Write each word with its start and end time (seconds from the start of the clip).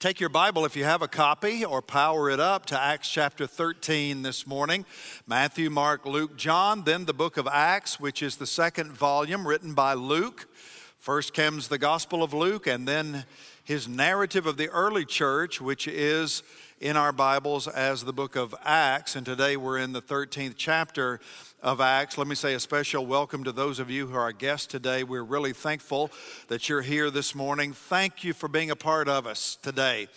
Take 0.00 0.18
your 0.18 0.30
Bible 0.30 0.64
if 0.64 0.76
you 0.76 0.84
have 0.84 1.02
a 1.02 1.08
copy 1.08 1.62
or 1.62 1.82
power 1.82 2.30
it 2.30 2.40
up 2.40 2.64
to 2.66 2.80
Acts 2.80 3.10
chapter 3.10 3.46
13 3.46 4.22
this 4.22 4.46
morning. 4.46 4.86
Matthew, 5.26 5.68
Mark, 5.68 6.06
Luke, 6.06 6.38
John, 6.38 6.84
then 6.84 7.04
the 7.04 7.12
book 7.12 7.36
of 7.36 7.46
Acts, 7.46 8.00
which 8.00 8.22
is 8.22 8.36
the 8.36 8.46
second 8.46 8.92
volume 8.92 9.46
written 9.46 9.74
by 9.74 9.92
Luke. 9.92 10.48
First 10.96 11.34
comes 11.34 11.68
the 11.68 11.76
Gospel 11.76 12.22
of 12.22 12.32
Luke, 12.32 12.66
and 12.66 12.88
then 12.88 13.26
his 13.62 13.86
narrative 13.86 14.46
of 14.46 14.56
the 14.56 14.70
early 14.70 15.04
church, 15.04 15.60
which 15.60 15.86
is 15.86 16.42
in 16.80 16.96
our 16.96 17.12
Bibles 17.12 17.68
as 17.68 18.02
the 18.02 18.12
book 18.14 18.36
of 18.36 18.54
Acts. 18.64 19.16
And 19.16 19.26
today 19.26 19.58
we're 19.58 19.76
in 19.76 19.92
the 19.92 20.00
13th 20.00 20.54
chapter 20.56 21.20
of 21.62 21.80
Acts. 21.80 22.16
Let 22.16 22.26
me 22.26 22.34
say 22.34 22.54
a 22.54 22.60
special 22.60 23.04
welcome 23.04 23.44
to 23.44 23.52
those 23.52 23.78
of 23.78 23.90
you 23.90 24.06
who 24.06 24.14
are 24.14 24.22
our 24.22 24.32
guests 24.32 24.66
today. 24.66 25.04
We're 25.04 25.22
really 25.22 25.52
thankful 25.52 26.10
that 26.48 26.68
you're 26.68 26.80
here 26.80 27.10
this 27.10 27.34
morning. 27.34 27.72
Thank 27.72 28.24
you 28.24 28.32
for 28.32 28.48
being 28.48 28.70
a 28.70 28.76
part 28.76 29.08
of 29.08 29.26
us 29.26 29.58
today. 29.62 30.08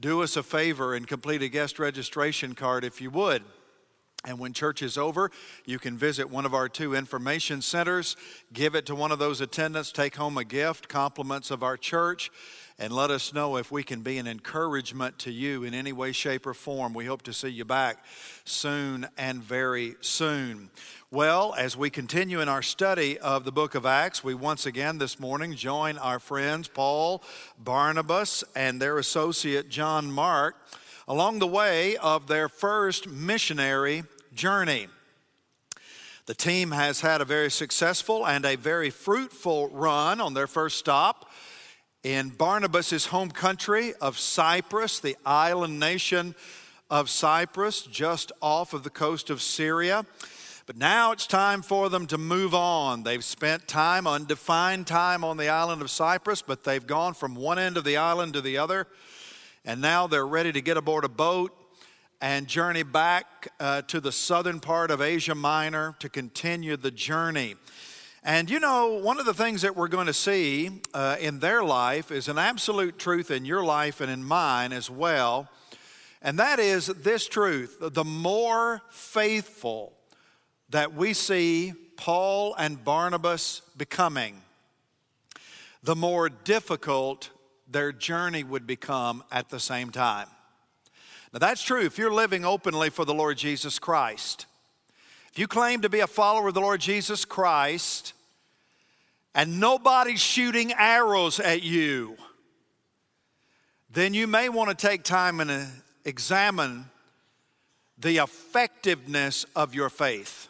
Do 0.00 0.22
us 0.22 0.36
a 0.36 0.42
favor 0.42 0.94
and 0.94 1.06
complete 1.06 1.42
a 1.42 1.48
guest 1.48 1.78
registration 1.78 2.54
card 2.54 2.84
if 2.84 3.00
you 3.00 3.10
would. 3.10 3.42
And 4.24 4.38
when 4.38 4.54
church 4.54 4.82
is 4.82 4.96
over, 4.96 5.30
you 5.66 5.78
can 5.78 5.98
visit 5.98 6.30
one 6.30 6.46
of 6.46 6.54
our 6.54 6.68
two 6.68 6.94
information 6.94 7.62
centers, 7.62 8.16
give 8.52 8.74
it 8.74 8.86
to 8.86 8.94
one 8.94 9.12
of 9.12 9.18
those 9.18 9.40
attendants, 9.40 9.92
take 9.92 10.16
home 10.16 10.38
a 10.38 10.44
gift, 10.44 10.88
compliments 10.88 11.50
of 11.50 11.62
our 11.62 11.76
church 11.76 12.30
and 12.78 12.92
let 12.92 13.10
us 13.10 13.32
know 13.32 13.56
if 13.56 13.72
we 13.72 13.82
can 13.82 14.02
be 14.02 14.18
an 14.18 14.26
encouragement 14.26 15.18
to 15.20 15.30
you 15.30 15.64
in 15.64 15.72
any 15.72 15.92
way, 15.92 16.12
shape, 16.12 16.46
or 16.46 16.52
form. 16.52 16.92
We 16.92 17.06
hope 17.06 17.22
to 17.22 17.32
see 17.32 17.48
you 17.48 17.64
back 17.64 18.04
soon 18.44 19.08
and 19.16 19.42
very 19.42 19.94
soon. 20.02 20.70
Well, 21.10 21.54
as 21.56 21.76
we 21.76 21.88
continue 21.88 22.40
in 22.40 22.48
our 22.48 22.62
study 22.62 23.18
of 23.18 23.44
the 23.44 23.52
book 23.52 23.74
of 23.74 23.86
Acts, 23.86 24.22
we 24.22 24.34
once 24.34 24.66
again 24.66 24.98
this 24.98 25.18
morning 25.18 25.54
join 25.54 25.96
our 25.96 26.18
friends 26.18 26.68
Paul, 26.68 27.22
Barnabas, 27.58 28.44
and 28.54 28.80
their 28.80 28.98
associate 28.98 29.70
John 29.70 30.12
Mark 30.12 30.56
along 31.08 31.38
the 31.38 31.46
way 31.46 31.96
of 31.96 32.26
their 32.26 32.48
first 32.48 33.08
missionary 33.08 34.02
journey. 34.34 34.88
The 36.26 36.34
team 36.34 36.72
has 36.72 37.00
had 37.00 37.20
a 37.20 37.24
very 37.24 37.52
successful 37.52 38.26
and 38.26 38.44
a 38.44 38.56
very 38.56 38.90
fruitful 38.90 39.68
run 39.68 40.20
on 40.20 40.34
their 40.34 40.48
first 40.48 40.76
stop 40.76 41.25
in 42.06 42.28
Barnabas' 42.28 43.06
home 43.06 43.32
country 43.32 43.92
of 44.00 44.16
Cyprus, 44.16 45.00
the 45.00 45.16
island 45.26 45.80
nation 45.80 46.36
of 46.88 47.10
Cyprus, 47.10 47.82
just 47.82 48.30
off 48.40 48.72
of 48.72 48.84
the 48.84 48.90
coast 48.90 49.28
of 49.28 49.42
Syria. 49.42 50.06
But 50.66 50.76
now 50.76 51.10
it's 51.10 51.26
time 51.26 51.62
for 51.62 51.88
them 51.88 52.06
to 52.06 52.16
move 52.16 52.54
on. 52.54 53.02
They've 53.02 53.24
spent 53.24 53.66
time, 53.66 54.06
undefined 54.06 54.86
time, 54.86 55.24
on 55.24 55.36
the 55.36 55.48
island 55.48 55.82
of 55.82 55.90
Cyprus, 55.90 56.42
but 56.42 56.62
they've 56.62 56.86
gone 56.86 57.12
from 57.12 57.34
one 57.34 57.58
end 57.58 57.76
of 57.76 57.82
the 57.82 57.96
island 57.96 58.34
to 58.34 58.40
the 58.40 58.56
other. 58.56 58.86
And 59.64 59.80
now 59.80 60.06
they're 60.06 60.28
ready 60.28 60.52
to 60.52 60.60
get 60.60 60.76
aboard 60.76 61.02
a 61.02 61.08
boat 61.08 61.52
and 62.20 62.46
journey 62.46 62.84
back 62.84 63.48
uh, 63.58 63.82
to 63.82 63.98
the 64.00 64.12
southern 64.12 64.60
part 64.60 64.92
of 64.92 65.00
Asia 65.00 65.34
Minor 65.34 65.96
to 65.98 66.08
continue 66.08 66.76
the 66.76 66.92
journey. 66.92 67.56
And 68.26 68.50
you 68.50 68.58
know, 68.58 68.88
one 68.88 69.20
of 69.20 69.24
the 69.24 69.32
things 69.32 69.62
that 69.62 69.76
we're 69.76 69.86
going 69.86 70.08
to 70.08 70.12
see 70.12 70.82
uh, 70.92 71.14
in 71.20 71.38
their 71.38 71.62
life 71.62 72.10
is 72.10 72.26
an 72.26 72.38
absolute 72.38 72.98
truth 72.98 73.30
in 73.30 73.44
your 73.44 73.62
life 73.62 74.00
and 74.00 74.10
in 74.10 74.24
mine 74.24 74.72
as 74.72 74.90
well. 74.90 75.48
And 76.20 76.36
that 76.40 76.58
is 76.58 76.88
this 76.88 77.28
truth 77.28 77.76
the 77.80 78.02
more 78.02 78.82
faithful 78.90 79.92
that 80.70 80.92
we 80.92 81.12
see 81.12 81.72
Paul 81.96 82.56
and 82.58 82.82
Barnabas 82.82 83.62
becoming, 83.76 84.42
the 85.84 85.94
more 85.94 86.28
difficult 86.28 87.30
their 87.68 87.92
journey 87.92 88.42
would 88.42 88.66
become 88.66 89.22
at 89.30 89.50
the 89.50 89.60
same 89.60 89.90
time. 89.92 90.26
Now, 91.32 91.38
that's 91.38 91.62
true 91.62 91.82
if 91.82 91.96
you're 91.96 92.12
living 92.12 92.44
openly 92.44 92.90
for 92.90 93.04
the 93.04 93.14
Lord 93.14 93.38
Jesus 93.38 93.78
Christ. 93.78 94.46
If 95.30 95.38
you 95.38 95.46
claim 95.46 95.82
to 95.82 95.88
be 95.88 96.00
a 96.00 96.08
follower 96.08 96.48
of 96.48 96.54
the 96.54 96.60
Lord 96.60 96.80
Jesus 96.80 97.24
Christ, 97.24 98.14
and 99.36 99.60
nobody's 99.60 100.18
shooting 100.18 100.72
arrows 100.72 101.38
at 101.38 101.62
you, 101.62 102.16
then 103.90 104.14
you 104.14 104.26
may 104.26 104.48
want 104.48 104.70
to 104.70 104.86
take 104.86 105.02
time 105.02 105.40
and 105.40 105.50
uh, 105.50 105.64
examine 106.06 106.86
the 107.98 108.16
effectiveness 108.16 109.44
of 109.54 109.74
your 109.74 109.90
faith. 109.90 110.48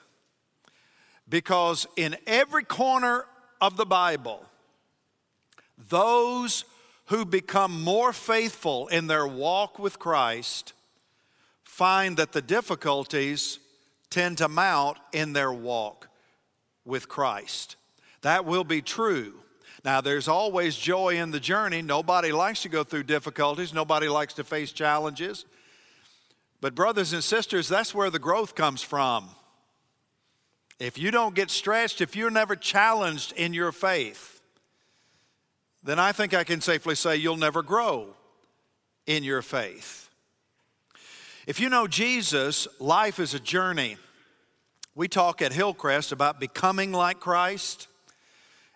Because 1.28 1.88
in 1.96 2.16
every 2.28 2.62
corner 2.62 3.24
of 3.60 3.76
the 3.76 3.84
Bible, 3.84 4.44
those 5.88 6.64
who 7.06 7.24
become 7.24 7.82
more 7.82 8.12
faithful 8.12 8.86
in 8.86 9.08
their 9.08 9.26
walk 9.26 9.80
with 9.80 9.98
Christ 9.98 10.74
find 11.64 12.16
that 12.18 12.30
the 12.30 12.42
difficulties 12.42 13.58
tend 14.10 14.38
to 14.38 14.48
mount 14.48 14.98
in 15.12 15.32
their 15.32 15.52
walk 15.52 16.08
with 16.84 17.08
Christ. 17.08 17.74
That 18.22 18.44
will 18.44 18.64
be 18.64 18.82
true. 18.82 19.34
Now, 19.84 20.00
there's 20.00 20.26
always 20.26 20.76
joy 20.76 21.16
in 21.16 21.30
the 21.30 21.38
journey. 21.38 21.80
Nobody 21.80 22.32
likes 22.32 22.62
to 22.62 22.68
go 22.68 22.82
through 22.82 23.04
difficulties, 23.04 23.72
nobody 23.72 24.08
likes 24.08 24.34
to 24.34 24.44
face 24.44 24.72
challenges. 24.72 25.44
But, 26.60 26.74
brothers 26.74 27.12
and 27.12 27.22
sisters, 27.22 27.68
that's 27.68 27.94
where 27.94 28.10
the 28.10 28.18
growth 28.18 28.54
comes 28.54 28.82
from. 28.82 29.28
If 30.78 30.98
you 30.98 31.10
don't 31.10 31.34
get 31.34 31.50
stretched, 31.50 32.00
if 32.00 32.16
you're 32.16 32.30
never 32.30 32.56
challenged 32.56 33.32
in 33.32 33.54
your 33.54 33.72
faith, 33.72 34.42
then 35.82 35.98
I 35.98 36.12
think 36.12 36.34
I 36.34 36.44
can 36.44 36.60
safely 36.60 36.96
say 36.96 37.16
you'll 37.16 37.36
never 37.36 37.62
grow 37.62 38.08
in 39.06 39.22
your 39.22 39.40
faith. 39.40 40.10
If 41.46 41.60
you 41.60 41.68
know 41.68 41.86
Jesus, 41.86 42.66
life 42.80 43.20
is 43.20 43.34
a 43.34 43.40
journey. 43.40 43.98
We 44.96 45.06
talk 45.06 45.40
at 45.40 45.52
Hillcrest 45.52 46.10
about 46.10 46.40
becoming 46.40 46.90
like 46.90 47.20
Christ 47.20 47.86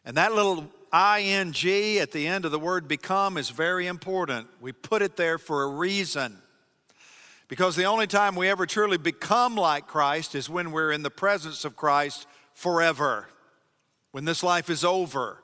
and 0.05 0.17
that 0.17 0.35
little 0.35 0.69
ing 0.93 1.99
at 1.99 2.13
the 2.13 2.27
end 2.27 2.45
of 2.45 2.51
the 2.51 2.59
word 2.59 2.89
become 2.89 3.37
is 3.37 3.51
very 3.51 3.87
important. 3.87 4.49
We 4.61 4.73
put 4.73 5.03
it 5.03 5.17
there 5.17 5.39
for 5.39 5.63
a 5.63 5.69
reason. 5.69 6.37
Because 7.49 7.75
the 7.75 7.85
only 7.85 8.07
time 8.07 8.37
we 8.37 8.49
ever 8.49 8.65
truly 8.65 8.97
become 8.97 9.57
like 9.57 9.87
Christ 9.89 10.35
is 10.35 10.49
when 10.49 10.71
we're 10.71 10.93
in 10.93 11.03
the 11.03 11.11
presence 11.11 11.65
of 11.65 11.75
Christ 11.75 12.27
forever, 12.53 13.29
when 14.13 14.25
this 14.25 14.43
life 14.43 14.71
is 14.71 14.85
over, 14.85 15.43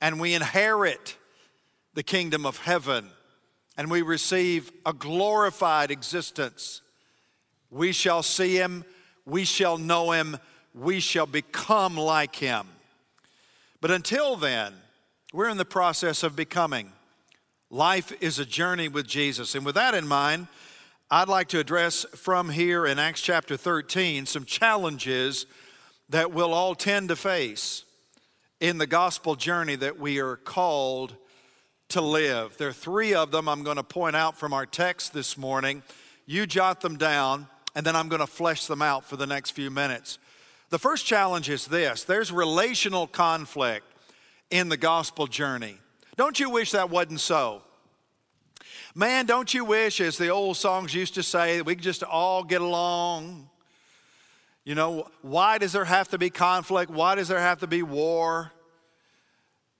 and 0.00 0.18
we 0.18 0.34
inherit 0.34 1.16
the 1.94 2.02
kingdom 2.02 2.46
of 2.46 2.56
heaven, 2.58 3.08
and 3.76 3.90
we 3.90 4.00
receive 4.00 4.72
a 4.86 4.92
glorified 4.94 5.90
existence. 5.90 6.80
We 7.70 7.92
shall 7.92 8.22
see 8.22 8.56
Him, 8.56 8.84
we 9.26 9.44
shall 9.44 9.76
know 9.76 10.12
Him, 10.12 10.38
we 10.74 11.00
shall 11.00 11.26
become 11.26 11.96
like 11.96 12.36
Him. 12.36 12.66
But 13.82 13.90
until 13.90 14.36
then, 14.36 14.74
we're 15.32 15.48
in 15.48 15.56
the 15.56 15.64
process 15.64 16.22
of 16.22 16.36
becoming. 16.36 16.92
Life 17.68 18.12
is 18.22 18.38
a 18.38 18.46
journey 18.46 18.86
with 18.86 19.08
Jesus. 19.08 19.56
And 19.56 19.66
with 19.66 19.74
that 19.74 19.92
in 19.92 20.06
mind, 20.06 20.46
I'd 21.10 21.28
like 21.28 21.48
to 21.48 21.58
address 21.58 22.06
from 22.14 22.50
here 22.50 22.86
in 22.86 23.00
Acts 23.00 23.20
chapter 23.20 23.56
13 23.56 24.26
some 24.26 24.44
challenges 24.44 25.46
that 26.10 26.32
we'll 26.32 26.54
all 26.54 26.76
tend 26.76 27.08
to 27.08 27.16
face 27.16 27.84
in 28.60 28.78
the 28.78 28.86
gospel 28.86 29.34
journey 29.34 29.74
that 29.74 29.98
we 29.98 30.20
are 30.20 30.36
called 30.36 31.16
to 31.88 32.00
live. 32.00 32.56
There 32.58 32.68
are 32.68 32.72
three 32.72 33.14
of 33.14 33.32
them 33.32 33.48
I'm 33.48 33.64
going 33.64 33.78
to 33.78 33.82
point 33.82 34.14
out 34.14 34.38
from 34.38 34.52
our 34.52 34.64
text 34.64 35.12
this 35.12 35.36
morning. 35.36 35.82
You 36.24 36.46
jot 36.46 36.82
them 36.82 36.98
down, 36.98 37.48
and 37.74 37.84
then 37.84 37.96
I'm 37.96 38.08
going 38.08 38.20
to 38.20 38.28
flesh 38.28 38.66
them 38.66 38.80
out 38.80 39.04
for 39.04 39.16
the 39.16 39.26
next 39.26 39.50
few 39.50 39.72
minutes. 39.72 40.20
The 40.72 40.78
first 40.78 41.04
challenge 41.04 41.50
is 41.50 41.66
this 41.66 42.04
there's 42.04 42.32
relational 42.32 43.06
conflict 43.06 43.84
in 44.50 44.70
the 44.70 44.78
gospel 44.78 45.26
journey. 45.26 45.76
Don't 46.16 46.40
you 46.40 46.48
wish 46.48 46.70
that 46.70 46.88
wasn't 46.88 47.20
so? 47.20 47.60
Man, 48.94 49.26
don't 49.26 49.52
you 49.52 49.66
wish, 49.66 50.00
as 50.00 50.16
the 50.16 50.30
old 50.30 50.56
songs 50.56 50.94
used 50.94 51.12
to 51.16 51.22
say, 51.22 51.58
that 51.58 51.66
we 51.66 51.74
could 51.74 51.84
just 51.84 52.02
all 52.02 52.42
get 52.42 52.62
along? 52.62 53.50
You 54.64 54.74
know, 54.74 55.08
why 55.20 55.58
does 55.58 55.72
there 55.72 55.84
have 55.84 56.08
to 56.08 56.16
be 56.16 56.30
conflict? 56.30 56.90
Why 56.90 57.16
does 57.16 57.28
there 57.28 57.38
have 57.38 57.58
to 57.58 57.66
be 57.66 57.82
war? 57.82 58.50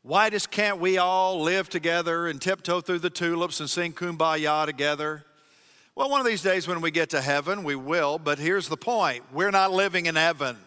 Why 0.03 0.29
just 0.29 0.51
can't 0.51 0.79
we 0.79 0.99
all 0.99 1.41
live 1.41 1.71
together 1.71 2.27
and 2.27 2.39
tiptoe 2.39 2.83
through 2.83 2.99
the 2.99 3.09
tulips 3.09 3.61
and 3.61 3.71
sing 3.71 3.95
kumbaya 3.95 4.67
together? 4.67 5.25
Well, 5.95 6.11
one 6.11 6.21
of 6.21 6.27
these 6.27 6.43
days 6.43 6.69
when 6.69 6.83
we 6.83 6.91
get 6.91 7.09
to 7.11 7.23
heaven, 7.23 7.65
we 7.65 7.77
will, 7.77 8.19
but 8.19 8.39
here's 8.39 8.69
the 8.69 8.77
point 8.77 9.25
we're 9.33 9.51
not 9.51 9.73
living 9.73 10.05
in 10.05 10.17
heaven. 10.17 10.59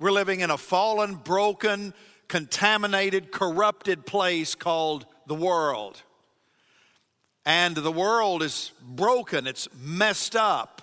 We're 0.00 0.10
living 0.10 0.40
in 0.40 0.50
a 0.50 0.58
fallen, 0.58 1.14
broken, 1.14 1.94
contaminated, 2.26 3.30
corrupted 3.30 4.06
place 4.06 4.56
called 4.56 5.06
the 5.26 5.34
world. 5.34 6.02
And 7.44 7.76
the 7.76 7.92
world 7.92 8.42
is 8.42 8.72
broken, 8.82 9.46
it's 9.46 9.68
messed 9.78 10.34
up. 10.34 10.82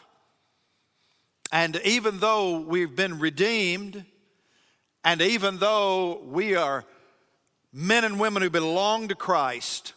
And 1.51 1.81
even 1.83 2.19
though 2.19 2.59
we've 2.59 2.95
been 2.95 3.19
redeemed, 3.19 4.05
and 5.03 5.21
even 5.21 5.57
though 5.57 6.21
we 6.23 6.55
are 6.55 6.83
men 7.73 8.03
and 8.03 8.19
women 8.19 8.43
who 8.43 8.49
belong 8.49 9.07
to 9.07 9.15
Christ, 9.15 9.93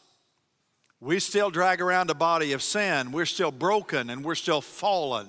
We 1.03 1.19
still 1.19 1.49
drag 1.51 1.81
around 1.81 2.11
a 2.11 2.15
body 2.15 2.53
of 2.53 2.63
sin. 2.63 3.11
We're 3.11 3.25
still 3.25 3.51
broken 3.51 4.11
and 4.11 4.23
we're 4.23 4.35
still 4.35 4.61
fallen 4.61 5.29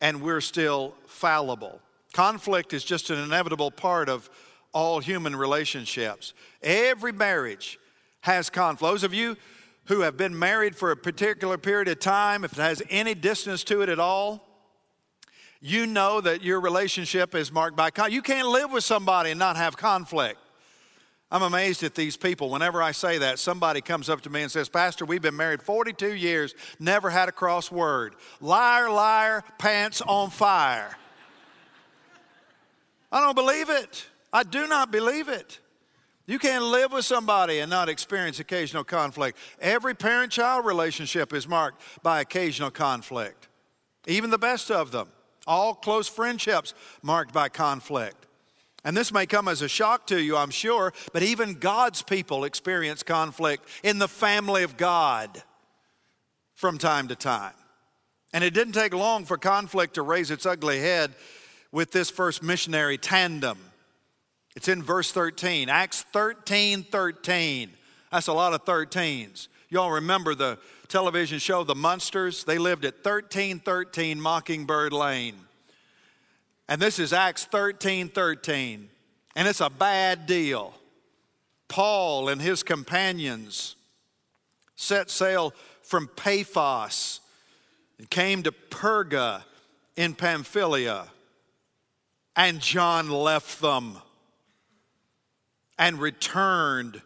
and 0.00 0.22
we're 0.22 0.40
still 0.40 0.94
fallible. 1.06 1.80
Conflict 2.18 2.72
is 2.72 2.82
just 2.82 3.10
an 3.10 3.18
inevitable 3.20 3.70
part 3.70 4.08
of 4.08 4.28
all 4.72 4.98
human 4.98 5.36
relationships. 5.36 6.34
Every 6.64 7.12
marriage 7.12 7.78
has 8.22 8.50
conflict. 8.50 8.92
Those 8.92 9.04
of 9.04 9.14
you 9.14 9.36
who 9.84 10.00
have 10.00 10.16
been 10.16 10.36
married 10.36 10.74
for 10.74 10.90
a 10.90 10.96
particular 10.96 11.56
period 11.56 11.86
of 11.86 12.00
time, 12.00 12.42
if 12.42 12.54
it 12.54 12.58
has 12.58 12.82
any 12.90 13.14
distance 13.14 13.62
to 13.62 13.82
it 13.82 13.88
at 13.88 14.00
all, 14.00 14.44
you 15.60 15.86
know 15.86 16.20
that 16.20 16.42
your 16.42 16.58
relationship 16.58 17.36
is 17.36 17.52
marked 17.52 17.76
by 17.76 17.88
conflict. 17.88 18.14
You 18.14 18.22
can't 18.22 18.48
live 18.48 18.72
with 18.72 18.82
somebody 18.82 19.30
and 19.30 19.38
not 19.38 19.56
have 19.56 19.76
conflict. 19.76 20.40
I'm 21.30 21.42
amazed 21.42 21.84
at 21.84 21.94
these 21.94 22.16
people. 22.16 22.50
Whenever 22.50 22.82
I 22.82 22.90
say 22.90 23.18
that, 23.18 23.38
somebody 23.38 23.80
comes 23.80 24.08
up 24.08 24.22
to 24.22 24.30
me 24.30 24.42
and 24.42 24.50
says, 24.50 24.68
Pastor, 24.68 25.04
we've 25.04 25.22
been 25.22 25.36
married 25.36 25.62
42 25.62 26.14
years, 26.14 26.56
never 26.80 27.10
had 27.10 27.28
a 27.28 27.32
cross 27.32 27.70
word. 27.70 28.16
Liar, 28.40 28.90
liar, 28.90 29.44
pants 29.56 30.02
on 30.02 30.30
fire. 30.30 30.96
I 33.10 33.20
don't 33.20 33.34
believe 33.34 33.70
it. 33.70 34.06
I 34.32 34.42
do 34.42 34.66
not 34.66 34.90
believe 34.90 35.28
it. 35.28 35.60
You 36.26 36.38
can't 36.38 36.64
live 36.64 36.92
with 36.92 37.06
somebody 37.06 37.60
and 37.60 37.70
not 37.70 37.88
experience 37.88 38.38
occasional 38.38 38.84
conflict. 38.84 39.38
Every 39.60 39.94
parent 39.94 40.30
child 40.30 40.66
relationship 40.66 41.32
is 41.32 41.48
marked 41.48 41.80
by 42.02 42.20
occasional 42.20 42.70
conflict, 42.70 43.48
even 44.06 44.28
the 44.28 44.38
best 44.38 44.70
of 44.70 44.90
them. 44.90 45.08
All 45.46 45.74
close 45.74 46.06
friendships 46.06 46.74
marked 47.02 47.32
by 47.32 47.48
conflict. 47.48 48.26
And 48.84 48.94
this 48.94 49.10
may 49.10 49.24
come 49.24 49.48
as 49.48 49.62
a 49.62 49.68
shock 49.68 50.06
to 50.08 50.20
you, 50.20 50.36
I'm 50.36 50.50
sure, 50.50 50.92
but 51.14 51.22
even 51.22 51.54
God's 51.54 52.02
people 52.02 52.44
experience 52.44 53.02
conflict 53.02 53.66
in 53.82 53.98
the 53.98 54.06
family 54.06 54.62
of 54.62 54.76
God 54.76 55.42
from 56.54 56.76
time 56.76 57.08
to 57.08 57.16
time. 57.16 57.54
And 58.34 58.44
it 58.44 58.52
didn't 58.52 58.74
take 58.74 58.92
long 58.92 59.24
for 59.24 59.38
conflict 59.38 59.94
to 59.94 60.02
raise 60.02 60.30
its 60.30 60.44
ugly 60.44 60.78
head 60.80 61.14
with 61.72 61.92
this 61.92 62.10
first 62.10 62.42
missionary 62.42 62.98
tandem. 62.98 63.58
It's 64.56 64.68
in 64.68 64.82
verse 64.82 65.12
13, 65.12 65.68
Acts 65.68 66.02
13 66.12 66.84
13. 66.84 67.70
That's 68.10 68.26
a 68.26 68.32
lot 68.32 68.54
of 68.54 68.64
13s. 68.64 69.48
Y'all 69.68 69.90
remember 69.90 70.34
the 70.34 70.58
television 70.88 71.38
show 71.38 71.62
The 71.62 71.74
Munsters? 71.74 72.44
They 72.44 72.58
lived 72.58 72.84
at 72.84 72.94
1313 73.04 74.20
Mockingbird 74.20 74.92
Lane. 74.92 75.36
And 76.68 76.80
this 76.80 76.98
is 76.98 77.12
Acts 77.12 77.44
13 77.44 78.08
13. 78.08 78.88
And 79.36 79.46
it's 79.48 79.60
a 79.60 79.70
bad 79.70 80.26
deal. 80.26 80.74
Paul 81.68 82.30
and 82.30 82.40
his 82.40 82.62
companions 82.62 83.76
set 84.74 85.10
sail 85.10 85.52
from 85.82 86.08
Paphos 86.08 87.20
and 87.98 88.08
came 88.08 88.42
to 88.42 88.52
Perga 88.52 89.42
in 89.96 90.14
Pamphylia. 90.14 91.08
And 92.38 92.60
John 92.60 93.10
left 93.10 93.60
them 93.60 93.98
and 95.76 95.98
returned 95.98 97.02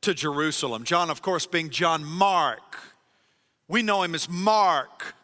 to 0.00 0.12
Jerusalem. 0.12 0.82
John, 0.82 1.10
of 1.10 1.22
course, 1.22 1.46
being 1.46 1.70
John 1.70 2.04
Mark. 2.04 2.80
We 3.68 3.82
know 3.82 4.02
him 4.02 4.16
as 4.16 4.28
Mark, 4.28 5.14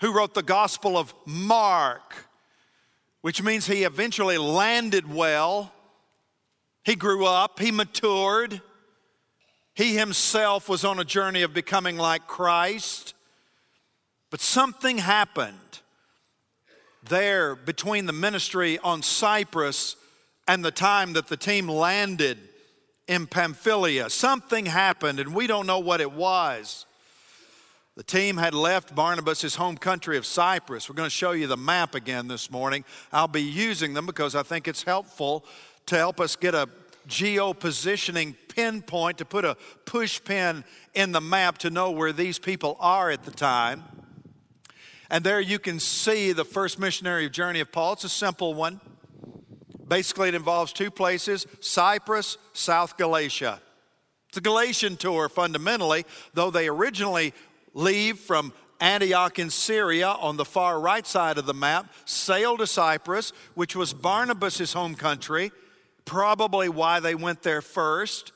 who 0.00 0.14
wrote 0.14 0.32
the 0.32 0.42
Gospel 0.42 0.96
of 0.96 1.12
Mark, 1.26 2.26
which 3.20 3.42
means 3.42 3.66
he 3.66 3.84
eventually 3.84 4.38
landed 4.38 5.12
well. 5.12 5.70
He 6.84 6.96
grew 6.96 7.26
up, 7.26 7.60
he 7.60 7.70
matured. 7.70 8.62
He 9.74 9.94
himself 9.94 10.70
was 10.70 10.86
on 10.86 10.98
a 10.98 11.04
journey 11.04 11.42
of 11.42 11.52
becoming 11.52 11.98
like 11.98 12.26
Christ. 12.26 13.12
But 14.30 14.40
something 14.40 14.96
happened 14.96 15.58
there 17.08 17.54
between 17.54 18.06
the 18.06 18.12
ministry 18.12 18.78
on 18.78 19.02
Cyprus 19.02 19.96
and 20.46 20.64
the 20.64 20.70
time 20.70 21.14
that 21.14 21.28
the 21.28 21.36
team 21.36 21.68
landed 21.68 22.38
in 23.06 23.26
Pamphylia. 23.26 24.10
Something 24.10 24.66
happened, 24.66 25.20
and 25.20 25.34
we 25.34 25.46
don't 25.46 25.66
know 25.66 25.78
what 25.78 26.00
it 26.00 26.12
was. 26.12 26.86
The 27.96 28.02
team 28.02 28.38
had 28.38 28.54
left 28.54 28.94
Barnabas' 28.94 29.54
home 29.54 29.76
country 29.76 30.16
of 30.16 30.26
Cyprus. 30.26 30.88
We're 30.88 30.96
going 30.96 31.06
to 31.06 31.14
show 31.14 31.30
you 31.30 31.46
the 31.46 31.56
map 31.56 31.94
again 31.94 32.26
this 32.26 32.50
morning. 32.50 32.84
I'll 33.12 33.28
be 33.28 33.42
using 33.42 33.94
them 33.94 34.06
because 34.06 34.34
I 34.34 34.42
think 34.42 34.66
it's 34.66 34.82
helpful 34.82 35.44
to 35.86 35.96
help 35.96 36.20
us 36.20 36.34
get 36.34 36.54
a 36.54 36.68
geo 37.06 37.52
positioning 37.52 38.34
pinpoint, 38.48 39.18
to 39.18 39.24
put 39.24 39.44
a 39.44 39.56
push 39.84 40.20
pin 40.24 40.64
in 40.94 41.12
the 41.12 41.20
map 41.20 41.58
to 41.58 41.70
know 41.70 41.90
where 41.90 42.12
these 42.12 42.38
people 42.38 42.76
are 42.80 43.10
at 43.10 43.24
the 43.24 43.30
time. 43.30 43.84
And 45.14 45.22
there 45.22 45.38
you 45.38 45.60
can 45.60 45.78
see 45.78 46.32
the 46.32 46.44
first 46.44 46.80
missionary 46.80 47.30
journey 47.30 47.60
of 47.60 47.70
Paul. 47.70 47.92
It's 47.92 48.02
a 48.02 48.08
simple 48.08 48.52
one. 48.52 48.80
Basically, 49.86 50.26
it 50.30 50.34
involves 50.34 50.72
two 50.72 50.90
places 50.90 51.46
Cyprus, 51.60 52.36
South 52.52 52.96
Galatia. 52.96 53.60
It's 54.28 54.38
a 54.38 54.40
Galatian 54.40 54.96
tour 54.96 55.28
fundamentally, 55.28 56.04
though 56.32 56.50
they 56.50 56.66
originally 56.66 57.32
leave 57.74 58.18
from 58.18 58.52
Antioch 58.80 59.38
in 59.38 59.50
Syria 59.50 60.08
on 60.08 60.36
the 60.36 60.44
far 60.44 60.80
right 60.80 61.06
side 61.06 61.38
of 61.38 61.46
the 61.46 61.54
map, 61.54 61.92
sail 62.04 62.56
to 62.56 62.66
Cyprus, 62.66 63.32
which 63.54 63.76
was 63.76 63.94
Barnabas' 63.94 64.72
home 64.72 64.96
country, 64.96 65.52
probably 66.04 66.68
why 66.68 66.98
they 66.98 67.14
went 67.14 67.42
there 67.44 67.62
first. 67.62 68.32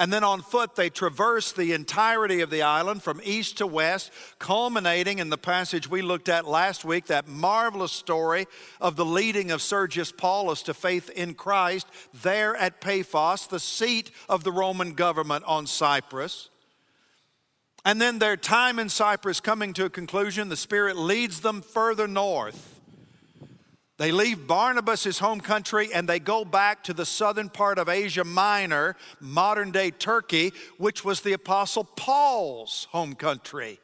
And 0.00 0.10
then 0.10 0.24
on 0.24 0.40
foot, 0.40 0.76
they 0.76 0.88
traverse 0.88 1.52
the 1.52 1.74
entirety 1.74 2.40
of 2.40 2.48
the 2.48 2.62
island 2.62 3.02
from 3.02 3.20
east 3.22 3.58
to 3.58 3.66
west, 3.66 4.10
culminating 4.38 5.18
in 5.18 5.28
the 5.28 5.36
passage 5.36 5.90
we 5.90 6.00
looked 6.00 6.30
at 6.30 6.48
last 6.48 6.86
week, 6.86 7.08
that 7.08 7.28
marvelous 7.28 7.92
story 7.92 8.46
of 8.80 8.96
the 8.96 9.04
leading 9.04 9.50
of 9.50 9.60
Sergius 9.60 10.10
Paulus 10.10 10.62
to 10.62 10.72
faith 10.72 11.10
in 11.10 11.34
Christ 11.34 11.86
there 12.22 12.56
at 12.56 12.80
Paphos, 12.80 13.46
the 13.46 13.60
seat 13.60 14.10
of 14.26 14.42
the 14.42 14.50
Roman 14.50 14.94
government 14.94 15.44
on 15.46 15.66
Cyprus. 15.66 16.48
And 17.84 18.00
then 18.00 18.20
their 18.20 18.38
time 18.38 18.78
in 18.78 18.88
Cyprus 18.88 19.38
coming 19.38 19.74
to 19.74 19.84
a 19.84 19.90
conclusion, 19.90 20.48
the 20.48 20.56
Spirit 20.56 20.96
leads 20.96 21.40
them 21.40 21.60
further 21.60 22.08
north 22.08 22.69
they 24.00 24.12
leave 24.12 24.46
Barnabas' 24.46 25.18
home 25.18 25.42
country 25.42 25.90
and 25.92 26.08
they 26.08 26.18
go 26.18 26.42
back 26.42 26.82
to 26.84 26.94
the 26.94 27.04
southern 27.04 27.50
part 27.50 27.78
of 27.78 27.90
Asia 27.90 28.24
Minor, 28.24 28.96
modern 29.20 29.72
day 29.72 29.90
Turkey, 29.90 30.54
which 30.78 31.04
was 31.04 31.20
the 31.20 31.34
Apostle 31.34 31.84
Paul's 31.84 32.88
home 32.92 33.14
country. 33.14 33.78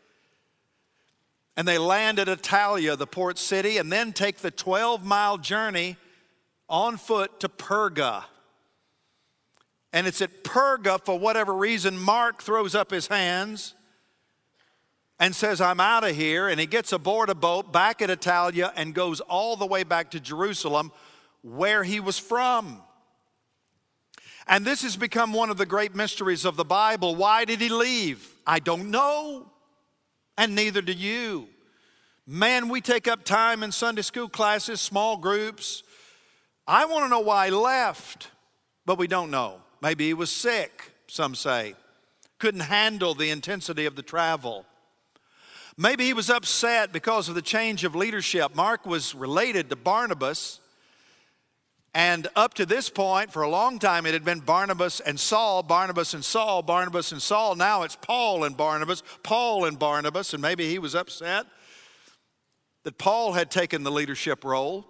And 1.55 1.69
they 1.69 1.77
land 1.77 2.19
at 2.19 2.29
Attalia, 2.29 2.97
the 2.97 3.07
port 3.07 3.37
city, 3.37 3.77
and 3.77 3.93
then 3.93 4.15
take 4.15 4.39
the 4.39 4.51
12 4.51 5.05
mile 5.05 5.37
journey 5.37 5.99
on 6.67 6.97
foot 6.97 7.39
to 7.41 7.51
Perga. 7.51 8.25
And 9.93 10.07
it's 10.07 10.23
at 10.23 10.45
Perga, 10.45 10.99
for 11.05 11.19
whatever 11.19 11.55
reason, 11.55 11.99
Mark 11.99 12.43
throws 12.43 12.75
up 12.75 12.91
his 12.91 13.09
hands 13.09 13.75
and 15.19 15.35
says, 15.35 15.61
I'm 15.61 15.81
out 15.81 16.05
of 16.05 16.15
here. 16.15 16.49
And 16.49 16.61
he 16.61 16.67
gets 16.67 16.93
aboard 16.93 17.31
a 17.31 17.35
boat 17.35 17.73
back 17.73 18.03
at 18.03 18.11
Attalia 18.11 18.73
and 18.77 18.95
goes 18.95 19.21
all 19.21 19.57
the 19.57 19.67
way 19.67 19.83
back 19.83 20.11
to 20.13 20.21
Jerusalem, 20.21 20.93
where 21.43 21.85
he 21.85 22.01
was 22.01 22.19
from. 22.19 22.83
And 24.47 24.65
this 24.65 24.83
has 24.83 24.97
become 24.97 25.33
one 25.33 25.51
of 25.51 25.57
the 25.57 25.67
great 25.67 25.95
mysteries 25.95 26.45
of 26.45 26.57
the 26.57 26.65
Bible. 26.65 27.17
Why 27.17 27.45
did 27.45 27.61
he 27.61 27.69
leave? 27.69 28.29
I 28.47 28.61
don't 28.61 28.91
know, 28.91 29.51
and 30.39 30.55
neither 30.55 30.81
do 30.81 30.93
you. 30.93 31.49
Man, 32.29 32.69
we 32.69 32.81
take 32.81 33.09
up 33.09 33.25
time 33.25 33.63
in 33.63 33.73
Sunday 33.73 34.03
school 34.03 34.29
classes, 34.29 34.81
small 34.81 35.17
groups. 35.17 35.83
I 36.67 36.85
want 36.85 37.05
to 37.05 37.09
know 37.09 37.21
why 37.21 37.47
he 37.47 37.53
left, 37.53 38.31
but 38.85 38.99
we 38.99 39.09
don't 39.09 39.31
know. 39.31 39.61
Maybe 39.83 40.07
he 40.07 40.15
was 40.15 40.31
sick, 40.31 40.93
some 41.09 41.35
say, 41.35 41.75
couldn't 42.39 42.61
handle 42.61 43.15
the 43.15 43.31
intensity 43.31 43.87
of 43.87 43.97
the 43.97 44.03
travel. 44.03 44.65
Maybe 45.79 46.07
he 46.07 46.15
was 46.15 46.31
upset 46.31 46.91
because 46.93 47.29
of 47.29 47.35
the 47.35 47.43
change 47.43 47.85
of 47.85 47.95
leadership. 47.95 48.55
Mark 48.55 48.87
was 48.87 49.15
related 49.15 49.69
to 49.69 49.77
Barnabas. 49.77 50.61
And 51.93 52.29
up 52.35 52.55
to 52.55 52.67
this 52.67 52.89
point, 52.89 53.31
for 53.31 53.43
a 53.43 53.49
long 53.49 53.79
time, 53.79 54.07
it 54.07 54.15
had 54.15 54.25
been 54.25 54.41
Barnabas 54.41 55.01
and 55.01 55.21
Saul, 55.21 55.63
Barnabas 55.63 56.15
and 56.15 56.25
Saul, 56.25 56.63
Barnabas 56.63 57.13
and 57.13 57.21
Saul. 57.21 57.57
Now 57.57 57.83
it's 57.83 57.97
Paul 57.97 58.45
and 58.45 58.57
Barnabas, 58.57 59.03
Paul 59.23 59.67
and 59.67 59.79
Barnabas. 59.79 60.33
And 60.33 60.41
maybe 60.41 60.69
he 60.69 60.79
was 60.79 60.95
upset 60.95 61.47
that 62.85 62.97
Paul 62.97 63.33
had 63.33 63.51
taken 63.51 63.83
the 63.83 63.91
leadership 63.91 64.45
role. 64.45 64.87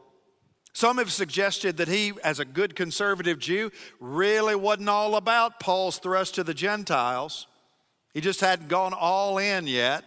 Some 0.73 0.99
have 0.99 1.11
suggested 1.11 1.79
that 1.79 1.89
he, 1.89 2.13
as 2.23 2.39
a 2.39 2.45
good 2.45 2.77
conservative 2.77 3.39
Jew, 3.39 3.73
really 3.99 4.55
wasn't 4.55 4.89
all 4.89 5.17
about 5.17 5.59
Paul's 5.59 5.99
thrust 5.99 6.35
to 6.37 6.45
the 6.45 6.55
Gentiles. 6.55 7.47
He 8.15 8.21
just 8.21 8.41
hadn't 8.41 8.69
gone 8.69 8.93
all 8.93 9.39
in 9.39 9.67
yet. 9.67 10.05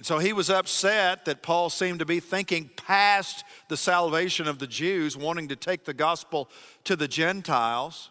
And 0.00 0.06
so 0.06 0.16
he 0.18 0.32
was 0.32 0.48
upset 0.48 1.26
that 1.26 1.42
Paul 1.42 1.68
seemed 1.68 1.98
to 1.98 2.06
be 2.06 2.20
thinking 2.20 2.70
past 2.74 3.44
the 3.68 3.76
salvation 3.76 4.48
of 4.48 4.58
the 4.58 4.66
Jews, 4.66 5.14
wanting 5.14 5.48
to 5.48 5.56
take 5.56 5.84
the 5.84 5.92
gospel 5.92 6.48
to 6.84 6.96
the 6.96 7.06
Gentiles. 7.06 8.08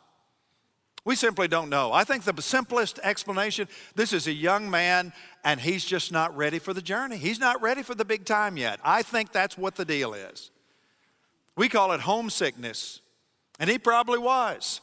We 1.04 1.16
simply 1.16 1.48
don't 1.48 1.68
know. 1.68 1.92
I 1.92 2.04
think 2.04 2.26
the 2.26 2.42
simplest 2.44 3.00
explanation 3.02 3.68
this 3.96 4.14
is 4.14 4.28
a 4.28 4.32
young 4.32 4.70
man 4.70 5.14
and 5.44 5.60
he's 5.60 5.84
just 5.84 6.12
not 6.12 6.38
ready 6.38 6.60
for 6.60 6.76
the 6.76 6.82
journey. 6.84 7.18
He's 7.18 7.40
not 7.40 7.60
ready 7.60 7.82
for 7.82 7.96
the 7.96 8.06
big 8.06 8.24
time 8.24 8.56
yet. 8.56 8.80
I 8.84 9.02
think 9.02 9.32
that's 9.32 9.58
what 9.58 9.74
the 9.74 9.84
deal 9.84 10.14
is. 10.14 10.52
We 11.58 11.70
call 11.70 11.94
it 11.94 12.02
homesickness, 12.02 13.02
and 13.60 13.68
he 13.68 13.80
probably 13.80 14.20
was. 14.20 14.80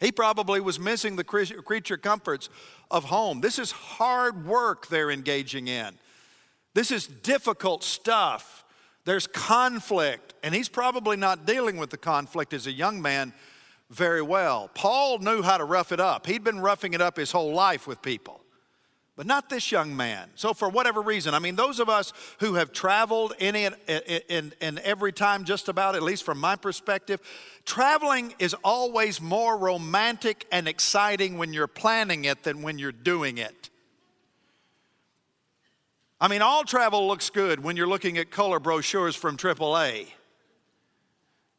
He 0.00 0.12
probably 0.12 0.60
was 0.60 0.78
missing 0.78 1.16
the 1.16 1.24
creature 1.24 1.96
comforts 1.96 2.48
of 2.90 3.04
home. 3.04 3.40
This 3.40 3.58
is 3.58 3.72
hard 3.72 4.46
work 4.46 4.86
they're 4.86 5.10
engaging 5.10 5.68
in. 5.68 5.98
This 6.74 6.90
is 6.90 7.06
difficult 7.06 7.82
stuff. 7.82 8.64
There's 9.04 9.26
conflict, 9.26 10.34
and 10.42 10.54
he's 10.54 10.68
probably 10.68 11.16
not 11.16 11.46
dealing 11.46 11.78
with 11.78 11.90
the 11.90 11.96
conflict 11.96 12.52
as 12.52 12.66
a 12.66 12.72
young 12.72 13.02
man 13.02 13.32
very 13.90 14.22
well. 14.22 14.70
Paul 14.74 15.18
knew 15.18 15.42
how 15.42 15.56
to 15.56 15.64
rough 15.64 15.92
it 15.92 15.98
up. 15.98 16.26
He'd 16.26 16.44
been 16.44 16.60
roughing 16.60 16.92
it 16.92 17.00
up 17.00 17.16
his 17.16 17.32
whole 17.32 17.54
life 17.54 17.86
with 17.86 18.02
people, 18.02 18.40
but 19.18 19.26
not 19.26 19.50
this 19.50 19.72
young 19.72 19.96
man. 19.96 20.28
So, 20.36 20.54
for 20.54 20.68
whatever 20.68 21.02
reason, 21.02 21.34
I 21.34 21.40
mean, 21.40 21.56
those 21.56 21.80
of 21.80 21.88
us 21.88 22.12
who 22.38 22.54
have 22.54 22.72
traveled 22.72 23.34
any 23.40 23.66
in 23.88 24.52
every 24.84 25.12
time, 25.12 25.42
just 25.42 25.68
about, 25.68 25.96
at 25.96 26.04
least 26.04 26.22
from 26.22 26.38
my 26.38 26.54
perspective, 26.54 27.20
traveling 27.64 28.32
is 28.38 28.54
always 28.62 29.20
more 29.20 29.58
romantic 29.58 30.46
and 30.52 30.68
exciting 30.68 31.36
when 31.36 31.52
you're 31.52 31.66
planning 31.66 32.26
it 32.26 32.44
than 32.44 32.62
when 32.62 32.78
you're 32.78 32.92
doing 32.92 33.38
it. 33.38 33.70
I 36.20 36.28
mean, 36.28 36.40
all 36.40 36.62
travel 36.62 37.08
looks 37.08 37.28
good 37.28 37.60
when 37.60 37.76
you're 37.76 37.88
looking 37.88 38.18
at 38.18 38.30
color 38.30 38.60
brochures 38.60 39.16
from 39.16 39.36
AAA. 39.36 40.06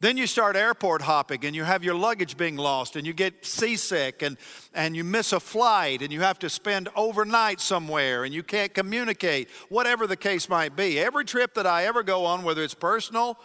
Then 0.00 0.16
you 0.16 0.26
start 0.26 0.56
airport 0.56 1.02
hopping 1.02 1.44
and 1.44 1.54
you 1.54 1.62
have 1.62 1.84
your 1.84 1.94
luggage 1.94 2.38
being 2.38 2.56
lost 2.56 2.96
and 2.96 3.06
you 3.06 3.12
get 3.12 3.44
seasick 3.44 4.22
and, 4.22 4.38
and 4.72 4.96
you 4.96 5.04
miss 5.04 5.34
a 5.34 5.40
flight 5.40 6.00
and 6.00 6.10
you 6.10 6.22
have 6.22 6.38
to 6.38 6.48
spend 6.48 6.88
overnight 6.96 7.60
somewhere 7.60 8.24
and 8.24 8.32
you 8.32 8.42
can't 8.42 8.72
communicate, 8.72 9.50
whatever 9.68 10.06
the 10.06 10.16
case 10.16 10.48
might 10.48 10.74
be. 10.74 10.98
Every 10.98 11.26
trip 11.26 11.52
that 11.54 11.66
I 11.66 11.84
ever 11.84 12.02
go 12.02 12.24
on, 12.24 12.44
whether 12.44 12.62
it's 12.62 12.72
personal 12.72 13.38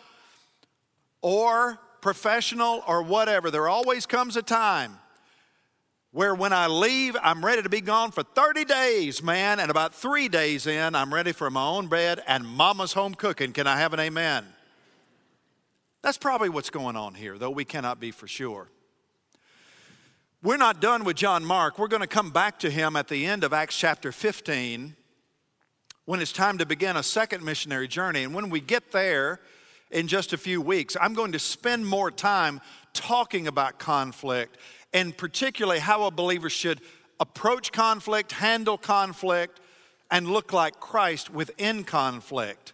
or 1.21 1.77
professional 1.99 2.85
or 2.87 3.03
whatever, 3.03 3.51
there 3.51 3.67
always 3.67 4.05
comes 4.05 4.37
a 4.37 4.41
time 4.41 4.97
where 6.11 6.33
when 6.33 6.53
I 6.53 6.67
leave, 6.67 7.17
I'm 7.21 7.43
ready 7.43 7.63
to 7.63 7.69
be 7.69 7.81
gone 7.81 8.11
for 8.11 8.23
30 8.23 8.63
days, 8.63 9.21
man. 9.21 9.59
And 9.59 9.69
about 9.69 9.93
three 9.93 10.29
days 10.29 10.67
in, 10.67 10.95
I'm 10.95 11.13
ready 11.13 11.33
for 11.33 11.49
my 11.49 11.65
own 11.65 11.87
bed 11.87 12.21
and 12.25 12.47
mama's 12.47 12.93
home 12.93 13.13
cooking. 13.13 13.51
Can 13.51 13.67
I 13.67 13.75
have 13.75 13.93
an 13.93 13.99
amen? 13.99 14.45
That's 16.05 16.19
probably 16.19 16.49
what's 16.49 16.69
going 16.69 16.95
on 16.95 17.15
here, 17.15 17.35
though 17.35 17.49
we 17.49 17.65
cannot 17.65 17.99
be 17.99 18.11
for 18.11 18.27
sure. 18.27 18.69
We're 20.43 20.55
not 20.55 20.79
done 20.79 21.03
with 21.03 21.15
John 21.15 21.43
Mark. 21.43 21.79
We're 21.79 21.87
going 21.87 22.03
to 22.03 22.07
come 22.07 22.29
back 22.29 22.59
to 22.59 22.69
him 22.69 22.95
at 22.95 23.07
the 23.07 23.25
end 23.25 23.43
of 23.43 23.53
Acts 23.53 23.75
chapter 23.75 24.11
15 24.11 24.95
when 26.05 26.19
it's 26.19 26.31
time 26.31 26.59
to 26.59 26.65
begin 26.67 26.95
a 26.95 27.01
second 27.01 27.43
missionary 27.43 27.87
journey. 27.87 28.21
And 28.21 28.35
when 28.35 28.51
we 28.51 28.59
get 28.59 28.91
there 28.91 29.39
in 29.89 30.07
just 30.07 30.31
a 30.31 30.37
few 30.37 30.61
weeks, 30.61 30.95
I'm 31.01 31.15
going 31.15 31.31
to 31.31 31.39
spend 31.39 31.87
more 31.87 32.11
time 32.11 32.61
talking 32.93 33.47
about 33.47 33.79
conflict 33.79 34.57
and 34.93 35.17
particularly 35.17 35.79
how 35.79 36.03
a 36.03 36.11
believer 36.11 36.51
should 36.51 36.81
approach 37.19 37.71
conflict, 37.71 38.31
handle 38.31 38.77
conflict, 38.77 39.59
and 40.11 40.27
look 40.27 40.53
like 40.53 40.79
Christ 40.79 41.31
within 41.31 41.83
conflict. 41.83 42.73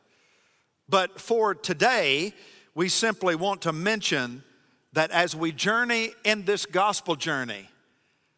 But 0.90 1.22
for 1.22 1.56
today, 1.56 2.34
we 2.74 2.90
simply 2.90 3.36
want 3.36 3.62
to 3.63 3.74
mention 3.74 4.44
that 4.94 5.12
as 5.12 5.36
we 5.36 5.51
journey 5.51 6.12
in 6.24 6.46
this 6.46 6.66
gospel 6.66 7.16
journey 7.16 7.70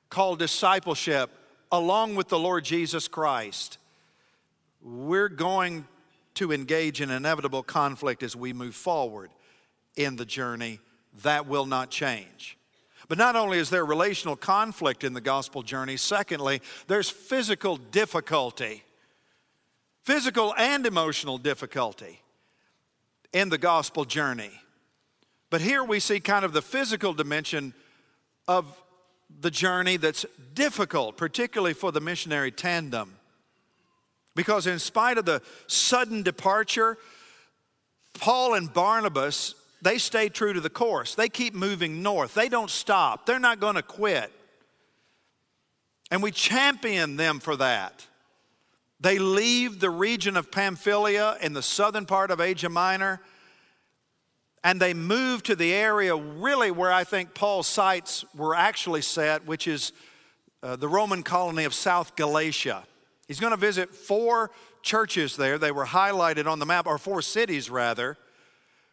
called 0.10 0.40
discipleship 0.40 1.30
along 1.72 2.16
with 2.16 2.30
the 2.30 2.40
Lord 2.40 2.64
Jesus 2.64 3.08
Christ, 3.08 3.78
we're 4.82 5.30
going 5.30 5.88
to 6.36 6.52
engage 6.52 7.02
in 7.02 7.10
inevitable 7.10 7.64
conflict 7.64 8.24
as 8.24 8.36
we 8.36 8.54
move 8.54 8.76
forward 8.76 9.32
in 9.96 10.16
the 10.16 10.26
journey. 10.26 10.80
That 11.24 11.48
will 11.48 11.66
not 11.66 11.90
change. 11.92 12.58
But 13.08 13.18
not 13.18 13.36
only 13.36 13.60
is 13.60 13.70
there 13.70 13.86
relational 13.86 14.36
conflict 14.36 15.04
in 15.04 15.14
the 15.14 15.22
gospel 15.22 15.62
journey, 15.62 15.98
secondly, 15.98 16.62
there's 16.88 17.10
physical 17.10 17.78
difficulty, 17.78 18.84
physical 20.04 20.56
and 20.58 20.86
emotional 20.86 21.38
difficulty 21.38 22.23
in 23.34 23.50
the 23.50 23.58
gospel 23.58 24.06
journey. 24.06 24.52
But 25.50 25.62
here 25.62 25.84
we 25.84 26.00
see 26.00 26.20
kind 26.20 26.46
of 26.46 26.54
the 26.54 26.62
physical 26.62 27.14
dimension 27.14 27.74
of 28.48 28.66
the 29.42 29.52
journey 29.52 29.98
that's 29.98 30.26
difficult, 30.54 31.18
particularly 31.18 31.74
for 31.74 31.92
the 31.92 32.02
missionary 32.02 32.52
tandem. 32.52 33.18
Because 34.36 34.66
in 34.66 34.80
spite 34.80 35.18
of 35.18 35.26
the 35.26 35.42
sudden 35.68 36.24
departure, 36.24 36.98
Paul 38.14 38.54
and 38.54 38.72
Barnabas 38.72 39.56
they 39.84 39.98
stay 39.98 40.30
true 40.30 40.54
to 40.54 40.62
the 40.62 40.70
course. 40.70 41.14
They 41.14 41.28
keep 41.28 41.54
moving 41.54 42.02
north. 42.02 42.34
They 42.34 42.48
don't 42.48 42.70
stop. 42.70 43.26
They're 43.26 43.38
not 43.38 43.60
going 43.60 43.76
to 43.76 43.84
quit. 43.84 44.32
And 46.10 46.24
we 46.24 46.32
champion 46.32 47.18
them 47.18 47.42
for 47.42 47.58
that. 47.58 48.08
They 49.04 49.20
leave 49.20 49.80
the 49.80 49.92
region 49.92 50.36
of 50.36 50.50
Pamphylia 50.50 51.38
in 51.42 51.54
the 51.54 51.62
southern 51.62 52.08
part 52.08 52.32
of 52.32 52.42
Asia 52.42 52.70
Minor 52.70 53.22
and 54.64 54.80
they 54.80 54.94
move 54.94 55.44
to 55.44 55.56
the 55.56 55.74
area 55.74 56.16
really 56.16 56.72
where 56.72 56.92
I 56.92 57.04
think 57.04 57.34
Paul's 57.34 57.68
sights 57.68 58.24
were 58.34 58.56
actually 58.56 59.02
set, 59.02 59.46
which 59.46 59.68
is 59.68 59.92
uh, 60.62 60.78
the 60.78 60.88
Roman 60.88 61.22
colony 61.22 61.66
of 61.66 61.74
South 61.74 62.16
Galatia. 62.16 62.84
He's 63.28 63.40
going 63.40 63.52
to 63.52 63.58
visit 63.58 63.94
four 63.94 64.52
churches 64.82 65.36
there. 65.36 65.58
They 65.58 65.72
were 65.72 65.86
highlighted 65.86 66.48
on 66.48 66.60
the 66.60 66.66
map, 66.66 66.88
or 66.88 66.98
four 66.98 67.22
cities 67.22 67.70
rather. 67.70 68.18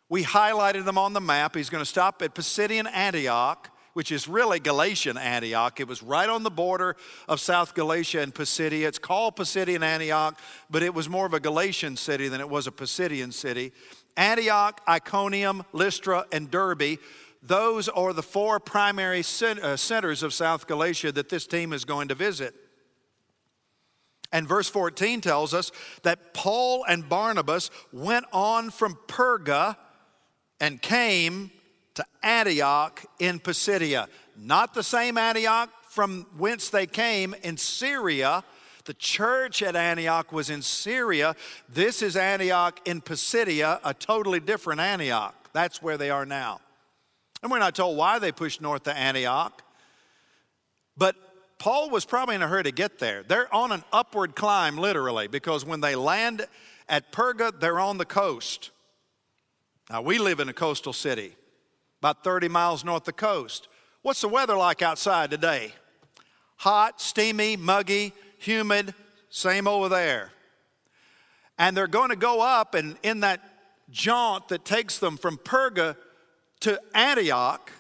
We 0.09 0.25
highlighted 0.25 0.85
them 0.85 0.99
on 0.99 1.13
the 1.13 1.21
map. 1.21 1.55
He's 1.55 1.71
going 1.71 1.83
to 1.83 1.89
stop 1.89 2.21
at 2.21 2.35
Pisidian 2.35 2.91
Antioch, 2.93 3.71
which 3.93 4.13
is 4.13 4.29
really 4.29 4.61
Galatian 4.61 5.17
Antioch. 5.17 5.81
It 5.81 5.89
was 5.89 6.03
right 6.03 6.29
on 6.29 6.43
the 6.43 6.51
border 6.51 6.97
of 7.29 7.41
South 7.41 7.75
Galatia 7.75 8.21
and 8.21 8.35
Pisidia. 8.35 8.89
It's 8.89 8.99
called 8.99 9.37
Pisidian 9.37 9.83
Antioch, 9.83 10.39
but 10.71 10.83
it 10.83 10.95
was 10.95 11.09
more 11.09 11.27
of 11.27 11.35
a 11.35 11.41
Galatian 11.41 11.97
city 11.97 12.29
than 12.29 12.41
it 12.41 12.49
was 12.49 12.67
a 12.67 12.73
Pisidian 12.73 13.33
city. 13.33 13.73
Antioch, 14.17 14.81
Iconium, 14.89 15.65
Lystra, 15.73 16.27
and 16.33 16.51
Derbe. 16.51 16.99
Those 17.43 17.89
are 17.89 18.13
the 18.13 18.23
four 18.23 18.61
primary 18.61 19.21
uh, 19.21 19.77
centers 19.77 20.23
of 20.23 20.35
South 20.35 20.67
Galatia 20.67 21.13
that 21.13 21.29
this 21.29 21.47
team 21.47 21.73
is 21.73 21.85
going 21.85 22.09
to 22.09 22.15
visit. 22.15 22.55
And 24.33 24.47
verse 24.47 24.69
14 24.69 25.21
tells 25.21 25.55
us 25.55 25.73
that 26.03 26.35
Paul 26.35 26.85
and 26.89 27.09
Barnabas 27.09 27.71
went 27.93 28.27
on 28.33 28.71
from 28.71 28.97
Perga 29.09 29.77
and 30.61 30.81
came 30.81 31.51
to 31.95 32.05
Antioch 32.23 33.05
in 33.19 33.39
Pisidia. 33.39 34.09
Not 34.37 34.75
the 34.75 34.83
same 34.83 35.19
Antioch 35.19 35.71
from 35.89 36.27
whence 36.37 36.69
they 36.71 36.87
came 36.87 37.35
in 37.43 37.57
Syria. 37.57 38.45
The 38.85 38.95
church 38.95 39.63
at 39.63 39.77
Antioch 39.77 40.33
was 40.33 40.51
in 40.51 40.63
Syria. 40.63 41.35
This 41.69 42.03
is 42.03 42.17
Antioch 42.17 42.81
in 42.87 43.01
Pisidia, 43.01 43.81
a 43.85 43.93
totally 43.93 44.41
different 44.41 44.81
Antioch. 44.81 45.35
That's 45.53 45.83
where 45.83 45.99
they 45.99 46.11
are 46.11 46.25
now. 46.25 46.61
And 47.43 47.51
we're 47.51 47.59
not 47.59 47.75
told 47.75 47.97
why 47.97 48.19
they 48.19 48.33
pushed 48.33 48.61
north 48.61 48.85
to 48.85 48.97
Antioch. 48.97 49.63
But 50.97 51.17
Paul 51.59 51.91
was 51.91 52.05
probably 52.05 52.35
in 52.35 52.43
a 52.43 52.49
hurry 52.49 52.65
to 52.65 52.73
get 52.73 52.99
there. 52.99 53.23
They're 53.23 53.53
on 53.55 53.73
an 53.73 53.85
upward 53.93 54.35
climb, 54.35 54.79
literally, 54.79 55.29
because 55.29 55.65
when 55.65 55.81
they 55.81 55.95
land 55.95 56.47
at 56.89 57.13
Perga, 57.13 57.59
they're 57.59 57.81
on 57.81 57.99
the 57.99 58.05
coast. 58.05 58.71
Now, 59.91 60.03
we 60.03 60.19
live 60.19 60.41
in 60.41 60.49
a 60.49 60.53
coastal 60.53 60.93
city, 60.93 61.35
about 62.01 62.25
30 62.25 62.49
miles 62.49 62.85
north 62.85 63.03
of 63.03 63.07
the 63.07 63.13
coast. 63.13 63.69
What's 64.03 64.23
the 64.23 64.29
weather 64.29 64.57
like 64.57 64.83
outside 64.83 65.31
today? 65.31 65.75
Hot, 66.57 67.01
steamy, 67.01 67.57
muggy, 67.57 68.13
humid, 68.39 68.95
same 69.29 69.69
over 69.69 69.89
there. 69.89 70.33
And 71.59 71.77
they're 71.77 71.87
going 71.87 72.09
to 72.09 72.17
go 72.17 72.41
up, 72.41 72.75
and 72.75 72.97
in 73.03 73.21
that 73.21 73.41
jaunt 73.91 74.49
that 74.49 74.65
takes 74.65 74.99
them 74.99 75.19
from 75.19 75.37
Perga 75.37 75.97
to 76.61 76.81
Antioch, 76.95 77.71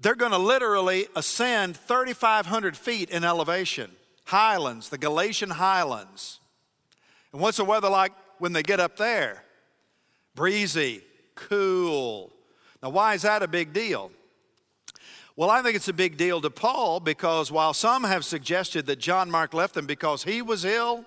they're 0.00 0.16
going 0.16 0.32
to 0.32 0.38
literally 0.38 1.06
ascend 1.14 1.76
3,500 1.76 2.76
feet 2.76 3.10
in 3.10 3.22
elevation. 3.22 3.92
Highlands, 4.24 4.88
the 4.88 4.98
Galatian 4.98 5.50
highlands. 5.50 6.40
And 7.32 7.40
what's 7.40 7.58
the 7.58 7.64
weather 7.64 7.88
like 7.88 8.12
when 8.38 8.52
they 8.52 8.62
get 8.62 8.80
up 8.80 8.96
there? 8.96 9.44
Breezy, 10.34 11.02
cool. 11.34 12.32
Now, 12.82 12.90
why 12.90 13.14
is 13.14 13.22
that 13.22 13.42
a 13.42 13.48
big 13.48 13.72
deal? 13.72 14.10
Well, 15.36 15.50
I 15.50 15.62
think 15.62 15.76
it's 15.76 15.88
a 15.88 15.94
big 15.94 16.16
deal 16.16 16.40
to 16.40 16.50
Paul 16.50 17.00
because 17.00 17.50
while 17.50 17.72
some 17.72 18.04
have 18.04 18.24
suggested 18.24 18.86
that 18.86 18.98
John 18.98 19.30
Mark 19.30 19.54
left 19.54 19.74
them 19.74 19.86
because 19.86 20.24
he 20.24 20.42
was 20.42 20.64
ill, 20.64 21.04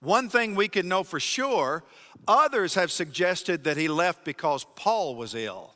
one 0.00 0.28
thing 0.28 0.54
we 0.54 0.68
can 0.68 0.88
know 0.88 1.02
for 1.02 1.20
sure, 1.20 1.84
others 2.26 2.74
have 2.74 2.90
suggested 2.90 3.64
that 3.64 3.76
he 3.76 3.88
left 3.88 4.24
because 4.24 4.66
Paul 4.76 5.16
was 5.16 5.34
ill. 5.34 5.74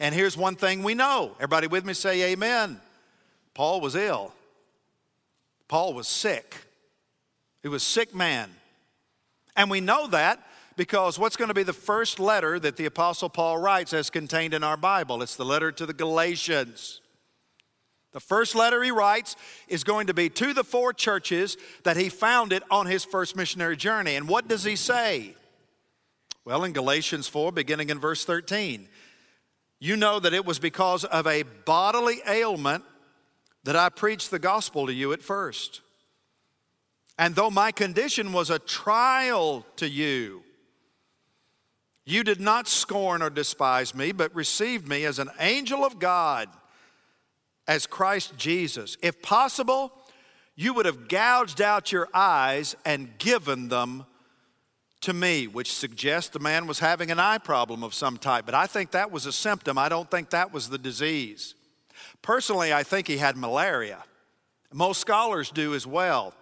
And 0.00 0.14
here's 0.14 0.36
one 0.36 0.56
thing 0.56 0.82
we 0.82 0.94
know. 0.94 1.32
Everybody 1.36 1.68
with 1.68 1.84
me 1.84 1.94
say 1.94 2.32
amen. 2.32 2.80
Paul 3.54 3.80
was 3.80 3.94
ill. 3.94 4.32
Paul 5.68 5.94
was 5.94 6.08
sick. 6.08 6.56
He 7.62 7.68
was 7.68 7.82
sick 7.82 8.14
man. 8.14 8.50
And 9.56 9.70
we 9.70 9.80
know 9.80 10.06
that 10.08 10.44
because 10.82 11.16
what's 11.16 11.36
going 11.36 11.46
to 11.46 11.54
be 11.54 11.62
the 11.62 11.72
first 11.72 12.18
letter 12.18 12.58
that 12.58 12.76
the 12.76 12.86
Apostle 12.86 13.28
Paul 13.28 13.56
writes 13.56 13.92
as 13.92 14.10
contained 14.10 14.52
in 14.52 14.64
our 14.64 14.76
Bible? 14.76 15.22
It's 15.22 15.36
the 15.36 15.44
letter 15.44 15.70
to 15.70 15.86
the 15.86 15.92
Galatians. 15.92 17.00
The 18.10 18.18
first 18.18 18.56
letter 18.56 18.82
he 18.82 18.90
writes 18.90 19.36
is 19.68 19.84
going 19.84 20.08
to 20.08 20.12
be 20.12 20.28
to 20.30 20.52
the 20.52 20.64
four 20.64 20.92
churches 20.92 21.56
that 21.84 21.96
he 21.96 22.08
founded 22.08 22.64
on 22.68 22.86
his 22.86 23.04
first 23.04 23.36
missionary 23.36 23.76
journey. 23.76 24.16
And 24.16 24.28
what 24.28 24.48
does 24.48 24.64
he 24.64 24.74
say? 24.74 25.36
Well, 26.44 26.64
in 26.64 26.72
Galatians 26.72 27.28
4, 27.28 27.52
beginning 27.52 27.88
in 27.88 28.00
verse 28.00 28.24
13, 28.24 28.88
you 29.78 29.96
know 29.96 30.18
that 30.18 30.34
it 30.34 30.44
was 30.44 30.58
because 30.58 31.04
of 31.04 31.28
a 31.28 31.44
bodily 31.64 32.22
ailment 32.26 32.82
that 33.62 33.76
I 33.76 33.88
preached 33.88 34.32
the 34.32 34.40
gospel 34.40 34.88
to 34.88 34.92
you 34.92 35.12
at 35.12 35.22
first. 35.22 35.80
And 37.20 37.36
though 37.36 37.50
my 37.50 37.70
condition 37.70 38.32
was 38.32 38.50
a 38.50 38.58
trial 38.58 39.64
to 39.76 39.88
you, 39.88 40.42
you 42.04 42.24
did 42.24 42.40
not 42.40 42.66
scorn 42.66 43.22
or 43.22 43.30
despise 43.30 43.94
me, 43.94 44.12
but 44.12 44.34
received 44.34 44.88
me 44.88 45.04
as 45.04 45.18
an 45.18 45.30
angel 45.38 45.84
of 45.84 45.98
God, 45.98 46.48
as 47.68 47.86
Christ 47.86 48.36
Jesus. 48.36 48.96
If 49.02 49.22
possible, 49.22 49.92
you 50.56 50.74
would 50.74 50.86
have 50.86 51.08
gouged 51.08 51.60
out 51.60 51.92
your 51.92 52.08
eyes 52.12 52.74
and 52.84 53.16
given 53.18 53.68
them 53.68 54.04
to 55.02 55.12
me, 55.12 55.46
which 55.46 55.72
suggests 55.72 56.30
the 56.30 56.38
man 56.38 56.66
was 56.66 56.78
having 56.78 57.10
an 57.10 57.18
eye 57.18 57.38
problem 57.38 57.82
of 57.82 57.94
some 57.94 58.16
type. 58.16 58.46
But 58.46 58.54
I 58.54 58.66
think 58.66 58.92
that 58.92 59.10
was 59.10 59.26
a 59.26 59.32
symptom. 59.32 59.76
I 59.78 59.88
don't 59.88 60.10
think 60.10 60.30
that 60.30 60.52
was 60.52 60.68
the 60.68 60.78
disease. 60.78 61.54
Personally, 62.20 62.72
I 62.72 62.82
think 62.82 63.08
he 63.08 63.16
had 63.16 63.36
malaria. 63.36 64.02
Most 64.72 65.00
scholars 65.00 65.50
do 65.50 65.74
as 65.74 65.86
well. 65.86 66.34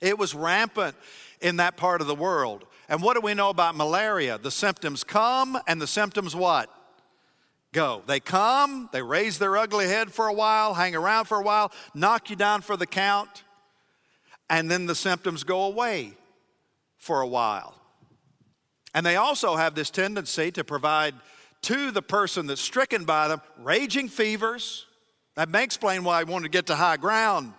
It 0.00 0.18
was 0.18 0.34
rampant 0.34 0.96
in 1.40 1.56
that 1.56 1.76
part 1.76 2.00
of 2.00 2.06
the 2.06 2.14
world. 2.14 2.64
And 2.88 3.02
what 3.02 3.14
do 3.14 3.20
we 3.20 3.34
know 3.34 3.50
about 3.50 3.76
malaria? 3.76 4.38
The 4.38 4.50
symptoms 4.50 5.04
come 5.04 5.58
and 5.66 5.80
the 5.80 5.86
symptoms 5.86 6.36
what? 6.36 6.70
Go. 7.72 8.02
They 8.06 8.20
come, 8.20 8.88
they 8.92 9.02
raise 9.02 9.38
their 9.38 9.56
ugly 9.56 9.86
head 9.86 10.12
for 10.12 10.28
a 10.28 10.32
while, 10.32 10.74
hang 10.74 10.94
around 10.94 11.24
for 11.24 11.40
a 11.40 11.42
while, 11.42 11.72
knock 11.94 12.30
you 12.30 12.36
down 12.36 12.62
for 12.62 12.76
the 12.76 12.86
count, 12.86 13.42
and 14.48 14.70
then 14.70 14.86
the 14.86 14.94
symptoms 14.94 15.42
go 15.42 15.64
away 15.64 16.12
for 16.98 17.20
a 17.20 17.26
while. 17.26 17.74
And 18.94 19.04
they 19.04 19.16
also 19.16 19.56
have 19.56 19.74
this 19.74 19.90
tendency 19.90 20.52
to 20.52 20.62
provide 20.62 21.14
to 21.62 21.90
the 21.90 22.02
person 22.02 22.46
that's 22.46 22.60
stricken 22.60 23.04
by 23.04 23.26
them 23.26 23.40
raging 23.58 24.08
fevers. 24.08 24.86
That 25.34 25.48
may 25.48 25.64
explain 25.64 26.04
why 26.04 26.20
I 26.20 26.24
wanted 26.24 26.44
to 26.44 26.50
get 26.50 26.66
to 26.66 26.76
high 26.76 26.96
ground. 26.96 27.54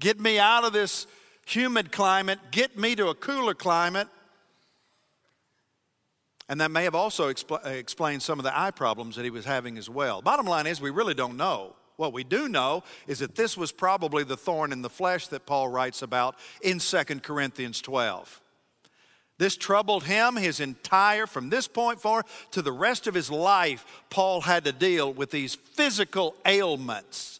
Get 0.00 0.18
me 0.18 0.38
out 0.38 0.64
of 0.64 0.72
this 0.72 1.06
humid 1.46 1.92
climate, 1.92 2.38
get 2.50 2.76
me 2.76 2.96
to 2.96 3.08
a 3.08 3.14
cooler 3.14 3.54
climate. 3.54 4.08
And 6.50 6.60
that 6.60 6.72
may 6.72 6.82
have 6.82 6.96
also 6.96 7.32
expl- 7.32 7.64
uh, 7.64 7.68
explained 7.68 8.22
some 8.22 8.40
of 8.40 8.42
the 8.42 8.58
eye 8.58 8.72
problems 8.72 9.14
that 9.14 9.24
he 9.24 9.30
was 9.30 9.44
having 9.44 9.78
as 9.78 9.88
well. 9.88 10.20
Bottom 10.20 10.46
line 10.46 10.66
is, 10.66 10.80
we 10.80 10.90
really 10.90 11.14
don't 11.14 11.36
know. 11.36 11.76
What 11.94 12.12
we 12.12 12.24
do 12.24 12.48
know 12.48 12.82
is 13.06 13.20
that 13.20 13.36
this 13.36 13.56
was 13.56 13.70
probably 13.70 14.24
the 14.24 14.36
thorn 14.36 14.72
in 14.72 14.82
the 14.82 14.90
flesh 14.90 15.28
that 15.28 15.46
Paul 15.46 15.68
writes 15.68 16.02
about 16.02 16.34
in 16.60 16.80
2 16.80 17.04
Corinthians 17.22 17.80
12. 17.80 18.42
This 19.38 19.56
troubled 19.56 20.04
him 20.04 20.34
his 20.34 20.58
entire, 20.58 21.28
from 21.28 21.50
this 21.50 21.68
point 21.68 22.00
forward 22.00 22.24
to 22.50 22.62
the 22.62 22.72
rest 22.72 23.06
of 23.06 23.14
his 23.14 23.30
life, 23.30 23.86
Paul 24.10 24.40
had 24.40 24.64
to 24.64 24.72
deal 24.72 25.12
with 25.12 25.30
these 25.30 25.54
physical 25.54 26.34
ailments. 26.44 27.38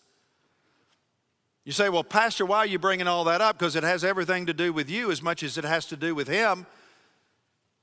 You 1.65 1.73
say, 1.73 1.89
well, 1.89 2.05
Pastor, 2.05 2.47
why 2.47 2.59
are 2.59 2.67
you 2.67 2.79
bringing 2.79 3.09
all 3.09 3.25
that 3.25 3.41
up? 3.41 3.59
Because 3.59 3.75
it 3.75 3.83
has 3.83 4.05
everything 4.05 4.47
to 4.47 4.55
do 4.55 4.73
with 4.73 4.89
you 4.89 5.11
as 5.11 5.21
much 5.21 5.43
as 5.43 5.59
it 5.59 5.65
has 5.65 5.85
to 5.87 5.97
do 5.97 6.15
with 6.15 6.29
him. 6.29 6.65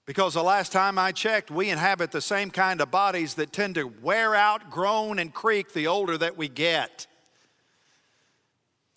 Because 0.08 0.36
the 0.36 0.44
last 0.44 0.72
time 0.72 0.98
I 0.98 1.12
checked, 1.12 1.52
we 1.52 1.70
inhabit 1.70 2.12
the 2.12 2.22
same 2.22 2.50
kind 2.50 2.80
of 2.80 2.90
bodies 2.90 3.34
that 3.34 3.52
tend 3.52 3.76
to 3.76 3.84
wear 3.84 4.34
out, 4.34 4.70
groan, 4.70 5.20
and 5.20 5.34
creak 5.34 5.74
the 5.74 5.88
older 5.88 6.18
that 6.18 6.38
we 6.38 6.48
get. 6.48 7.08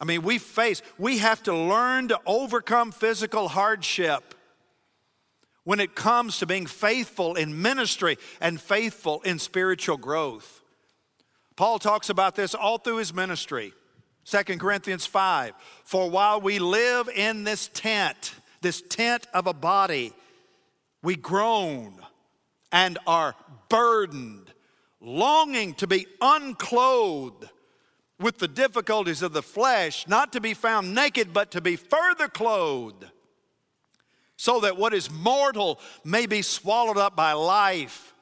I 0.00 0.04
mean, 0.04 0.22
we 0.22 0.38
face, 0.38 0.82
we 0.98 1.18
have 1.18 1.42
to 1.42 1.54
learn 1.54 2.08
to 2.08 2.20
overcome 2.24 2.92
physical 2.92 3.48
hardship 3.48 4.36
when 5.64 5.80
it 5.80 5.96
comes 5.96 6.38
to 6.38 6.46
being 6.46 6.66
faithful 6.66 7.34
in 7.34 7.60
ministry 7.60 8.16
and 8.40 8.60
faithful 8.60 9.20
in 9.22 9.40
spiritual 9.40 9.96
growth. 9.96 10.62
Paul 11.56 11.80
talks 11.80 12.08
about 12.08 12.36
this 12.36 12.54
all 12.54 12.78
through 12.78 12.98
his 12.98 13.12
ministry. 13.12 13.74
2 14.26 14.58
Corinthians 14.58 15.06
5 15.06 15.54
For 15.84 16.08
while 16.08 16.40
we 16.40 16.60
live 16.60 17.08
in 17.08 17.42
this 17.42 17.68
tent, 17.74 18.36
this 18.60 18.80
tent 18.80 19.26
of 19.34 19.48
a 19.48 19.52
body, 19.52 20.14
we 21.02 21.16
groan 21.16 21.94
and 22.72 22.98
are 23.06 23.34
burdened, 23.68 24.52
longing 25.00 25.74
to 25.74 25.86
be 25.86 26.06
unclothed 26.20 27.48
with 28.18 28.38
the 28.38 28.48
difficulties 28.48 29.22
of 29.22 29.32
the 29.32 29.42
flesh, 29.42 30.06
not 30.06 30.32
to 30.32 30.40
be 30.40 30.54
found 30.54 30.94
naked, 30.94 31.32
but 31.32 31.50
to 31.50 31.60
be 31.60 31.76
further 31.76 32.28
clothed 32.28 33.06
so 34.40 34.60
that 34.60 34.78
what 34.78 34.94
is 34.94 35.10
mortal 35.10 35.78
may 36.02 36.24
be 36.24 36.40
swallowed 36.40 36.96
up 36.96 37.14
by 37.14 37.34
life. 37.34 38.14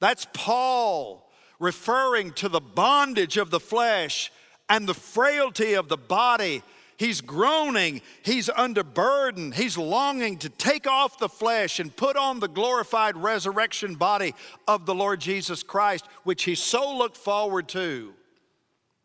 That's 0.00 0.26
Paul 0.34 1.30
referring 1.58 2.32
to 2.32 2.50
the 2.50 2.60
bondage 2.60 3.38
of 3.38 3.48
the 3.48 3.58
flesh 3.58 4.30
and 4.68 4.86
the 4.86 4.92
frailty 4.92 5.72
of 5.72 5.88
the 5.88 5.96
body. 5.96 6.62
He's 6.98 7.20
groaning, 7.20 8.00
he's 8.22 8.48
under 8.48 8.82
burden, 8.82 9.52
he's 9.52 9.76
longing 9.76 10.38
to 10.38 10.48
take 10.48 10.86
off 10.86 11.18
the 11.18 11.28
flesh 11.28 11.78
and 11.78 11.94
put 11.94 12.16
on 12.16 12.40
the 12.40 12.48
glorified 12.48 13.16
resurrection 13.16 13.96
body 13.96 14.34
of 14.66 14.86
the 14.86 14.94
Lord 14.94 15.20
Jesus 15.20 15.62
Christ, 15.62 16.06
which 16.24 16.44
he 16.44 16.54
so 16.54 16.96
looked 16.96 17.16
forward 17.16 17.68
to 17.68 18.14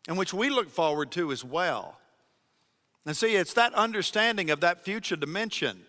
and 0.08 0.16
which 0.16 0.32
we 0.32 0.50
look 0.50 0.70
forward 0.70 1.10
to 1.12 1.32
as 1.32 1.44
well. 1.44 1.98
And 3.04 3.16
see, 3.16 3.34
it's 3.34 3.54
that 3.54 3.74
understanding 3.74 4.50
of 4.50 4.60
that 4.60 4.84
future 4.84 5.16
dimension 5.16 5.82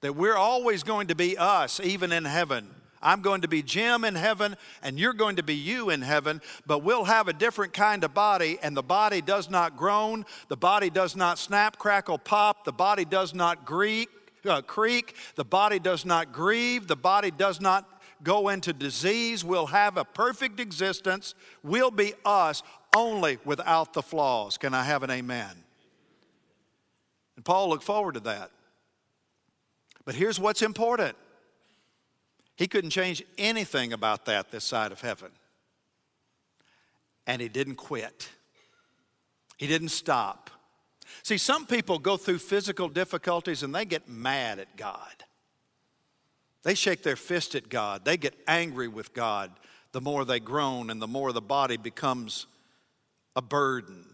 that 0.00 0.14
we're 0.14 0.36
always 0.36 0.82
going 0.82 1.06
to 1.08 1.14
be 1.14 1.38
us, 1.38 1.80
even 1.80 2.12
in 2.12 2.24
heaven. 2.24 2.68
I'm 3.02 3.20
going 3.22 3.42
to 3.42 3.48
be 3.48 3.62
Jim 3.62 4.04
in 4.04 4.14
heaven, 4.14 4.56
and 4.82 4.98
you're 4.98 5.12
going 5.12 5.36
to 5.36 5.42
be 5.42 5.54
you 5.54 5.90
in 5.90 6.02
heaven, 6.02 6.40
but 6.66 6.82
we'll 6.82 7.04
have 7.04 7.28
a 7.28 7.32
different 7.32 7.72
kind 7.72 8.04
of 8.04 8.14
body, 8.14 8.58
and 8.62 8.76
the 8.76 8.82
body 8.82 9.20
does 9.20 9.50
not 9.50 9.76
groan, 9.76 10.24
the 10.48 10.56
body 10.56 10.90
does 10.90 11.16
not 11.16 11.38
snap, 11.38 11.78
crackle, 11.78 12.18
pop, 12.18 12.64
the 12.64 12.72
body 12.72 13.04
does 13.04 13.34
not 13.34 13.64
creak, 13.64 14.08
uh, 14.46 14.62
creak, 14.62 15.14
the 15.34 15.44
body 15.44 15.78
does 15.78 16.04
not 16.04 16.32
grieve, 16.32 16.86
the 16.86 16.96
body 16.96 17.30
does 17.30 17.60
not 17.60 17.88
go 18.22 18.48
into 18.48 18.72
disease. 18.72 19.44
We'll 19.44 19.66
have 19.66 19.96
a 19.96 20.04
perfect 20.04 20.60
existence. 20.60 21.34
We'll 21.62 21.90
be 21.90 22.14
us 22.24 22.62
only 22.94 23.38
without 23.44 23.92
the 23.92 24.02
flaws. 24.02 24.56
Can 24.58 24.74
I 24.74 24.84
have 24.84 25.02
an 25.02 25.10
amen? 25.10 25.64
And 27.36 27.44
Paul 27.44 27.68
looked 27.68 27.84
forward 27.84 28.14
to 28.14 28.20
that. 28.20 28.50
But 30.04 30.14
here's 30.14 30.40
what's 30.40 30.62
important 30.62 31.16
he 32.56 32.66
couldn't 32.66 32.90
change 32.90 33.22
anything 33.38 33.92
about 33.92 34.24
that 34.26 34.50
this 34.50 34.64
side 34.64 34.92
of 34.92 35.00
heaven. 35.00 35.30
And 37.26 37.42
he 37.42 37.48
didn't 37.48 37.76
quit, 37.76 38.30
he 39.56 39.66
didn't 39.66 39.90
stop. 39.90 40.50
See, 41.22 41.38
some 41.38 41.66
people 41.66 41.98
go 41.98 42.16
through 42.16 42.38
physical 42.38 42.88
difficulties 42.88 43.62
and 43.62 43.74
they 43.74 43.84
get 43.84 44.08
mad 44.08 44.58
at 44.58 44.76
God. 44.76 45.24
They 46.62 46.74
shake 46.74 47.02
their 47.02 47.16
fist 47.16 47.54
at 47.54 47.68
God. 47.68 48.04
They 48.04 48.16
get 48.16 48.34
angry 48.48 48.88
with 48.88 49.14
God 49.14 49.52
the 49.92 50.00
more 50.00 50.24
they 50.24 50.40
groan 50.40 50.90
and 50.90 51.00
the 51.00 51.06
more 51.06 51.32
the 51.32 51.40
body 51.40 51.76
becomes 51.76 52.46
a 53.34 53.40
burden. 53.40 54.04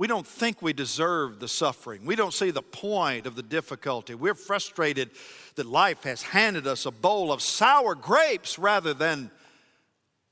We 0.00 0.06
don't 0.06 0.26
think 0.26 0.62
we 0.62 0.72
deserve 0.72 1.40
the 1.40 1.46
suffering. 1.46 2.06
We 2.06 2.16
don't 2.16 2.32
see 2.32 2.50
the 2.50 2.62
point 2.62 3.26
of 3.26 3.34
the 3.34 3.42
difficulty. 3.42 4.14
We're 4.14 4.32
frustrated 4.32 5.10
that 5.56 5.66
life 5.66 6.04
has 6.04 6.22
handed 6.22 6.66
us 6.66 6.86
a 6.86 6.90
bowl 6.90 7.30
of 7.30 7.42
sour 7.42 7.94
grapes 7.94 8.58
rather 8.58 8.94
than 8.94 9.30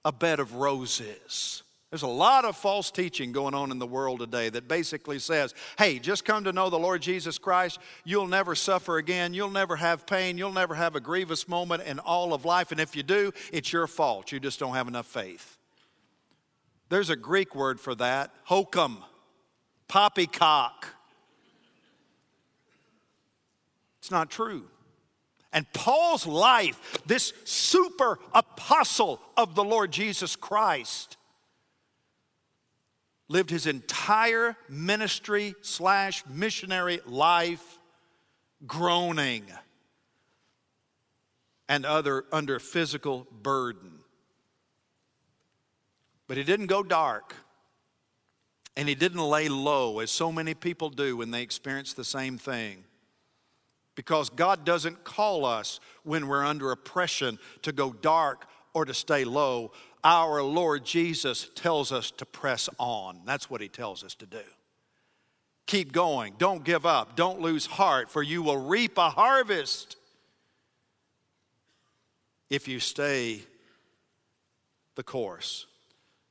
a 0.06 0.10
bed 0.10 0.40
of 0.40 0.54
roses. 0.54 1.64
There's 1.90 2.00
a 2.00 2.06
lot 2.06 2.46
of 2.46 2.56
false 2.56 2.90
teaching 2.90 3.30
going 3.30 3.52
on 3.52 3.70
in 3.70 3.78
the 3.78 3.86
world 3.86 4.20
today 4.20 4.48
that 4.48 4.68
basically 4.68 5.18
says, 5.18 5.52
hey, 5.76 5.98
just 5.98 6.24
come 6.24 6.44
to 6.44 6.52
know 6.54 6.70
the 6.70 6.78
Lord 6.78 7.02
Jesus 7.02 7.36
Christ. 7.36 7.78
You'll 8.04 8.26
never 8.26 8.54
suffer 8.54 8.96
again. 8.96 9.34
You'll 9.34 9.50
never 9.50 9.76
have 9.76 10.06
pain. 10.06 10.38
You'll 10.38 10.50
never 10.50 10.76
have 10.76 10.96
a 10.96 11.00
grievous 11.00 11.46
moment 11.46 11.82
in 11.82 11.98
all 11.98 12.32
of 12.32 12.46
life. 12.46 12.72
And 12.72 12.80
if 12.80 12.96
you 12.96 13.02
do, 13.02 13.34
it's 13.52 13.70
your 13.70 13.86
fault. 13.86 14.32
You 14.32 14.40
just 14.40 14.58
don't 14.58 14.76
have 14.76 14.88
enough 14.88 15.08
faith. 15.08 15.58
There's 16.88 17.10
a 17.10 17.16
Greek 17.16 17.54
word 17.54 17.78
for 17.78 17.94
that, 17.96 18.30
hokum 18.44 19.04
poppycock. 19.88 20.86
It's 23.98 24.10
not 24.10 24.30
true. 24.30 24.64
And 25.52 25.70
Paul's 25.72 26.26
life, 26.26 27.00
this 27.06 27.32
super 27.44 28.18
apostle 28.34 29.20
of 29.36 29.54
the 29.54 29.64
Lord 29.64 29.90
Jesus 29.90 30.36
Christ, 30.36 31.16
lived 33.28 33.50
his 33.50 33.66
entire 33.66 34.56
ministry 34.68 35.54
slash 35.62 36.24
missionary 36.26 37.00
life 37.06 37.78
groaning 38.66 39.44
and 41.68 41.84
other 41.84 42.24
under 42.32 42.58
physical 42.58 43.26
burden. 43.42 44.00
But 46.26 46.36
he 46.36 46.44
didn't 46.44 46.66
go 46.66 46.82
dark. 46.82 47.34
And 48.78 48.88
he 48.88 48.94
didn't 48.94 49.20
lay 49.20 49.48
low, 49.48 49.98
as 49.98 50.10
so 50.12 50.30
many 50.30 50.54
people 50.54 50.88
do 50.88 51.16
when 51.16 51.32
they 51.32 51.42
experience 51.42 51.94
the 51.94 52.04
same 52.04 52.38
thing. 52.38 52.84
Because 53.96 54.30
God 54.30 54.64
doesn't 54.64 55.02
call 55.02 55.44
us 55.44 55.80
when 56.04 56.28
we're 56.28 56.46
under 56.46 56.70
oppression 56.70 57.40
to 57.62 57.72
go 57.72 57.92
dark 57.92 58.46
or 58.72 58.84
to 58.84 58.94
stay 58.94 59.24
low. 59.24 59.72
Our 60.04 60.44
Lord 60.44 60.84
Jesus 60.84 61.50
tells 61.56 61.90
us 61.90 62.12
to 62.12 62.24
press 62.24 62.68
on. 62.78 63.22
That's 63.26 63.50
what 63.50 63.60
he 63.60 63.68
tells 63.68 64.04
us 64.04 64.14
to 64.14 64.26
do. 64.26 64.44
Keep 65.66 65.90
going. 65.90 66.34
Don't 66.38 66.62
give 66.62 66.86
up. 66.86 67.16
Don't 67.16 67.40
lose 67.40 67.66
heart, 67.66 68.08
for 68.08 68.22
you 68.22 68.42
will 68.42 68.68
reap 68.68 68.96
a 68.96 69.10
harvest 69.10 69.96
if 72.48 72.68
you 72.68 72.78
stay 72.78 73.42
the 74.94 75.02
course. 75.02 75.66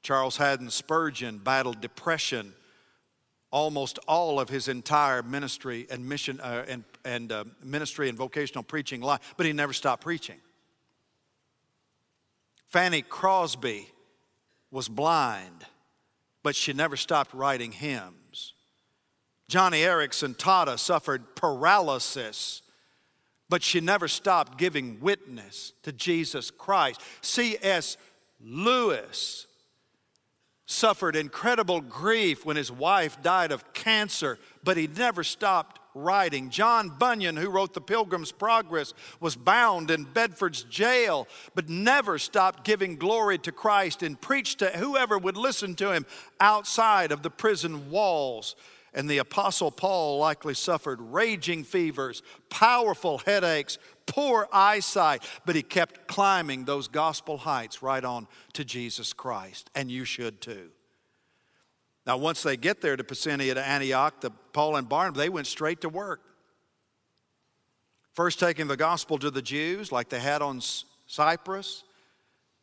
Charles 0.07 0.37
Haddon 0.37 0.69
Spurgeon 0.69 1.37
battled 1.37 1.81
depression 1.81 2.53
almost 3.51 3.99
all 4.07 4.39
of 4.39 4.47
his 4.47 4.69
entire 4.69 5.21
ministry 5.21 5.85
and 5.91 6.07
mission 6.07 6.39
uh, 6.39 6.63
and, 6.65 6.85
and 7.03 7.29
uh, 7.29 7.43
ministry 7.61 8.07
and 8.07 8.17
vocational 8.17 8.63
preaching 8.63 9.01
life, 9.01 9.33
but 9.35 9.45
he 9.45 9.51
never 9.51 9.73
stopped 9.73 10.03
preaching. 10.03 10.37
Fanny 12.67 13.01
Crosby 13.01 13.85
was 14.71 14.87
blind, 14.87 15.65
but 16.41 16.55
she 16.55 16.71
never 16.71 16.95
stopped 16.95 17.33
writing 17.33 17.73
hymns. 17.73 18.53
Joni 19.51 19.81
Eareckson 19.81 20.37
Tada 20.37 20.79
suffered 20.79 21.35
paralysis, 21.35 22.61
but 23.49 23.61
she 23.61 23.81
never 23.81 24.07
stopped 24.07 24.57
giving 24.57 25.01
witness 25.01 25.73
to 25.83 25.91
Jesus 25.91 26.49
Christ. 26.49 27.01
C.S. 27.19 27.97
Lewis 28.39 29.46
suffered 30.67 31.15
incredible 31.15 31.79
grief 31.81 32.45
when 32.45 32.57
his 32.57 32.71
wife 32.71 33.21
died 33.23 33.51
of 33.51 33.73
cancer, 33.73 34.37
but 34.63 34.77
he 34.77 34.85
never 34.85 35.23
stopped 35.23 35.79
writing. 35.95 36.49
John 36.49 36.89
Bunyan, 36.89 37.37
who 37.37 37.49
wrote 37.49 37.73
The 37.73 37.81
Pilgrim's 37.81 38.33
Progress, 38.33 38.93
was 39.21 39.35
bound 39.35 39.89
in 39.89 40.03
Bedford's 40.03 40.63
jail, 40.63 41.25
but 41.55 41.69
never 41.69 42.19
stopped 42.19 42.65
giving 42.65 42.97
glory 42.97 43.37
to 43.39 43.51
Christ 43.51 44.03
and 44.03 44.19
preached 44.19 44.59
to 44.59 44.67
whoever 44.69 45.17
would 45.17 45.37
listen 45.37 45.73
to 45.75 45.93
him 45.93 46.05
outside 46.39 47.11
of 47.13 47.23
the 47.23 47.31
prison 47.31 47.89
walls. 47.89 48.55
And 48.93 49.09
the 49.09 49.19
Apostle 49.19 49.71
Paul 49.71 50.19
likely 50.19 50.53
suffered 50.53 50.99
raging 51.01 51.63
fevers, 51.63 52.23
powerful 52.49 53.19
headaches, 53.19 53.77
poor 54.05 54.47
eyesight, 54.51 55.23
but 55.45 55.55
he 55.55 55.61
kept 55.61 56.07
climbing 56.07 56.65
those 56.65 56.87
gospel 56.87 57.37
heights 57.37 57.83
right 57.83 58.03
on 58.03 58.27
to 58.53 58.63
Jesus 58.65 59.13
Christ. 59.13 59.69
And 59.75 59.91
you 59.91 60.05
should 60.05 60.41
too. 60.41 60.69
Now, 62.05 62.17
once 62.17 62.41
they 62.41 62.55
get 62.55 62.81
there 62.81 62.95
to 62.95 63.03
Pisidia 63.03 63.53
to 63.53 63.67
Antioch, 63.67 64.21
the 64.21 64.31
Paul 64.53 64.77
and 64.77 64.87
Barnabas, 64.87 65.19
they 65.19 65.29
went 65.29 65.47
straight 65.47 65.81
to 65.81 65.89
work. 65.89 66.21
First, 68.13 68.39
taking 68.39 68.67
the 68.67 68.77
gospel 68.77 69.19
to 69.19 69.29
the 69.29 69.41
Jews, 69.41 69.91
like 69.91 70.09
they 70.09 70.21
had 70.21 70.41
on 70.41 70.61
Cyprus. 71.05 71.83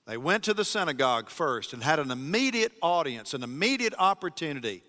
They 0.07 0.17
went 0.17 0.45
to 0.45 0.55
the 0.55 0.65
synagogue 0.65 1.31
first 1.31 1.73
and 1.73 1.83
had 1.83 1.99
an 1.99 2.11
immediate 2.11 2.73
audience, 2.83 3.35
an 3.35 3.43
immediate 3.43 3.95
opportunity 3.99 4.83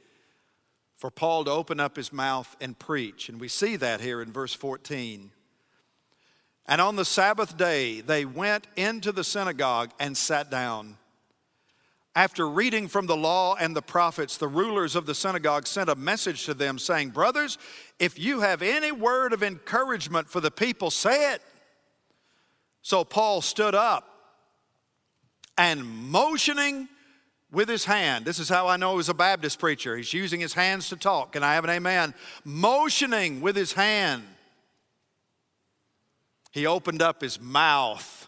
for 0.96 1.12
Paul 1.12 1.46
to 1.46 1.52
open 1.52 1.80
up 1.80 1.96
his 1.96 2.14
mouth 2.14 2.56
and 2.62 2.78
preach. 2.78 3.30
And 3.30 3.40
we 3.40 3.48
see 3.48 3.76
that 3.78 4.02
here 4.02 4.22
in 4.22 4.32
verse 4.32 4.54
14. 4.54 5.32
And 6.68 6.82
on 6.82 6.96
the 6.96 7.06
Sabbath 7.06 7.58
day, 7.58 8.02
they 8.02 8.26
went 8.26 8.68
into 8.76 9.12
the 9.12 9.24
synagogue 9.24 9.92
and 10.00 10.18
sat 10.18 10.50
down. 10.50 10.98
After 12.16 12.48
reading 12.48 12.88
from 12.88 13.08
the 13.08 13.18
law 13.18 13.56
and 13.56 13.76
the 13.76 13.82
prophets, 13.82 14.38
the 14.38 14.48
rulers 14.48 14.96
of 14.96 15.06
the 15.06 15.14
synagogue 15.14 15.68
sent 15.68 15.90
a 15.90 15.96
message 15.96 16.46
to 16.46 16.54
them 16.54 16.80
saying, 16.80 17.10
Brothers, 17.10 17.58
if 18.00 18.18
you 18.18 18.40
have 18.40 18.62
any 18.62 18.92
word 18.94 19.34
of 19.34 19.44
encouragement 19.44 20.30
for 20.30 20.40
the 20.40 20.50
people, 20.50 20.90
say 20.90 21.34
it. 21.34 21.42
So 22.82 23.04
Paul 23.04 23.42
stood 23.42 23.76
up 23.76 24.08
and 25.58 25.86
motioning 25.86 26.88
with 27.52 27.70
his 27.70 27.86
hand. 27.86 28.26
This 28.26 28.40
is 28.40 28.50
how 28.50 28.68
I 28.68 28.78
know 28.78 28.98
he's 28.98 29.10
a 29.10 29.14
Baptist 29.14 29.60
preacher. 29.60 29.96
He's 29.96 30.14
using 30.14 30.40
his 30.40 30.54
hands 30.54 30.90
to 30.90 30.96
talk. 30.96 31.34
Can 31.34 31.44
I 31.44 31.54
have 31.54 31.64
an 31.64 31.70
amen? 31.70 32.14
Motioning 32.44 33.42
with 33.42 33.56
his 33.56 33.74
hand. 33.74 34.24
He 36.52 36.66
opened 36.66 37.02
up 37.02 37.22
his 37.22 37.40
mouth 37.40 38.28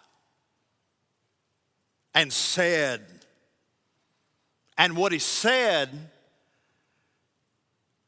and 2.14 2.32
said, 2.32 3.06
and 4.78 4.98
what 4.98 5.12
he 5.12 5.20
said 5.20 5.90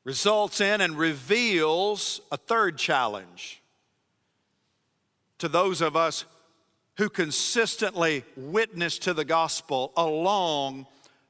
results 0.04 0.62
in 0.62 0.82
and 0.82 0.98
reveals 0.98 2.22
a 2.32 2.38
third 2.38 2.78
challenge 2.78 3.62
to 5.38 5.48
those 5.48 5.82
of 5.82 5.96
us 5.96 6.26
who 6.98 7.10
consistently 7.10 8.24
witness 8.36 8.98
to 9.00 9.14
the 9.14 9.24
gospel 9.24 9.94
along 9.96 10.86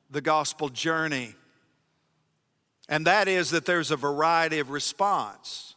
the 0.09 0.21
gospel 0.21 0.69
journey. 0.69 1.35
And 2.87 3.05
that 3.05 3.27
is 3.27 3.51
that 3.51 3.65
there's 3.65 3.91
a 3.91 3.95
variety 3.95 4.59
of 4.59 4.71
response 4.71 5.75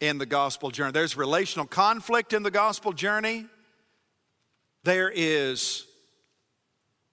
in 0.00 0.18
the 0.18 0.26
gospel 0.26 0.70
journey. 0.70 0.92
There's 0.92 1.16
relational 1.16 1.66
conflict 1.66 2.32
in 2.32 2.42
the 2.42 2.50
gospel 2.50 2.92
journey. 2.92 3.46
There 4.84 5.10
is 5.12 5.86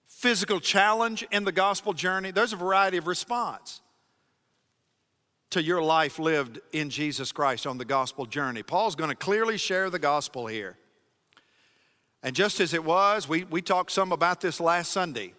physical 0.06 0.60
challenge 0.60 1.26
in 1.30 1.44
the 1.44 1.52
gospel 1.52 1.92
journey. 1.92 2.30
There's 2.30 2.52
a 2.52 2.56
variety 2.56 2.96
of 2.96 3.06
response 3.06 3.80
to 5.50 5.62
your 5.62 5.82
life 5.82 6.18
lived 6.18 6.60
in 6.72 6.90
Jesus 6.90 7.32
Christ 7.32 7.66
on 7.66 7.78
the 7.78 7.84
gospel 7.84 8.26
journey. 8.26 8.62
Paul's 8.62 8.94
going 8.94 9.10
to 9.10 9.16
clearly 9.16 9.56
share 9.56 9.90
the 9.90 9.98
gospel 9.98 10.46
here. 10.46 10.76
And 12.22 12.34
just 12.34 12.60
as 12.60 12.74
it 12.74 12.84
was, 12.84 13.28
we, 13.28 13.44
we 13.44 13.62
talked 13.62 13.92
some 13.92 14.10
about 14.10 14.40
this 14.40 14.60
last 14.60 14.90
Sunday. 14.90 15.34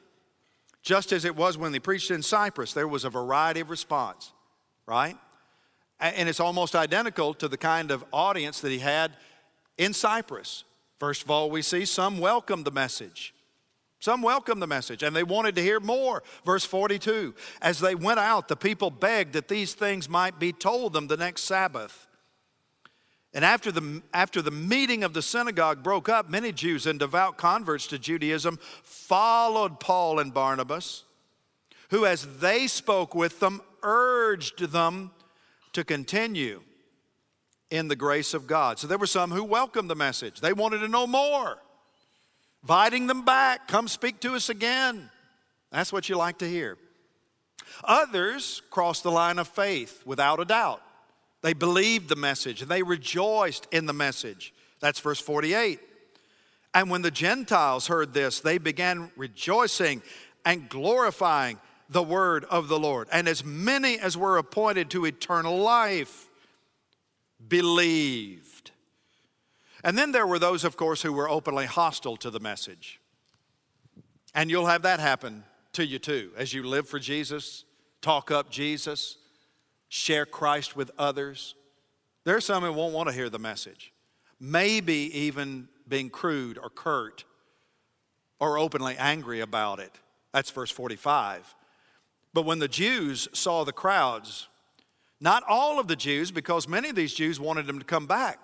Just 0.82 1.12
as 1.12 1.26
it 1.26 1.36
was 1.36 1.58
when 1.58 1.72
they 1.72 1.80
preached 1.80 2.12
in 2.12 2.24
Cyprus, 2.24 2.74
there 2.74 2.88
was 2.88 3.04
a 3.04 3.10
variety 3.10 3.60
of 3.60 3.70
response, 3.70 4.32
right? 4.86 5.18
And 6.00 6.30
it's 6.30 6.40
almost 6.40 6.76
identical 6.76 7.34
to 7.36 7.48
the 7.48 7.58
kind 7.58 7.92
of 7.92 8.06
audience 8.14 8.62
that 8.62 8.72
he 8.72 8.80
had 8.80 9.14
in 9.78 9.94
Cyprus. 9.94 10.64
First 11.00 11.24
of 11.24 11.32
all, 11.32 11.50
we 11.50 11.62
see 11.62 11.86
some 11.86 12.20
welcomed 12.20 12.66
the 12.66 12.72
message. 12.72 13.34
Some 14.00 14.22
welcomed 14.22 14.62
the 14.62 14.68
message 14.68 15.02
and 15.02 15.16
they 15.16 15.24
wanted 15.24 15.56
to 15.56 15.62
hear 15.62 15.80
more. 15.80 16.22
Verse 16.46 16.64
42 16.64 17.34
As 17.62 17.80
they 17.80 17.96
went 17.96 18.20
out, 18.20 18.48
the 18.48 18.56
people 18.56 18.92
begged 18.92 19.34
that 19.34 19.48
these 19.48 19.74
things 19.74 20.08
might 20.08 20.40
be 20.40 20.54
told 20.54 20.94
them 20.94 21.08
the 21.08 21.18
next 21.18 21.44
Sabbath. 21.44 22.07
And 23.34 23.44
after 23.44 23.72
the, 23.72 24.02
after 24.14 24.42
the 24.42 24.52
meeting 24.52 25.04
of 25.04 25.14
the 25.14 25.22
synagogue 25.22 25.84
broke 25.84 26.10
up, 26.10 26.30
many 26.30 26.52
Jews 26.52 26.88
and 26.88 26.98
devout 26.98 27.38
converts 27.38 27.88
to 27.88 28.00
Judaism 28.00 28.58
followed 28.84 29.80
Paul 29.80 30.20
and 30.20 30.34
Barnabas, 30.34 31.04
who, 31.90 32.06
as 32.06 32.40
they 32.40 32.68
spoke 32.68 33.14
with 33.14 33.40
them, 33.40 33.62
urged 33.84 34.72
them 34.72 35.12
to 35.74 35.84
continue 35.84 36.62
in 37.70 37.90
the 37.90 37.96
grace 37.96 38.34
of 38.34 38.48
God. 38.48 38.80
So 38.80 38.88
there 38.88 38.98
were 38.98 39.06
some 39.06 39.32
who 39.32 39.44
welcomed 39.44 39.90
the 39.90 39.96
message, 39.96 40.40
they 40.40 40.54
wanted 40.54 40.80
to 40.80 40.88
know 40.88 41.06
more, 41.06 41.58
inviting 42.64 43.08
them 43.08 43.26
back, 43.26 43.68
come 43.68 43.88
speak 43.88 44.20
to 44.22 44.36
us 44.36 44.50
again. 44.50 45.10
That's 45.72 45.92
what 45.92 46.08
you 46.08 46.16
like 46.16 46.40
to 46.40 46.48
hear. 46.50 46.78
Others 47.84 48.62
crossed 48.72 49.04
the 49.04 49.12
line 49.12 49.38
of 49.38 49.48
faith 49.48 50.02
without 50.06 50.40
a 50.40 50.46
doubt. 50.46 50.82
They 51.42 51.54
believed 51.54 52.10
the 52.10 52.16
message 52.16 52.62
and 52.62 52.72
they 52.72 52.84
rejoiced 52.84 53.68
in 53.72 53.86
the 53.86 53.94
message. 53.94 54.54
That's 54.80 55.00
verse 55.00 55.20
48. 55.20 55.80
And 56.74 56.90
when 56.90 57.02
the 57.02 57.12
Gentiles 57.12 57.88
heard 57.88 58.14
this, 58.14 58.40
they 58.40 58.58
began 58.58 59.12
rejoicing 59.16 60.02
and 60.46 60.70
glorifying 60.70 61.60
the 61.90 62.04
word 62.04 62.46
of 62.46 62.68
the 62.68 62.80
Lord. 62.80 63.08
And 63.12 63.28
as 63.28 63.44
many 63.44 63.98
as 64.00 64.18
were 64.18 64.38
appointed 64.38 64.90
to 64.92 65.06
eternal 65.06 65.58
life 65.58 66.30
believed. 67.48 68.72
And 69.84 69.98
then 69.98 70.12
there 70.12 70.28
were 70.28 70.40
those, 70.40 70.64
of 70.64 70.76
course, 70.76 71.02
who 71.02 71.14
were 71.14 71.30
openly 71.30 71.66
hostile 71.66 72.18
to 72.18 72.30
the 72.30 72.40
message. 72.40 73.00
And 74.36 74.52
you'll 74.52 74.66
have 74.66 74.82
that 74.82 75.00
happen 75.00 75.44
to 75.74 75.86
you 75.86 76.00
too 76.00 76.32
as 76.36 76.54
you 76.54 76.64
live 76.64 76.88
for 76.88 77.00
Jesus, 77.00 77.64
talk 78.02 78.32
up 78.32 78.50
Jesus, 78.50 79.18
share 79.90 80.26
Christ 80.26 80.76
with 80.76 80.92
others. 80.98 81.56
There 82.24 82.36
are 82.36 82.42
some 82.42 82.64
who 82.64 82.74
won't 82.74 82.94
want 82.94 83.10
to 83.10 83.16
hear 83.16 83.30
the 83.30 83.40
message. 83.40 83.94
maybe 84.40 85.18
even 85.18 85.68
being 85.88 86.10
crude 86.10 86.58
or 86.58 86.70
curt 86.70 87.24
or 88.40 88.58
openly 88.58 88.96
angry 88.98 89.40
about 89.40 89.80
it. 89.80 89.92
That's 90.34 90.52
verse 90.52 90.72
45. 90.72 91.56
But 92.34 92.46
when 92.46 92.60
the 92.60 92.68
Jews 92.68 93.28
saw 93.34 93.64
the 93.64 93.72
crowds, 93.72 94.48
not 95.20 95.44
all 95.48 95.80
of 95.80 95.88
the 95.88 95.96
Jews, 95.96 96.30
because 96.30 96.68
many 96.68 96.90
of 96.90 96.96
these 96.96 97.14
Jews 97.14 97.40
wanted 97.40 97.66
them 97.66 97.80
to 97.80 97.86
come 97.86 98.06
back, 98.06 98.40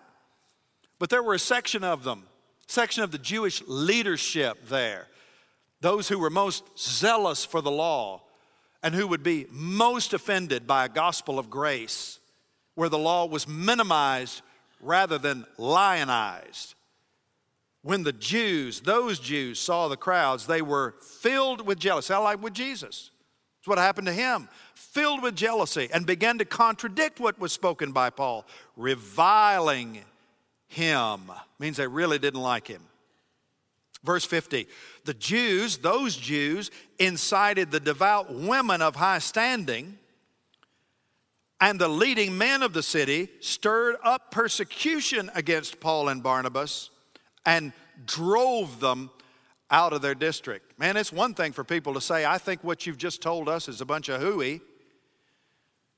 but 0.98 1.10
there 1.10 1.22
were 1.22 1.36
a 1.36 1.40
section 1.40 1.84
of 1.84 2.04
them, 2.04 2.24
section 2.68 3.04
of 3.04 3.12
the 3.12 3.18
Jewish 3.20 3.62
leadership 3.68 4.68
there, 4.68 5.08
those 5.82 6.08
who 6.08 6.18
were 6.18 6.30
most 6.30 6.64
zealous 6.80 7.46
for 7.46 7.62
the 7.62 7.70
law 7.70 8.24
and 8.84 8.94
who 8.94 9.08
would 9.08 9.24
be 9.24 9.48
most 9.50 10.14
offended 10.14 10.68
by 10.68 10.86
a 10.86 10.90
gospel 10.90 11.40
of 11.40 11.50
grace 11.50 12.20
where 12.76 12.90
the 12.90 12.98
law 12.98 13.26
was 13.26 13.48
minimized 13.48 14.42
rather 14.82 15.18
than 15.18 15.46
lionized. 15.58 16.76
When 17.82 18.04
the 18.04 18.14
Jews, 18.14 18.82
those 18.82 19.20
Jews, 19.20 19.60
saw 19.60 19.88
the 19.88 19.98
crowds, 19.98 20.46
they 20.46 20.62
were 20.62 20.96
filled 21.02 21.66
with 21.66 21.80
jealousy. 21.80 22.14
I 22.14 22.18
like 22.18 22.42
with 22.42 22.54
Jesus. 22.54 23.12
That's 23.60 23.68
what 23.68 23.78
happened 23.78 24.08
to 24.08 24.14
him. 24.14 24.50
Filled 24.76 25.24
with 25.24 25.36
jealousy 25.36 25.90
and 25.94 26.06
began 26.06 26.38
to 26.38 26.46
contradict 26.46 27.20
what 27.20 27.40
was 27.40 27.54
spoken 27.54 27.92
by 27.92 28.10
Paul, 28.10 28.46
reviling 28.76 30.02
him. 30.68 31.32
Means 31.60 31.78
they 31.78 31.88
really 31.88 32.20
didn't 32.20 32.42
like 32.42 32.68
him. 32.68 32.82
Verse 34.04 34.26
50 34.26 34.68
The 35.06 35.14
Jews, 35.14 35.78
those 35.78 36.16
Jews, 36.16 36.72
incited 37.00 37.72
the 37.72 37.80
devout 37.80 38.34
women 38.34 38.82
of 38.82 38.96
high 38.96 39.20
standing 39.20 39.98
and 41.62 41.80
the 41.80 41.88
leading 41.88 42.38
men 42.38 42.62
of 42.62 42.74
the 42.74 42.84
city 42.84 43.30
stirred 43.40 43.96
up 44.04 44.32
persecution 44.32 45.32
against 45.34 45.80
Paul 45.80 46.10
and 46.10 46.22
Barnabas 46.22 46.90
and 47.46 47.72
drove 48.06 48.82
them 48.82 49.10
out 49.72 49.94
of 49.94 50.02
their 50.02 50.14
district. 50.16 50.78
Man, 50.78 50.98
it's 50.98 51.14
one 51.14 51.34
thing 51.34 51.54
for 51.54 51.64
people 51.64 51.94
to 51.94 52.02
say, 52.02 52.26
I 52.26 52.38
think 52.38 52.64
what 52.64 52.86
you've 52.86 52.98
just 52.98 53.22
told 53.22 53.48
us 53.48 53.70
is 53.70 53.80
a 53.80 53.86
bunch 53.86 54.10
of 54.10 54.22
hooey. 54.22 54.60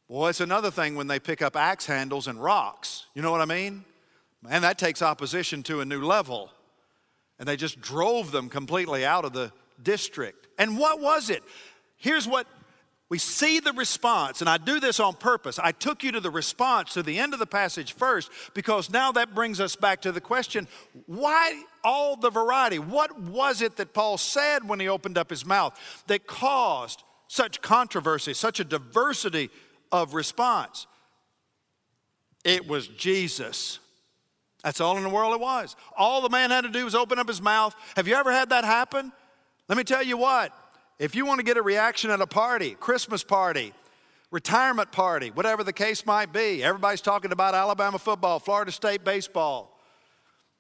Well, 0.07 0.27
it's 0.27 0.39
another 0.39 0.69
thing 0.69 0.95
when 0.95 1.07
they 1.07 1.19
pick 1.19 1.41
up 1.41 1.55
axe 1.55 1.87
handles 1.87 2.27
and 2.27 2.41
rocks. 2.41 3.07
You 3.15 3.23
know 3.23 3.31
what 3.31 3.41
I 3.41 3.45
mean? 3.45 3.83
And 4.47 4.63
that 4.63 4.77
takes 4.77 5.01
opposition 5.01 5.63
to 5.63 5.81
a 5.81 5.85
new 5.85 6.03
level. 6.03 6.51
And 7.39 7.47
they 7.47 7.57
just 7.57 7.81
drove 7.81 8.31
them 8.31 8.49
completely 8.49 9.05
out 9.05 9.25
of 9.25 9.33
the 9.33 9.51
district. 9.81 10.47
And 10.57 10.77
what 10.77 11.01
was 11.01 11.29
it? 11.29 11.43
Here's 11.97 12.27
what 12.27 12.47
we 13.07 13.19
see 13.19 13.59
the 13.59 13.73
response, 13.73 14.41
and 14.41 14.49
I 14.49 14.57
do 14.57 14.79
this 14.79 14.99
on 14.99 15.13
purpose. 15.13 15.59
I 15.59 15.71
took 15.71 16.01
you 16.01 16.11
to 16.13 16.19
the 16.19 16.31
response 16.31 16.93
to 16.93 17.03
the 17.03 17.19
end 17.19 17.33
of 17.33 17.39
the 17.39 17.45
passage 17.45 17.93
first 17.93 18.31
because 18.55 18.89
now 18.89 19.11
that 19.11 19.35
brings 19.35 19.59
us 19.59 19.75
back 19.75 20.01
to 20.01 20.11
the 20.11 20.21
question 20.21 20.67
why 21.05 21.63
all 21.83 22.15
the 22.15 22.31
variety? 22.31 22.79
What 22.79 23.19
was 23.19 23.61
it 23.61 23.75
that 23.75 23.93
Paul 23.93 24.17
said 24.17 24.67
when 24.67 24.79
he 24.79 24.89
opened 24.89 25.19
up 25.19 25.29
his 25.29 25.45
mouth 25.45 25.79
that 26.07 26.25
caused 26.25 27.03
such 27.27 27.61
controversy, 27.61 28.33
such 28.33 28.59
a 28.59 28.63
diversity 28.63 29.51
of 29.91 30.15
response? 30.15 30.87
It 32.43 32.67
was 32.67 32.87
Jesus. 32.87 33.79
That's 34.65 34.81
all 34.81 34.97
in 34.97 35.03
the 35.03 35.09
world 35.09 35.31
it 35.35 35.39
was. 35.39 35.75
All 35.95 36.21
the 36.21 36.29
man 36.29 36.49
had 36.49 36.61
to 36.61 36.71
do 36.71 36.85
was 36.85 36.95
open 36.95 37.19
up 37.19 37.27
his 37.27 37.39
mouth. 37.39 37.75
Have 37.95 38.07
you 38.07 38.15
ever 38.15 38.31
had 38.31 38.49
that 38.49 38.65
happen? 38.65 39.11
Let 39.69 39.77
me 39.77 39.83
tell 39.83 40.01
you 40.01 40.17
what, 40.17 40.51
if 40.97 41.13
you 41.13 41.23
want 41.23 41.39
to 41.39 41.45
get 41.45 41.55
a 41.55 41.61
reaction 41.61 42.09
at 42.09 42.19
a 42.19 42.25
party, 42.25 42.75
Christmas 42.79 43.23
party, 43.23 43.73
retirement 44.31 44.91
party, 44.91 45.29
whatever 45.29 45.63
the 45.63 45.71
case 45.71 46.03
might 46.03 46.33
be, 46.33 46.63
everybody's 46.63 47.01
talking 47.01 47.31
about 47.31 47.53
Alabama 47.53 47.99
football, 47.99 48.39
Florida 48.39 48.71
State 48.71 49.03
baseball. 49.03 49.79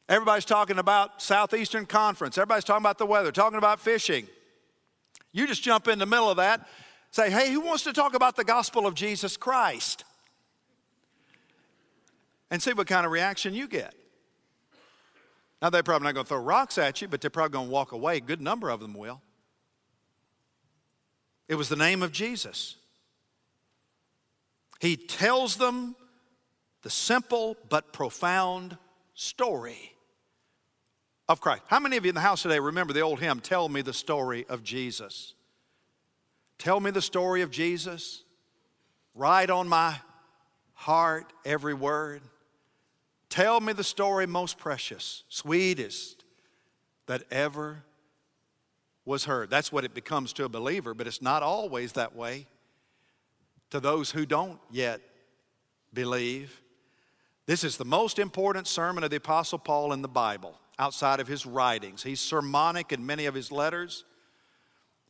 Everybody's 0.07 0.45
talking 0.45 0.77
about 0.77 1.19
Southeastern 1.19 1.87
Conference. 1.87 2.37
Everybody's 2.37 2.63
talking 2.63 2.83
about 2.83 2.99
the 2.99 3.07
weather, 3.07 3.31
talking 3.31 3.57
about 3.57 3.79
fishing. 3.79 4.27
You 5.31 5.47
just 5.47 5.63
jump 5.63 5.87
in 5.87 5.97
the 5.97 6.05
middle 6.05 6.29
of 6.29 6.37
that, 6.37 6.67
say, 7.09 7.31
hey, 7.31 7.51
who 7.51 7.61
wants 7.61 7.83
to 7.85 7.91
talk 7.91 8.13
about 8.13 8.35
the 8.35 8.43
gospel 8.43 8.85
of 8.85 8.93
Jesus 8.93 9.35
Christ? 9.35 10.03
And 12.51 12.61
see 12.61 12.73
what 12.73 12.87
kind 12.87 13.05
of 13.05 13.11
reaction 13.11 13.53
you 13.53 13.67
get. 13.67 13.93
Now, 15.61 15.69
they're 15.69 15.83
probably 15.83 16.05
not 16.05 16.13
going 16.13 16.25
to 16.25 16.29
throw 16.29 16.39
rocks 16.39 16.77
at 16.77 17.01
you, 17.01 17.07
but 17.07 17.21
they're 17.21 17.29
probably 17.29 17.53
going 17.53 17.67
to 17.67 17.71
walk 17.71 17.91
away. 17.91 18.17
A 18.17 18.21
good 18.21 18.41
number 18.41 18.69
of 18.69 18.79
them 18.79 18.93
will. 18.93 19.21
It 21.47 21.55
was 21.55 21.69
the 21.69 21.75
name 21.75 22.03
of 22.03 22.11
Jesus. 22.11 22.75
He 24.79 24.97
tells 24.97 25.57
them 25.57 25.95
the 26.81 26.89
simple 26.89 27.57
but 27.69 27.93
profound 27.93 28.77
story 29.13 29.93
of 31.27 31.41
Christ. 31.41 31.63
How 31.67 31.79
many 31.79 31.97
of 31.97 32.05
you 32.05 32.09
in 32.09 32.15
the 32.15 32.21
house 32.21 32.43
today 32.43 32.59
remember 32.59 32.93
the 32.93 33.01
old 33.01 33.19
hymn, 33.19 33.39
Tell 33.39 33.69
Me 33.69 33.81
the 33.81 33.93
Story 33.93 34.45
of 34.47 34.63
Jesus? 34.63 35.33
Tell 36.57 36.79
me 36.79 36.91
the 36.91 37.01
story 37.01 37.41
of 37.41 37.51
Jesus. 37.51 38.23
Write 39.13 39.49
on 39.49 39.67
my 39.67 39.95
heart 40.73 41.31
every 41.43 41.73
word. 41.73 42.21
Tell 43.35 43.59
me 43.59 43.73
the 43.73 43.83
story 43.83 44.25
most 44.25 44.57
precious, 44.57 45.25
sweetest 45.27 46.23
that 47.07 47.23
ever 47.29 47.83
was 49.03 49.25
heard. 49.25 49.49
That's 49.49 49.73
what 49.73 49.83
it 49.83 49.93
becomes 49.93 50.31
to 50.33 50.45
a 50.45 50.49
believer, 50.49 50.93
but 50.93 51.05
it's 51.05 51.21
not 51.21 51.43
always 51.43 51.91
that 51.93 52.15
way 52.15 52.47
to 53.71 53.81
those 53.81 54.11
who 54.11 54.25
don't 54.25 54.61
yet 54.71 55.01
believe. 55.93 56.61
This 57.45 57.65
is 57.65 57.75
the 57.75 57.83
most 57.83 58.19
important 58.19 58.67
sermon 58.67 59.03
of 59.03 59.09
the 59.09 59.17
Apostle 59.17 59.59
Paul 59.59 59.91
in 59.91 60.01
the 60.01 60.07
Bible 60.07 60.57
outside 60.79 61.19
of 61.19 61.27
his 61.27 61.45
writings. 61.45 62.03
He's 62.03 62.21
sermonic 62.21 62.93
in 62.93 63.05
many 63.05 63.25
of 63.25 63.35
his 63.35 63.51
letters. 63.51 64.05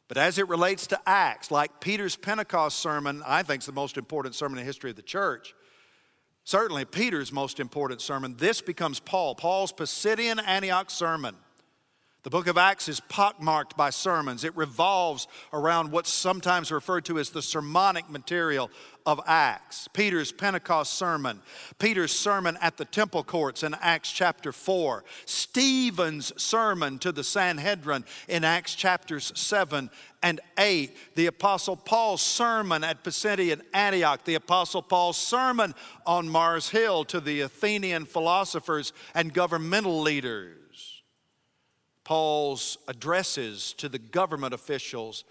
But 0.08 0.18
as 0.18 0.40
it 0.40 0.50
relates 0.50 0.88
to 0.88 1.00
Acts, 1.06 1.52
like 1.52 1.80
Peter's 1.80 2.16
Pentecost 2.16 2.80
sermon, 2.80 3.22
I 3.24 3.44
think 3.44 3.62
is 3.62 3.68
the 3.68 3.72
most 3.72 3.98
important 3.98 4.34
sermon 4.34 4.58
in 4.58 4.64
the 4.64 4.68
history 4.68 4.90
of 4.90 4.96
the 4.96 5.04
church. 5.04 5.54
Certainly, 6.46 6.86
Peter's 6.86 7.32
most 7.32 7.60
important 7.60 8.02
sermon. 8.02 8.36
This 8.38 8.62
becomes 8.62 9.00
Paul, 9.00 9.34
Paul's 9.34 9.74
Pisidian 9.74 10.40
Antioch 10.46 10.92
sermon. 10.92 11.36
The 12.26 12.32
book 12.32 12.48
of 12.48 12.58
Acts 12.58 12.90
is 12.90 13.02
pockmarked 13.02 13.78
by 13.78 13.92
sermons. 13.92 14.44
It 14.44 14.58
revolves 14.58 15.28
around 15.54 15.92
what's 15.92 16.12
sometimes 16.12 16.72
referred 16.72 17.06
to 17.06 17.20
as 17.20 17.30
the 17.30 17.44
sermonic 17.44 18.10
material 18.10 18.72
of 19.06 19.22
Acts. 19.28 19.88
Peter's 19.90 20.32
Pentecost 20.32 20.94
sermon, 20.94 21.44
Peter's 21.78 22.12
sermon 22.12 22.58
at 22.62 22.78
the 22.78 22.86
temple 22.86 23.24
courts 23.24 23.62
in 23.62 23.76
Acts 23.76 24.12
chapter 24.12 24.52
4, 24.52 25.04
Stephen's 25.26 26.34
sermon 26.42 26.98
to 26.98 27.12
the 27.12 27.24
Sanhedrin 27.24 28.04
in 28.28 28.44
Acts 28.44 28.74
chapters 28.74 29.32
7 29.36 29.92
and 30.24 30.42
8, 30.58 30.98
the 31.14 31.28
Apostle 31.28 31.76
Paul's 31.76 32.24
sermon 32.24 32.84
at 32.84 33.04
Pisidian 33.04 33.62
Antioch, 33.72 34.24
the 34.26 34.34
Apostle 34.34 34.82
Paul's 34.82 35.18
sermon 35.18 35.76
on 36.08 36.28
Mars 36.28 36.70
Hill 36.70 37.06
to 37.06 37.20
the 37.20 37.42
Athenian 37.42 38.06
philosophers 38.06 38.94
and 39.14 39.32
governmental 39.32 40.02
leaders. 40.02 40.65
Paul's 42.06 42.78
addresses 42.88 43.74
to 43.74 43.90
the 43.90 44.00
government 44.00 44.54
officials 44.54 45.26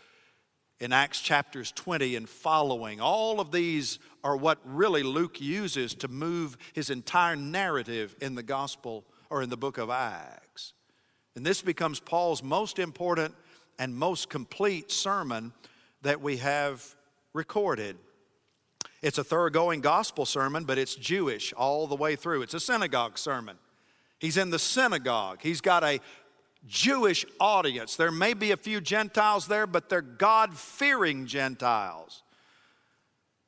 in 0.81 0.93
Acts 0.93 1.21
chapters 1.21 1.73
20 1.73 2.17
and 2.17 2.29
following. 2.29 3.01
All 3.01 3.41
of 3.41 3.53
these 3.53 3.99
are 4.23 4.37
what 4.37 4.59
really 4.65 5.03
Luke 5.03 5.41
uses 5.41 5.95
to 5.95 6.09
move 6.09 6.59
his 6.75 6.91
entire 6.91 7.37
narrative 7.37 8.15
in 8.21 8.35
the 8.35 8.43
gospel 8.43 9.05
or 9.31 9.41
in 9.41 9.49
the 9.49 9.57
book 9.57 9.79
of 9.79 9.89
Acts. 9.89 10.75
And 11.37 11.47
this 11.47 11.63
becomes 11.63 12.01
Paul's 12.01 12.43
most 12.43 12.79
important 12.79 13.35
and 13.79 13.97
most 13.97 14.29
complete 14.29 14.91
sermon 14.91 15.53
that 16.03 16.21
we 16.21 16.39
have 16.39 16.95
recorded. 17.33 17.97
It's 19.01 19.19
a 19.19 19.25
thoroughgoing 19.25 19.81
gospel 19.81 20.27
sermon, 20.27 20.65
but 20.65 20.79
it's 20.79 20.95
Jewish 20.95 21.53
all 21.53 21.87
the 21.87 21.97
way 21.97 22.17
through. 22.17 22.43
It's 22.43 22.55
a 22.55 22.61
synagogue 22.61 23.17
sermon. 23.17 23.59
He's 24.19 24.37
in 24.37 24.51
the 24.51 24.59
synagogue. 24.59 25.41
He's 25.43 25.61
got 25.61 25.85
a 25.85 26.01
Jewish 26.67 27.27
audience. 27.39 27.97
There 27.97 28.11
may 28.11 28.35
be 28.35 28.51
a 28.53 28.57
few 28.57 28.81
Gentiles 28.81 29.47
there, 29.47 29.67
but 29.67 29.89
they're 29.89 30.01
God 30.01 30.57
fearing 30.57 31.27
Gentiles. 31.27 32.23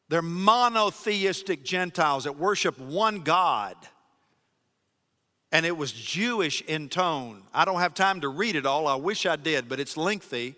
They're 0.08 0.22
monotheistic 0.22 1.64
Gentiles 1.64 2.24
that 2.24 2.38
worship 2.38 2.78
one 2.78 3.20
God. 3.20 3.76
And 5.52 5.64
it 5.64 5.76
was 5.76 5.92
Jewish 5.92 6.60
in 6.62 6.88
tone. 6.88 7.42
I 7.54 7.64
don't 7.64 7.80
have 7.80 7.94
time 7.94 8.20
to 8.20 8.28
read 8.28 8.56
it 8.56 8.66
all. 8.66 8.86
I 8.86 8.96
wish 8.96 9.26
I 9.26 9.36
did, 9.36 9.68
but 9.68 9.80
it's 9.80 9.96
lengthy. 9.96 10.54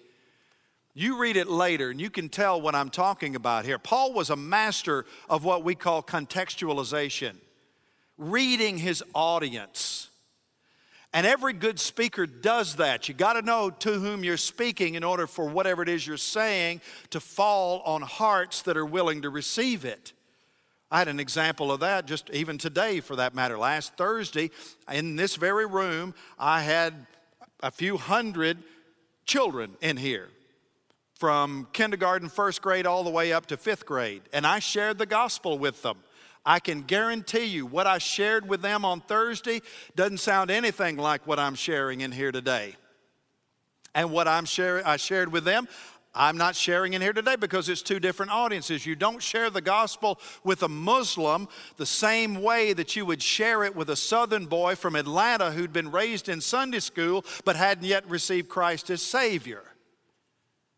You 0.94 1.18
read 1.18 1.36
it 1.36 1.48
later 1.48 1.90
and 1.90 2.00
you 2.00 2.10
can 2.10 2.28
tell 2.28 2.60
what 2.60 2.74
I'm 2.74 2.90
talking 2.90 3.36
about 3.36 3.64
here. 3.64 3.78
Paul 3.78 4.12
was 4.12 4.30
a 4.30 4.36
master 4.36 5.06
of 5.30 5.44
what 5.44 5.62
we 5.62 5.76
call 5.76 6.02
contextualization, 6.02 7.36
reading 8.16 8.78
his 8.78 9.04
audience. 9.14 10.07
And 11.14 11.26
every 11.26 11.54
good 11.54 11.80
speaker 11.80 12.26
does 12.26 12.76
that. 12.76 13.08
You 13.08 13.14
got 13.14 13.34
to 13.34 13.42
know 13.42 13.70
to 13.70 13.92
whom 13.92 14.24
you're 14.24 14.36
speaking 14.36 14.94
in 14.94 15.02
order 15.02 15.26
for 15.26 15.48
whatever 15.48 15.82
it 15.82 15.88
is 15.88 16.06
you're 16.06 16.18
saying 16.18 16.82
to 17.10 17.20
fall 17.20 17.80
on 17.80 18.02
hearts 18.02 18.62
that 18.62 18.76
are 18.76 18.84
willing 18.84 19.22
to 19.22 19.30
receive 19.30 19.84
it. 19.86 20.12
I 20.90 20.98
had 20.98 21.08
an 21.08 21.20
example 21.20 21.72
of 21.72 21.80
that 21.80 22.06
just 22.06 22.30
even 22.30 22.58
today, 22.58 23.00
for 23.00 23.16
that 23.16 23.34
matter. 23.34 23.58
Last 23.58 23.96
Thursday, 23.96 24.50
in 24.90 25.16
this 25.16 25.36
very 25.36 25.66
room, 25.66 26.14
I 26.38 26.62
had 26.62 27.06
a 27.62 27.70
few 27.70 27.96
hundred 27.96 28.58
children 29.24 29.76
in 29.80 29.96
here 29.96 30.28
from 31.14 31.68
kindergarten, 31.72 32.28
first 32.28 32.62
grade, 32.62 32.86
all 32.86 33.02
the 33.02 33.10
way 33.10 33.32
up 33.32 33.46
to 33.46 33.56
fifth 33.56 33.84
grade. 33.84 34.22
And 34.32 34.46
I 34.46 34.60
shared 34.60 34.98
the 34.98 35.06
gospel 35.06 35.58
with 35.58 35.82
them. 35.82 35.98
I 36.44 36.60
can 36.60 36.82
guarantee 36.82 37.44
you 37.44 37.66
what 37.66 37.86
I 37.86 37.98
shared 37.98 38.48
with 38.48 38.62
them 38.62 38.84
on 38.84 39.00
Thursday 39.00 39.60
doesn't 39.96 40.18
sound 40.18 40.50
anything 40.50 40.96
like 40.96 41.26
what 41.26 41.38
I'm 41.38 41.54
sharing 41.54 42.00
in 42.00 42.12
here 42.12 42.32
today. 42.32 42.76
And 43.94 44.10
what 44.10 44.28
I'm 44.28 44.44
sharing, 44.44 44.84
I 44.84 44.96
shared 44.96 45.32
with 45.32 45.44
them, 45.44 45.68
I'm 46.14 46.36
not 46.36 46.56
sharing 46.56 46.94
in 46.94 47.02
here 47.02 47.12
today 47.12 47.36
because 47.36 47.68
it's 47.68 47.82
two 47.82 48.00
different 48.00 48.32
audiences. 48.32 48.84
You 48.84 48.96
don't 48.96 49.22
share 49.22 49.50
the 49.50 49.60
gospel 49.60 50.18
with 50.42 50.62
a 50.62 50.68
Muslim 50.68 51.48
the 51.76 51.86
same 51.86 52.42
way 52.42 52.72
that 52.72 52.96
you 52.96 53.04
would 53.06 53.22
share 53.22 53.62
it 53.62 53.76
with 53.76 53.90
a 53.90 53.96
southern 53.96 54.46
boy 54.46 54.74
from 54.74 54.96
Atlanta 54.96 55.52
who'd 55.52 55.72
been 55.72 55.90
raised 55.90 56.28
in 56.28 56.40
Sunday 56.40 56.80
school 56.80 57.24
but 57.44 57.56
hadn't 57.56 57.84
yet 57.84 58.08
received 58.10 58.48
Christ 58.48 58.90
as 58.90 59.02
Savior. 59.02 59.62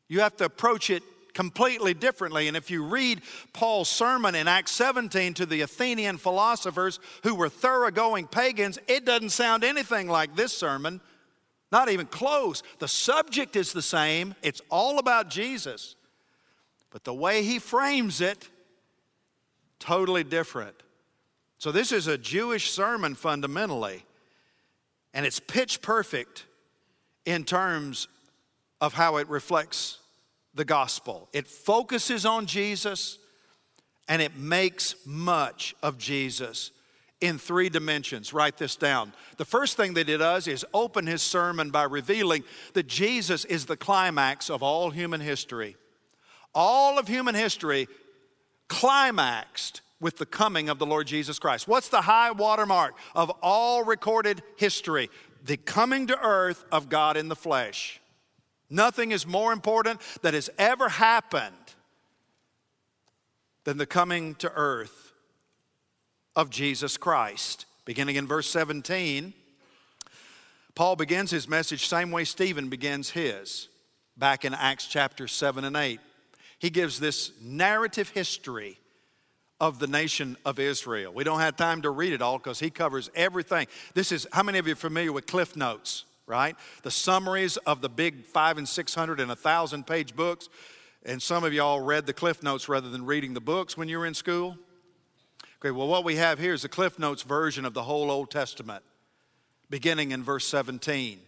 You 0.08 0.20
have 0.20 0.36
to 0.38 0.44
approach 0.44 0.90
it 0.90 1.02
completely 1.34 1.94
differently. 1.94 2.48
And 2.48 2.56
if 2.56 2.70
you 2.70 2.84
read 2.84 3.22
Paul's 3.52 3.88
sermon 3.88 4.34
in 4.34 4.48
Acts 4.48 4.72
17 4.72 5.34
to 5.34 5.46
the 5.46 5.60
Athenian 5.62 6.18
philosophers 6.18 6.98
who 7.22 7.34
were 7.34 7.48
thoroughgoing 7.48 8.26
pagans, 8.26 8.78
it 8.88 9.04
doesn't 9.04 9.30
sound 9.30 9.64
anything 9.64 10.08
like 10.08 10.36
this 10.36 10.52
sermon. 10.52 11.00
Not 11.72 11.88
even 11.88 12.06
close. 12.06 12.62
The 12.78 12.88
subject 12.88 13.56
is 13.56 13.72
the 13.72 13.82
same, 13.82 14.34
it's 14.42 14.60
all 14.70 14.98
about 14.98 15.30
Jesus. 15.30 15.94
But 16.90 17.04
the 17.04 17.14
way 17.14 17.44
he 17.44 17.58
frames 17.58 18.20
it, 18.20 18.48
totally 19.78 20.24
different. 20.24 20.74
So, 21.58 21.70
this 21.70 21.92
is 21.92 22.06
a 22.06 22.18
Jewish 22.18 22.70
sermon 22.70 23.14
fundamentally, 23.14 24.04
and 25.14 25.24
it's 25.24 25.38
pitch 25.38 25.82
perfect 25.82 26.46
in 27.24 27.44
terms 27.44 28.08
of 28.80 28.94
how 28.94 29.18
it 29.18 29.28
reflects 29.28 29.99
the 30.54 30.64
gospel. 30.64 31.28
It 31.32 31.46
focuses 31.46 32.26
on 32.26 32.46
Jesus 32.46 33.18
and 34.08 34.20
it 34.20 34.36
makes 34.36 34.94
much 35.06 35.74
of 35.82 35.96
Jesus 35.96 36.72
in 37.20 37.38
three 37.38 37.68
dimensions. 37.68 38.32
Write 38.32 38.56
this 38.56 38.76
down. 38.76 39.12
The 39.36 39.44
first 39.44 39.76
thing 39.76 39.94
that 39.94 40.08
it 40.08 40.18
does 40.18 40.48
is 40.48 40.64
open 40.72 41.06
his 41.06 41.22
sermon 41.22 41.70
by 41.70 41.84
revealing 41.84 42.44
that 42.72 42.86
Jesus 42.86 43.44
is 43.44 43.66
the 43.66 43.76
climax 43.76 44.50
of 44.50 44.62
all 44.62 44.90
human 44.90 45.20
history. 45.20 45.76
All 46.54 46.98
of 46.98 47.06
human 47.06 47.34
history 47.34 47.86
climaxed 48.68 49.82
with 50.00 50.16
the 50.16 50.26
coming 50.26 50.68
of 50.68 50.78
the 50.78 50.86
Lord 50.86 51.06
Jesus 51.06 51.38
Christ. 51.38 51.68
What's 51.68 51.88
the 51.88 52.00
high 52.00 52.30
watermark 52.30 52.94
of 53.14 53.30
all 53.42 53.84
recorded 53.84 54.42
history? 54.56 55.10
The 55.44 55.58
coming 55.58 56.06
to 56.06 56.18
earth 56.18 56.64
of 56.72 56.88
God 56.88 57.16
in 57.16 57.28
the 57.28 57.36
flesh. 57.36 57.99
Nothing 58.70 59.10
is 59.10 59.26
more 59.26 59.52
important 59.52 60.00
that 60.22 60.34
has 60.34 60.48
ever 60.58 60.88
happened 60.88 61.54
than 63.64 63.76
the 63.76 63.86
coming 63.86 64.36
to 64.36 64.50
earth 64.54 65.12
of 66.36 66.50
Jesus 66.50 66.96
Christ. 66.96 67.66
Beginning 67.84 68.16
in 68.16 68.26
verse 68.26 68.48
17, 68.48 69.34
Paul 70.74 70.96
begins 70.96 71.30
his 71.30 71.48
message 71.48 71.86
same 71.86 72.10
way 72.10 72.24
Stephen 72.24 72.68
begins 72.68 73.10
his, 73.10 73.68
back 74.16 74.44
in 74.44 74.54
Acts 74.54 74.86
chapter 74.86 75.26
7 75.26 75.64
and 75.64 75.76
8. 75.76 75.98
He 76.58 76.70
gives 76.70 77.00
this 77.00 77.32
narrative 77.42 78.10
history 78.10 78.78
of 79.60 79.78
the 79.78 79.86
nation 79.86 80.36
of 80.44 80.58
Israel. 80.58 81.12
We 81.12 81.24
don't 81.24 81.40
have 81.40 81.56
time 81.56 81.82
to 81.82 81.90
read 81.90 82.12
it 82.12 82.22
all 82.22 82.38
because 82.38 82.60
he 82.60 82.70
covers 82.70 83.10
everything. 83.14 83.66
This 83.94 84.12
is, 84.12 84.26
how 84.32 84.42
many 84.42 84.58
of 84.58 84.66
you 84.66 84.72
are 84.72 84.76
familiar 84.76 85.12
with 85.12 85.26
Cliff 85.26 85.56
Notes, 85.56 86.04
right? 86.30 86.56
The 86.84 86.90
summaries 86.90 87.56
of 87.58 87.82
the 87.82 87.88
big 87.88 88.24
five 88.24 88.56
and 88.56 88.66
600 88.66 89.20
and 89.20 89.32
a 89.32 89.36
thousand 89.36 89.86
page 89.86 90.14
books. 90.14 90.48
And 91.04 91.20
some 91.20 91.44
of 91.44 91.52
y'all 91.52 91.80
read 91.80 92.06
the 92.06 92.12
Cliff 92.12 92.42
Notes 92.42 92.68
rather 92.68 92.88
than 92.88 93.04
reading 93.04 93.34
the 93.34 93.40
books 93.40 93.76
when 93.76 93.88
you 93.88 93.98
were 93.98 94.06
in 94.06 94.14
school. 94.14 94.56
Okay, 95.58 95.72
well, 95.72 95.88
what 95.88 96.04
we 96.04 96.16
have 96.16 96.38
here 96.38 96.54
is 96.54 96.62
the 96.62 96.68
Cliff 96.68 96.98
Notes 96.98 97.22
version 97.22 97.64
of 97.64 97.74
the 97.74 97.82
whole 97.82 98.10
Old 98.10 98.30
Testament, 98.30 98.84
beginning 99.68 100.12
in 100.12 100.22
verse 100.22 100.46
17. 100.46 101.20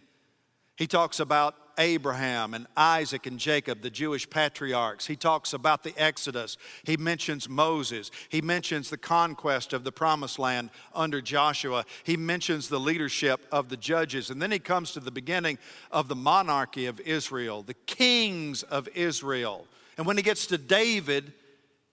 He 0.83 0.87
talks 0.87 1.21
about 1.21 1.55
Abraham 1.77 2.53
and 2.53 2.67
Isaac 2.75 3.25
and 3.25 3.39
Jacob, 3.39 3.79
the 3.79 3.89
Jewish 3.89 4.29
patriarchs. 4.29 5.07
He 5.07 5.15
talks 5.15 5.53
about 5.53 5.81
the 5.81 5.93
Exodus. 5.95 6.57
He 6.83 6.97
mentions 6.97 7.47
Moses. 7.47 8.11
He 8.27 8.41
mentions 8.41 8.89
the 8.89 8.97
conquest 8.97 9.71
of 9.71 9.85
the 9.85 9.93
promised 9.93 10.39
land 10.39 10.71
under 10.93 11.21
Joshua. 11.21 11.85
He 12.03 12.17
mentions 12.17 12.67
the 12.67 12.81
leadership 12.81 13.39
of 13.49 13.69
the 13.69 13.77
judges. 13.77 14.29
And 14.29 14.41
then 14.41 14.51
he 14.51 14.59
comes 14.59 14.91
to 14.91 14.99
the 14.99 15.09
beginning 15.09 15.57
of 15.89 16.09
the 16.09 16.17
monarchy 16.17 16.87
of 16.87 16.99
Israel, 16.99 17.63
the 17.63 17.75
kings 17.85 18.63
of 18.63 18.89
Israel. 18.93 19.67
And 19.97 20.05
when 20.05 20.17
he 20.17 20.23
gets 20.23 20.47
to 20.47 20.57
David, 20.57 21.31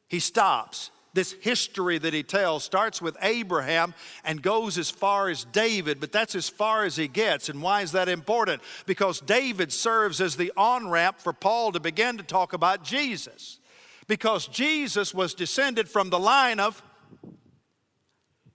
he 0.09 0.19
stops 0.19 0.91
this 1.13 1.33
history 1.41 1.99
that 1.99 2.15
he 2.15 2.23
tells 2.23 2.65
starts 2.65 3.03
with 3.03 3.17
Abraham 3.23 3.95
and 4.25 4.43
goes 4.43 4.79
as 4.79 4.91
far 4.91 5.29
as 5.29 5.45
David, 5.45 6.01
but 6.01 6.13
that's 6.13 6.35
as 6.35 6.49
far 6.49 6.85
as 6.85 6.97
he 6.97 7.09
gets. 7.09 7.49
And 7.49 7.63
why 7.63 7.83
is 7.83 7.93
that 7.93 8.09
important? 8.09 8.63
Because 8.87 9.21
David 9.21 9.73
serves 9.73 10.21
as 10.21 10.37
the 10.37 10.53
on 10.57 10.89
ramp 10.89 11.19
for 11.19 11.33
Paul 11.33 11.73
to 11.73 11.81
begin 11.81 12.17
to 12.19 12.23
talk 12.23 12.53
about 12.53 12.85
Jesus. 12.85 13.59
Because 14.07 14.47
Jesus 14.47 15.15
was 15.15 15.35
descended 15.35 15.89
from 15.89 16.11
the 16.11 16.19
line 16.19 16.61
of 16.61 16.83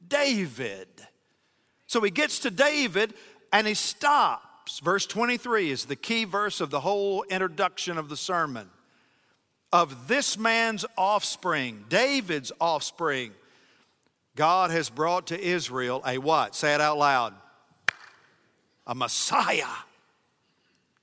David. 0.08 0.88
So 1.88 2.02
he 2.02 2.12
gets 2.12 2.40
to 2.40 2.52
David 2.52 3.14
and 3.52 3.68
he 3.68 3.74
stops. 3.74 4.80
Verse 4.80 5.06
23 5.06 5.72
is 5.72 5.86
the 5.86 5.96
key 5.96 6.26
verse 6.26 6.60
of 6.60 6.72
the 6.72 6.82
whole 6.82 7.24
introduction 7.24 7.98
of 7.98 8.10
the 8.10 8.18
sermon 8.18 8.70
of 9.76 10.08
this 10.08 10.38
man's 10.38 10.86
offspring, 10.98 11.84
David's 11.90 12.50
offspring, 12.62 13.34
God 14.38 14.72
has 14.72 14.90
brought 14.90 15.28
to 15.28 15.40
Israel 15.40 16.02
a 16.08 16.18
what? 16.18 16.56
Say 16.56 16.74
it 16.74 16.80
out 16.80 16.98
loud. 16.98 17.34
A 18.88 18.96
Messiah. 18.96 19.66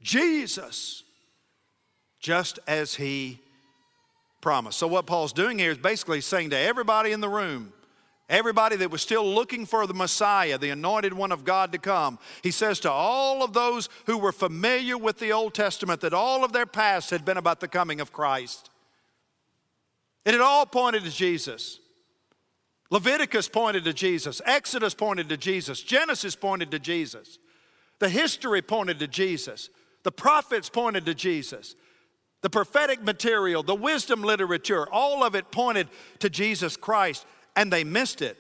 Jesus. 0.01 1.05
Just 2.19 2.61
as 2.67 2.95
he 2.95 3.41
promised. 4.41 4.79
So, 4.79 4.87
what 4.87 5.05
Paul's 5.05 5.35
doing 5.35 5.59
here 5.59 5.73
is 5.73 5.79
basically 5.79 6.23
saying 6.23 6.49
to 6.51 6.59
everybody 6.59 7.13
in 7.13 7.21
the 7.21 7.29
room, 7.29 7.75
everybody 8.29 8.77
that 8.77 8.91
was 8.91 9.03
still 9.03 9.27
looking 9.27 9.67
for 9.67 9.87
the 9.87 9.95
Messiah, 9.95 10.59
the 10.59 10.71
anointed 10.71 11.13
one 11.13 11.33
of 11.33 11.45
God 11.45 11.73
to 11.73 11.79
come, 11.79 12.19
he 12.43 12.51
says 12.51 12.81
to 12.81 12.91
all 12.91 13.43
of 13.43 13.53
those 13.53 13.89
who 14.07 14.19
were 14.19 14.33
familiar 14.33 14.97
with 14.97 15.19
the 15.19 15.33
Old 15.33 15.55
Testament 15.55 16.01
that 16.01 16.15
all 16.15 16.45
of 16.45 16.53
their 16.53 16.67
past 16.67 17.11
had 17.11 17.25
been 17.25 17.37
about 17.37 17.61
the 17.61 17.69
coming 17.69 18.01
of 18.01 18.13
Christ. 18.13 18.71
It 20.25 20.33
had 20.33 20.41
all 20.41 20.67
pointed 20.67 21.05
to 21.05 21.11
Jesus. 21.11 21.81
Leviticus 22.91 23.49
pointed 23.49 23.85
to 23.85 23.93
Jesus, 23.95 24.43
Exodus 24.45 24.93
pointed 24.93 25.29
to 25.31 25.37
Jesus, 25.37 25.81
Genesis 25.81 26.37
pointed 26.37 26.71
to 26.71 26.79
Jesus, 26.79 27.39
the 28.01 28.09
history 28.11 28.61
pointed 28.61 28.99
to 28.99 29.09
Jesus, 29.09 29.71
the 30.03 30.13
prophets 30.13 30.69
pointed 30.69 31.07
to 31.07 31.15
Jesus. 31.15 31.75
The 32.43 32.51
prophetic 32.51 33.05
material, 33.05 33.63
the 33.63 33.75
wisdom 33.75 34.23
literature, 34.23 34.89
all 34.91 35.23
of 35.23 35.37
it 35.37 35.53
pointed 35.53 35.87
to 36.19 36.29
Jesus 36.29 36.77
Christ, 36.77 37.25
and 37.57 37.73
they 37.73 37.85
missed 37.85 38.23
it. 38.23 38.39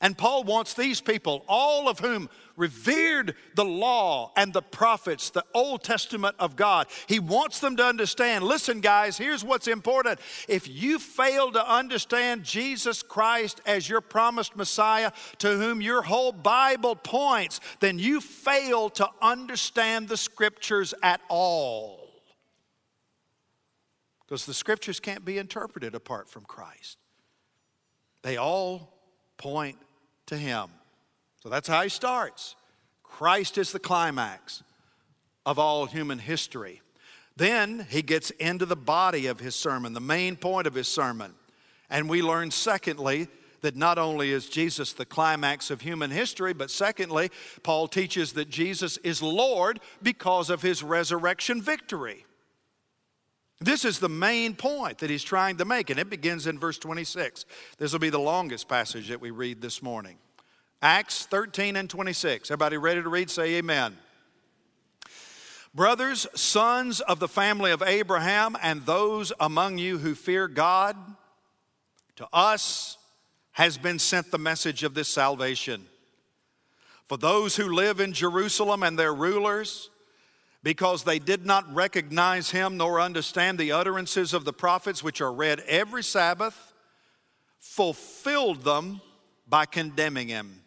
And 0.00 0.18
Paul 0.18 0.44
wants 0.44 0.74
these 0.74 1.00
people, 1.00 1.44
all 1.48 1.88
of 1.88 2.00
whom 2.00 2.28
revered 2.56 3.34
the 3.54 3.64
law 3.64 4.32
and 4.36 4.52
the 4.52 4.60
prophets, 4.60 5.30
the 5.30 5.44
Old 5.54 5.82
Testament 5.82 6.36
of 6.38 6.56
God, 6.56 6.88
he 7.06 7.18
wants 7.20 7.60
them 7.60 7.76
to 7.76 7.84
understand 7.86 8.44
listen, 8.44 8.80
guys, 8.80 9.16
here's 9.16 9.42
what's 9.42 9.66
important. 9.66 10.20
If 10.46 10.68
you 10.68 10.98
fail 10.98 11.52
to 11.52 11.66
understand 11.66 12.44
Jesus 12.44 13.02
Christ 13.02 13.62
as 13.64 13.88
your 13.88 14.02
promised 14.02 14.56
Messiah, 14.56 15.10
to 15.38 15.56
whom 15.56 15.80
your 15.80 16.02
whole 16.02 16.32
Bible 16.32 16.96
points, 16.96 17.60
then 17.80 17.98
you 17.98 18.20
fail 18.20 18.90
to 18.90 19.08
understand 19.22 20.08
the 20.08 20.18
scriptures 20.18 20.92
at 21.02 21.20
all. 21.28 22.10
Because 24.26 24.44
the 24.44 24.52
scriptures 24.54 25.00
can't 25.00 25.24
be 25.24 25.38
interpreted 25.38 25.94
apart 25.94 26.28
from 26.28 26.44
Christ, 26.44 26.98
they 28.24 28.36
all 28.36 28.92
point 29.36 29.78
to 30.26 30.36
Him. 30.36 30.70
So 31.44 31.50
that's 31.50 31.68
how 31.68 31.82
he 31.82 31.90
starts. 31.90 32.56
Christ 33.02 33.58
is 33.58 33.70
the 33.70 33.78
climax 33.78 34.62
of 35.44 35.58
all 35.58 35.84
human 35.84 36.18
history. 36.18 36.80
Then 37.36 37.86
he 37.90 38.00
gets 38.00 38.30
into 38.30 38.64
the 38.64 38.76
body 38.76 39.26
of 39.26 39.40
his 39.40 39.54
sermon, 39.54 39.92
the 39.92 40.00
main 40.00 40.36
point 40.36 40.66
of 40.66 40.74
his 40.74 40.88
sermon. 40.88 41.34
And 41.90 42.08
we 42.08 42.22
learn, 42.22 42.50
secondly, 42.50 43.28
that 43.60 43.76
not 43.76 43.98
only 43.98 44.30
is 44.30 44.48
Jesus 44.48 44.94
the 44.94 45.04
climax 45.04 45.70
of 45.70 45.82
human 45.82 46.10
history, 46.10 46.54
but 46.54 46.70
secondly, 46.70 47.30
Paul 47.62 47.88
teaches 47.88 48.32
that 48.32 48.48
Jesus 48.48 48.96
is 48.98 49.22
Lord 49.22 49.80
because 50.02 50.48
of 50.48 50.62
his 50.62 50.82
resurrection 50.82 51.60
victory. 51.60 52.24
This 53.60 53.84
is 53.84 53.98
the 53.98 54.08
main 54.08 54.54
point 54.54 54.98
that 54.98 55.10
he's 55.10 55.22
trying 55.22 55.56
to 55.58 55.64
make, 55.64 55.90
and 55.90 55.98
it 55.98 56.10
begins 56.10 56.46
in 56.46 56.58
verse 56.58 56.78
26. 56.78 57.44
This 57.78 57.92
will 57.92 58.00
be 58.00 58.10
the 58.10 58.18
longest 58.18 58.68
passage 58.68 59.08
that 59.08 59.20
we 59.20 59.30
read 59.30 59.62
this 59.62 59.82
morning. 59.82 60.18
Acts 60.82 61.26
13 61.26 61.76
and 61.76 61.88
26. 61.88 62.50
Everybody 62.50 62.76
ready 62.76 63.02
to 63.02 63.08
read? 63.08 63.30
Say 63.30 63.54
amen. 63.54 63.96
Brothers, 65.74 66.26
sons 66.34 67.00
of 67.00 67.18
the 67.20 67.28
family 67.28 67.70
of 67.70 67.82
Abraham, 67.82 68.56
and 68.62 68.84
those 68.86 69.32
among 69.40 69.78
you 69.78 69.98
who 69.98 70.14
fear 70.14 70.46
God, 70.46 70.96
to 72.16 72.28
us 72.32 72.96
has 73.52 73.78
been 73.78 73.98
sent 73.98 74.30
the 74.30 74.38
message 74.38 74.82
of 74.82 74.94
this 74.94 75.08
salvation. 75.08 75.86
For 77.06 77.16
those 77.16 77.56
who 77.56 77.72
live 77.72 77.98
in 77.98 78.12
Jerusalem 78.12 78.82
and 78.82 78.98
their 78.98 79.14
rulers, 79.14 79.90
because 80.64 81.04
they 81.04 81.18
did 81.18 81.44
not 81.44 81.72
recognize 81.74 82.50
him 82.50 82.78
nor 82.78 82.98
understand 82.98 83.58
the 83.58 83.70
utterances 83.70 84.32
of 84.32 84.46
the 84.46 84.52
prophets, 84.52 85.02
which 85.04 85.20
are 85.20 85.32
read 85.32 85.60
every 85.68 86.02
Sabbath, 86.02 86.72
fulfilled 87.60 88.62
them 88.62 89.02
by 89.46 89.66
condemning 89.66 90.28
him. 90.28 90.62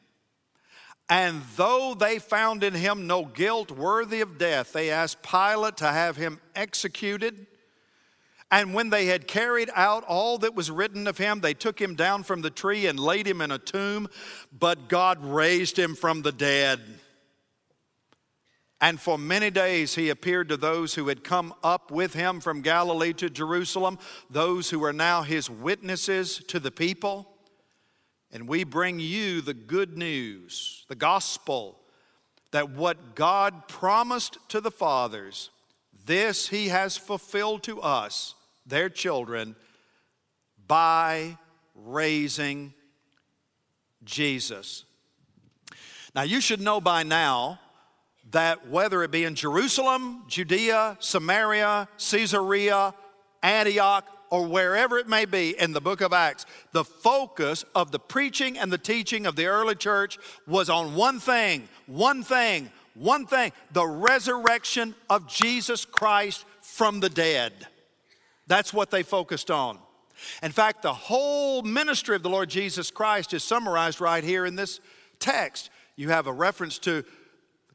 And 1.09 1.41
though 1.55 1.95
they 1.97 2.19
found 2.19 2.63
in 2.63 2.75
him 2.75 3.07
no 3.07 3.25
guilt 3.25 3.71
worthy 3.71 4.21
of 4.21 4.37
death, 4.37 4.71
they 4.71 4.91
asked 4.91 5.23
Pilate 5.23 5.77
to 5.77 5.87
have 5.87 6.15
him 6.15 6.39
executed. 6.55 7.47
And 8.51 8.75
when 8.75 8.91
they 8.91 9.07
had 9.07 9.27
carried 9.27 9.71
out 9.73 10.03
all 10.03 10.37
that 10.39 10.53
was 10.53 10.69
written 10.69 11.07
of 11.07 11.17
him, 11.17 11.39
they 11.39 11.55
took 11.55 11.81
him 11.81 11.95
down 11.95 12.21
from 12.23 12.41
the 12.41 12.51
tree 12.51 12.85
and 12.85 12.99
laid 12.99 13.25
him 13.25 13.41
in 13.41 13.49
a 13.51 13.57
tomb, 13.57 14.09
but 14.57 14.89
God 14.89 15.25
raised 15.25 15.79
him 15.79 15.95
from 15.95 16.21
the 16.21 16.31
dead. 16.31 16.81
And 18.79 19.01
for 19.01 19.17
many 19.17 19.49
days 19.49 19.95
he 19.95 20.09
appeared 20.09 20.49
to 20.49 20.57
those 20.57 20.93
who 20.93 21.07
had 21.07 21.23
come 21.23 21.53
up 21.63 21.89
with 21.89 22.13
him 22.13 22.39
from 22.39 22.61
Galilee 22.61 23.13
to 23.13 23.29
Jerusalem, 23.29 23.97
those 24.29 24.69
who 24.69 24.83
are 24.83 24.93
now 24.93 25.23
his 25.23 25.49
witnesses 25.49 26.43
to 26.47 26.59
the 26.59 26.71
people. 26.71 27.27
And 28.31 28.47
we 28.47 28.63
bring 28.63 28.99
you 28.99 29.41
the 29.41 29.53
good 29.53 29.97
news, 29.97 30.85
the 30.89 30.95
gospel, 30.95 31.79
that 32.51 32.69
what 32.69 33.15
God 33.15 33.67
promised 33.67 34.37
to 34.49 34.61
the 34.61 34.71
fathers, 34.71 35.49
this 36.05 36.49
he 36.49 36.67
has 36.67 36.97
fulfilled 36.97 37.63
to 37.63 37.81
us, 37.81 38.35
their 38.65 38.89
children, 38.89 39.55
by 40.67 41.37
raising 41.73 42.73
Jesus. 44.03 44.83
Now, 46.13 46.23
you 46.23 46.41
should 46.41 46.61
know 46.61 46.79
by 46.79 47.03
now 47.03 47.59
that 48.31 48.67
whether 48.67 49.03
it 49.03 49.11
be 49.11 49.23
in 49.23 49.35
Jerusalem, 49.35 50.23
Judea, 50.27 50.97
Samaria, 50.99 51.87
Caesarea, 51.97 52.93
Antioch, 53.41 54.05
or 54.29 54.45
wherever 54.45 54.97
it 54.97 55.07
may 55.07 55.25
be 55.25 55.57
in 55.57 55.71
the 55.71 55.79
book 55.79 56.01
of 56.01 56.11
Acts, 56.11 56.45
the 56.73 56.83
focus 56.83 57.63
of 57.73 57.91
the 57.91 57.99
preaching 57.99 58.57
and 58.57 58.71
the 58.71 58.77
teaching 58.77 59.25
of 59.25 59.35
the 59.35 59.45
early 59.45 59.75
church 59.75 60.17
was 60.45 60.69
on 60.69 60.95
one 60.95 61.19
thing, 61.19 61.69
one 61.85 62.23
thing, 62.23 62.69
one 62.93 63.25
thing 63.25 63.51
the 63.71 63.87
resurrection 63.87 64.95
of 65.09 65.27
Jesus 65.27 65.85
Christ 65.85 66.45
from 66.61 66.99
the 66.99 67.09
dead. 67.09 67.53
That's 68.47 68.73
what 68.73 68.91
they 68.91 69.03
focused 69.03 69.51
on. 69.51 69.79
In 70.41 70.51
fact, 70.51 70.81
the 70.81 70.93
whole 70.93 71.61
ministry 71.61 72.15
of 72.15 72.23
the 72.23 72.29
Lord 72.29 72.49
Jesus 72.49 72.91
Christ 72.91 73.33
is 73.33 73.43
summarized 73.43 74.01
right 74.01 74.23
here 74.23 74.45
in 74.45 74.55
this 74.55 74.79
text. 75.19 75.69
You 75.95 76.09
have 76.09 76.27
a 76.27 76.33
reference 76.33 76.79
to 76.79 77.03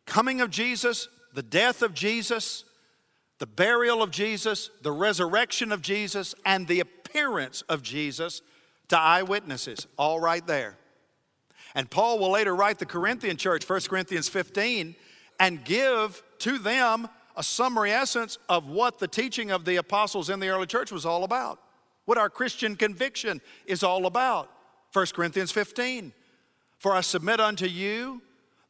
coming 0.07 0.40
of 0.40 0.50
Jesus, 0.50 1.09
the 1.34 1.42
death 1.42 1.82
of 1.82 1.94
Jesus, 1.94 2.64
the 3.38 3.46
burial 3.46 4.03
of 4.03 4.11
Jesus, 4.11 4.70
the 4.82 4.92
resurrection 4.92 5.72
of 5.72 5.82
Jesus, 5.82 6.34
and 6.44 6.66
the 6.66 6.80
appearance 6.80 7.62
of 7.62 7.82
Jesus 7.82 8.42
to 8.88 8.98
eyewitnesses, 8.98 9.86
all 9.96 10.20
right 10.20 10.46
there. 10.46 10.76
And 11.74 11.90
Paul 11.90 12.18
will 12.18 12.30
later 12.30 12.55
write 12.55 12.78
the 12.78 12.86
Corinthian 12.86 13.36
church, 13.36 13.68
1 13.68 13.80
Corinthians 13.88 14.28
15, 14.28 14.94
and 15.40 15.64
give 15.64 16.22
to 16.40 16.59
them 16.59 17.09
a 17.36 17.42
summary 17.42 17.90
essence 17.90 18.38
of 18.48 18.68
what 18.68 18.98
the 18.98 19.09
teaching 19.09 19.50
of 19.50 19.64
the 19.64 19.76
apostles 19.76 20.28
in 20.28 20.38
the 20.38 20.48
early 20.48 20.66
church 20.66 20.92
was 20.92 21.07
all 21.07 21.24
about, 21.24 21.59
what 22.05 22.18
our 22.18 22.28
Christian 22.28 22.76
conviction 22.76 23.40
is 23.66 23.82
all 23.82 24.07
about. 24.07 24.50
1 24.92 25.07
Corinthians 25.14 25.50
15. 25.50 26.12
For 26.78 26.92
I 26.92 27.00
submit 27.00 27.40
unto 27.40 27.66
you 27.66 28.20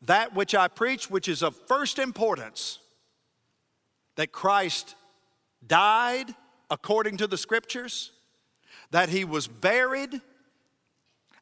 that 0.02 0.34
which 0.34 0.54
I 0.54 0.68
preach, 0.68 1.10
which 1.10 1.28
is 1.28 1.42
of 1.42 1.56
first 1.66 1.98
importance, 1.98 2.78
that 4.16 4.32
Christ 4.32 4.94
died 5.66 6.34
according 6.70 7.18
to 7.18 7.26
the 7.26 7.36
scriptures, 7.36 8.12
that 8.90 9.08
he 9.08 9.24
was 9.24 9.46
buried, 9.46 10.20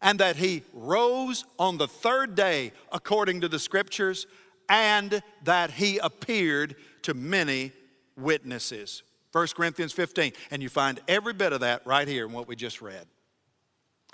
and 0.02 0.18
that 0.18 0.36
he 0.36 0.62
rose 0.72 1.44
on 1.58 1.78
the 1.78 1.88
third 1.88 2.34
day 2.34 2.72
according 2.92 3.40
to 3.42 3.48
the 3.48 3.58
scriptures, 3.58 4.26
and 4.68 5.22
that 5.44 5.72
he 5.72 5.98
appeared 5.98 6.76
to 7.02 7.14
many 7.14 7.72
witnesses. 8.16 9.02
1 9.32 9.48
Corinthians 9.56 9.92
15. 9.92 10.32
And 10.50 10.62
you 10.62 10.68
find 10.68 11.00
every 11.08 11.32
bit 11.32 11.52
of 11.52 11.60
that 11.60 11.86
right 11.86 12.06
here 12.06 12.26
in 12.26 12.32
what 12.32 12.48
we 12.48 12.56
just 12.56 12.80
read. 12.80 13.06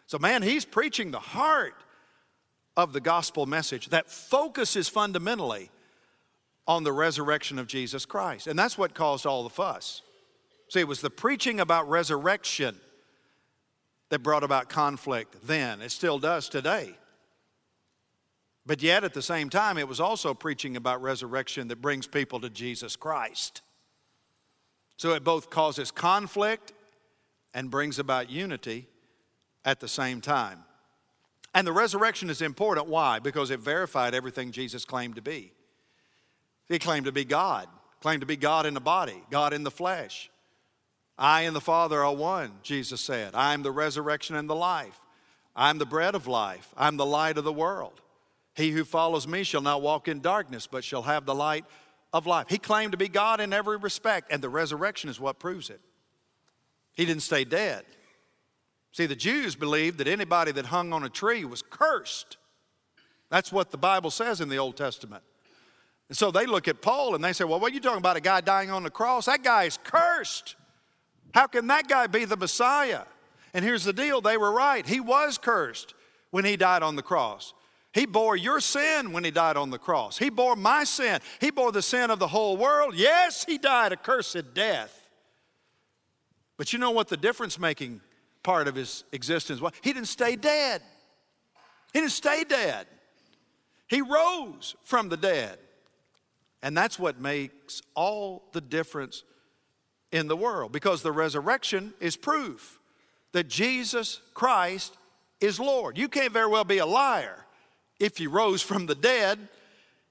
So, 0.07 0.19
man, 0.19 0.43
he's 0.43 0.65
preaching 0.65 1.11
the 1.11 1.19
heart 1.19 1.75
of 2.77 2.93
the 2.93 3.01
gospel 3.01 3.47
message 3.47 3.89
that 3.89 4.11
focuses 4.11 4.89
fundamentally 4.89 5.71
on 6.67 6.85
the 6.85 6.93
resurrection 6.93 7.59
of 7.59 7.67
Jesus 7.67 8.05
Christ. 8.05 8.47
And 8.47 8.59
that's 8.59 8.77
what 8.77 8.95
caused 8.95 9.25
all 9.25 9.43
the 9.45 9.51
fuss. 9.51 10.03
See, 10.69 10.81
it 10.81 10.89
was 10.89 11.01
the 11.01 11.11
preaching 11.11 11.61
about 11.61 11.89
resurrection 11.89 12.77
that 14.09 14.21
brought 14.21 14.45
about 14.45 14.69
conflict 14.69 15.37
then. 15.47 15.81
It 15.81 15.91
still 15.91 16.19
does 16.19 16.49
today. 16.49 16.97
But 18.67 18.83
yet, 18.83 19.05
at 19.05 19.15
the 19.15 19.23
same 19.23 19.49
time, 19.49 19.79
it 19.79 19.87
was 19.87 20.01
also 20.01 20.35
preaching 20.35 20.77
about 20.77 21.01
resurrection 21.01 21.69
that 21.69 21.81
brings 21.81 22.09
people 22.09 22.41
to 22.41 22.51
Jesus 22.51 22.97
Christ. 22.97 23.63
So 24.97 25.13
it 25.15 25.23
both 25.23 25.51
causes 25.51 25.93
conflict 25.93 26.73
and 27.55 27.71
brings 27.71 28.01
about 28.01 28.29
unity 28.29 28.89
at 29.65 29.79
the 29.79 29.89
same 29.89 30.21
time. 30.21 30.65
And 31.57 31.67
the 31.67 31.73
resurrection 31.73 32.29
is 32.29 32.43
important. 32.43 32.87
Why? 32.87 33.19
Because 33.19 33.51
it 33.51 33.61
verified 33.61 34.15
everything 34.15 34.53
Jesus 34.53 34.85
claimed 34.85 35.17
to 35.17 35.23
be. 35.23 35.53
He 36.69 36.79
claimed 36.79 37.07
to 37.07 37.13
be 37.13 37.25
God, 37.25 37.67
claimed 38.03 38.21
to 38.21 38.27
be 38.27 38.37
God 38.37 38.67
in 38.67 38.75
the 38.75 38.81
body, 38.81 39.25
God 39.31 39.55
in 39.55 39.63
the 39.63 39.71
flesh. 39.71 40.31
I 41.17 41.43
and 41.43 41.57
the 41.57 41.63
Father 41.63 42.05
are 42.05 42.15
one, 42.15 42.53
Jesus 42.63 43.01
said. 43.01 43.35
I 43.35 43.55
am 43.55 43.63
the 43.63 43.73
resurrection 43.73 44.37
and 44.37 44.51
the 44.51 44.55
life. 44.55 45.01
I'm 45.57 45.79
the 45.79 45.87
bread 45.87 46.15
of 46.15 46.27
life. 46.27 46.75
I'm 46.77 46.99
the 46.99 47.07
light 47.07 47.39
of 47.39 47.45
the 47.45 47.55
world. 47.55 48.03
He 48.55 48.73
who 48.73 48.85
follows 48.85 49.27
me 49.27 49.43
shall 49.43 49.63
not 49.63 49.81
walk 49.81 50.09
in 50.09 50.21
darkness, 50.21 50.67
but 50.67 50.85
shall 50.85 51.03
have 51.03 51.25
the 51.25 51.35
light 51.35 51.65
of 52.13 52.27
life. 52.27 52.49
He 52.51 52.59
claimed 52.59 52.93
to 52.93 52.99
be 52.99 53.09
God 53.09 53.41
in 53.41 53.55
every 53.55 53.79
respect, 53.79 54.31
and 54.31 54.43
the 54.43 54.51
resurrection 54.51 55.09
is 55.09 55.19
what 55.19 55.39
proves 55.39 55.71
it. 55.71 55.81
He 56.93 57.07
didn't 57.07 57.23
stay 57.23 57.45
dead. 57.45 57.87
See, 58.97 59.05
the 59.05 59.15
Jews 59.15 59.55
believed 59.55 59.99
that 59.99 60.09
anybody 60.09 60.53
that 60.53 60.65
hung 60.65 60.95
on 60.95 61.05
a 61.05 61.11
tree 61.11 61.45
was 61.45 61.61
cursed. 61.61 62.39
That's 63.29 63.53
what 63.53 63.71
the 63.71 63.77
Bible 63.77 64.11
says 64.11 64.41
in 64.41 64.49
the 64.49 64.57
Old 64.57 64.75
Testament. 64.75 65.23
And 66.09 66.17
so 66.17 66.31
they 66.31 66.47
look 66.47 66.67
at 66.67 66.81
Paul 66.81 67.15
and 67.15 67.23
they 67.23 67.35
say, 67.35 67.45
Well, 67.45 67.61
what 67.61 67.73
are 67.73 67.75
you 67.75 67.81
talking 67.81 67.99
about? 67.99 68.17
A 68.17 68.23
guy 68.23 68.41
dying 68.41 68.71
on 68.71 68.85
the 68.85 68.91
cross? 68.91 69.27
That 69.27 69.43
guy 69.43 69.65
is 69.65 69.79
cursed. 69.85 70.57
How 71.35 71.47
can 71.47 71.67
that 71.67 71.89
guy 71.89 72.07
be 72.07 72.25
the 72.25 72.39
Messiah? 72.39 73.03
And 73.53 73.63
here's 73.63 73.85
the 73.85 73.93
deal 73.93 74.23
they 74.23 74.39
were 74.39 74.51
right. 74.51 74.87
He 74.87 75.01
was 75.01 75.37
cursed 75.37 75.93
when 76.31 76.47
he 76.47 76.57
died 76.57 76.83
on 76.83 76.97
the 76.97 77.03
cross. 77.03 77.53
He 77.93 78.07
bore 78.07 78.35
your 78.35 78.61
sin 78.61 79.13
when 79.13 79.25
he 79.25 79.31
died 79.31 79.59
on 79.59 79.69
the 79.69 79.79
cross. 79.79 80.17
He 80.17 80.31
bore 80.31 80.57
my 80.57 80.85
sin. 80.85 81.21
He 81.39 81.51
bore 81.51 81.71
the 81.71 81.83
sin 81.83 82.11
of 82.11 82.19
the 82.19 82.29
whole 82.29 82.57
world. 82.57 82.95
Yes, 82.97 83.45
he 83.45 83.59
died 83.59 83.93
a 83.93 83.97
cursed 83.97 84.55
death. 84.55 85.07
But 86.57 86.73
you 86.73 86.79
know 86.79 86.93
what 86.93 87.09
the 87.09 87.19
difference 87.19 87.59
making 87.59 88.01
part 88.47 88.69
of 88.69 88.77
his 88.77 89.03
existence 89.11 89.61
was. 89.61 89.73
He 89.83 89.93
didn't 89.93 90.07
stay 90.07 90.37
dead. 90.37 90.81
He 91.93 91.99
didn't 91.99 92.13
stay 92.13 92.45
dead. 92.45 92.87
He 93.89 94.01
rose 94.01 94.77
from 94.85 95.09
the 95.09 95.17
dead. 95.17 95.59
And 96.63 96.77
that's 96.77 96.97
what 96.97 97.21
makes 97.21 97.83
all 97.97 98.45
the 98.53 98.61
difference 98.61 99.25
in 100.13 100.29
the 100.29 100.37
world 100.37 100.71
because 100.71 101.03
the 101.03 101.11
resurrection 101.11 101.93
is 102.01 102.17
proof 102.17 102.79
that 103.33 103.49
Jesus 103.49 104.21
Christ 104.33 104.97
is 105.41 105.59
Lord. 105.59 105.99
You 105.99 106.09
can't 106.09 106.33
very 106.33 106.47
well 106.49 106.65
be 106.65 106.79
a 106.79 106.87
liar 106.87 107.45
if 107.99 108.21
you 108.21 108.31
rose 108.31 108.63
from 108.63 108.87
the 108.87 108.95
dead. 108.95 109.41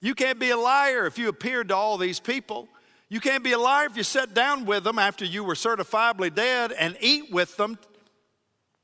You 0.01 0.13
can't 0.13 0.39
be 0.39 0.49
a 0.49 0.57
liar 0.57 1.05
if 1.05 1.17
you 1.17 1.29
appeared 1.29 1.69
to 1.69 1.75
all 1.75 1.97
these 1.97 2.19
people. 2.19 2.67
You 3.07 3.21
can't 3.21 3.45
be 3.45 3.53
a 3.53 3.59
liar 3.59 3.85
if 3.85 3.95
you 3.95 4.03
sat 4.03 4.33
down 4.33 4.65
with 4.65 4.83
them 4.83 4.99
after 4.99 5.23
you 5.23 5.45
were 5.45 5.53
certifiably 5.53 6.35
dead 6.35 6.73
and 6.73 6.97
eat 6.99 7.31
with 7.31 7.55
them 7.55 7.79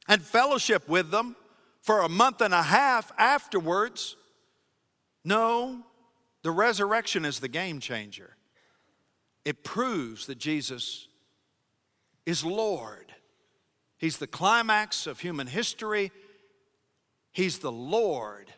and 0.08 0.22
fellowship 0.22 0.88
with 0.88 1.12
them 1.12 1.36
for 1.82 2.02
a 2.02 2.10
month 2.10 2.42
and 2.42 2.54
a 2.54 2.64
half 2.64 3.12
afterwards. 3.18 4.16
No, 5.24 5.84
the 6.44 6.52
resurrection 6.52 7.26
is 7.26 7.40
the 7.40 7.48
game 7.48 7.80
changer. 7.80 8.36
It 9.46 9.64
proves 9.64 10.28
that 10.28 10.38
Jesus 10.38 11.08
is 12.26 12.44
Lord. 12.46 13.14
He's 13.98 14.18
the 14.18 14.28
climax 14.28 15.08
of 15.08 15.20
human 15.20 15.48
history. 15.48 16.12
He's 17.32 17.60
the 17.60 17.72
Lord 17.72 18.52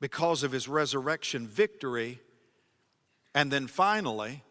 because 0.00 0.42
of 0.42 0.52
his 0.52 0.68
resurrection 0.68 1.46
victory. 1.46 2.20
And 3.34 3.50
then 3.52 3.66
finally, 3.66 4.42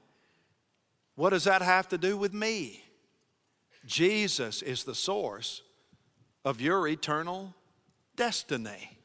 what 1.15 1.31
does 1.31 1.43
that 1.43 1.61
have 1.61 1.89
to 1.89 1.97
do 1.97 2.17
with 2.17 2.33
me? 2.33 2.83
Jesus 3.89 4.61
is 4.61 4.83
the 4.83 4.93
source 4.93 5.63
of 6.45 6.61
your 6.61 6.87
eternal 6.87 7.55
destiny. 8.15 8.99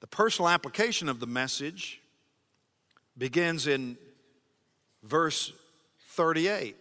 The 0.00 0.08
personal 0.08 0.48
application 0.48 1.08
of 1.08 1.20
the 1.20 1.28
message 1.28 2.02
begins 3.16 3.68
in 3.68 3.96
verse 5.04 5.52
38. 6.08 6.74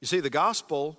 You 0.00 0.08
see, 0.08 0.18
the 0.18 0.30
gospel 0.30 0.98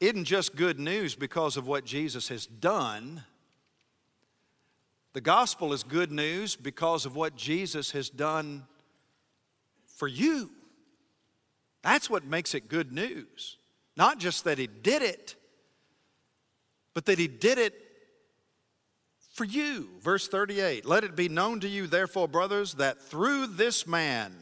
isn't 0.00 0.24
just 0.24 0.56
good 0.56 0.80
news 0.80 1.14
because 1.14 1.56
of 1.56 1.68
what 1.68 1.84
Jesus 1.84 2.26
has 2.30 2.46
done. 2.46 3.22
The 5.12 5.20
gospel 5.20 5.72
is 5.72 5.84
good 5.84 6.10
news 6.10 6.56
because 6.56 7.06
of 7.06 7.14
what 7.14 7.36
Jesus 7.36 7.92
has 7.92 8.10
done 8.10 8.64
for 9.86 10.08
you. 10.08 10.50
That's 11.84 12.08
what 12.08 12.24
makes 12.24 12.54
it 12.54 12.68
good 12.68 12.92
news. 12.92 13.58
Not 13.96 14.18
just 14.18 14.44
that 14.44 14.58
He 14.58 14.66
did 14.66 15.02
it, 15.02 15.36
but 16.94 17.04
that 17.04 17.18
He 17.18 17.28
did 17.28 17.58
it 17.58 17.74
for 19.34 19.44
you. 19.44 19.90
Verse 20.00 20.26
38 20.26 20.86
Let 20.86 21.04
it 21.04 21.14
be 21.14 21.28
known 21.28 21.60
to 21.60 21.68
you, 21.68 21.86
therefore, 21.86 22.26
brothers, 22.26 22.74
that 22.74 23.02
through 23.02 23.48
this 23.48 23.86
man 23.86 24.32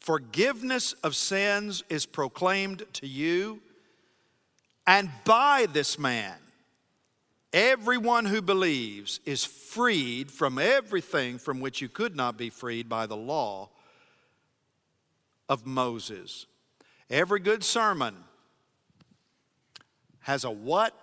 forgiveness 0.00 0.94
of 1.04 1.14
sins 1.14 1.84
is 1.88 2.06
proclaimed 2.06 2.82
to 2.94 3.06
you, 3.06 3.60
and 4.86 5.10
by 5.24 5.66
this 5.72 5.96
man, 5.96 6.34
everyone 7.52 8.24
who 8.24 8.42
believes 8.42 9.20
is 9.26 9.44
freed 9.44 10.30
from 10.30 10.58
everything 10.58 11.38
from 11.38 11.60
which 11.60 11.80
you 11.80 11.88
could 11.88 12.16
not 12.16 12.36
be 12.36 12.50
freed 12.50 12.88
by 12.88 13.06
the 13.06 13.16
law 13.16 13.68
of 15.52 15.66
Moses. 15.66 16.46
Every 17.10 17.38
good 17.38 17.62
sermon 17.62 18.16
has 20.20 20.44
a 20.44 20.50
what, 20.50 20.98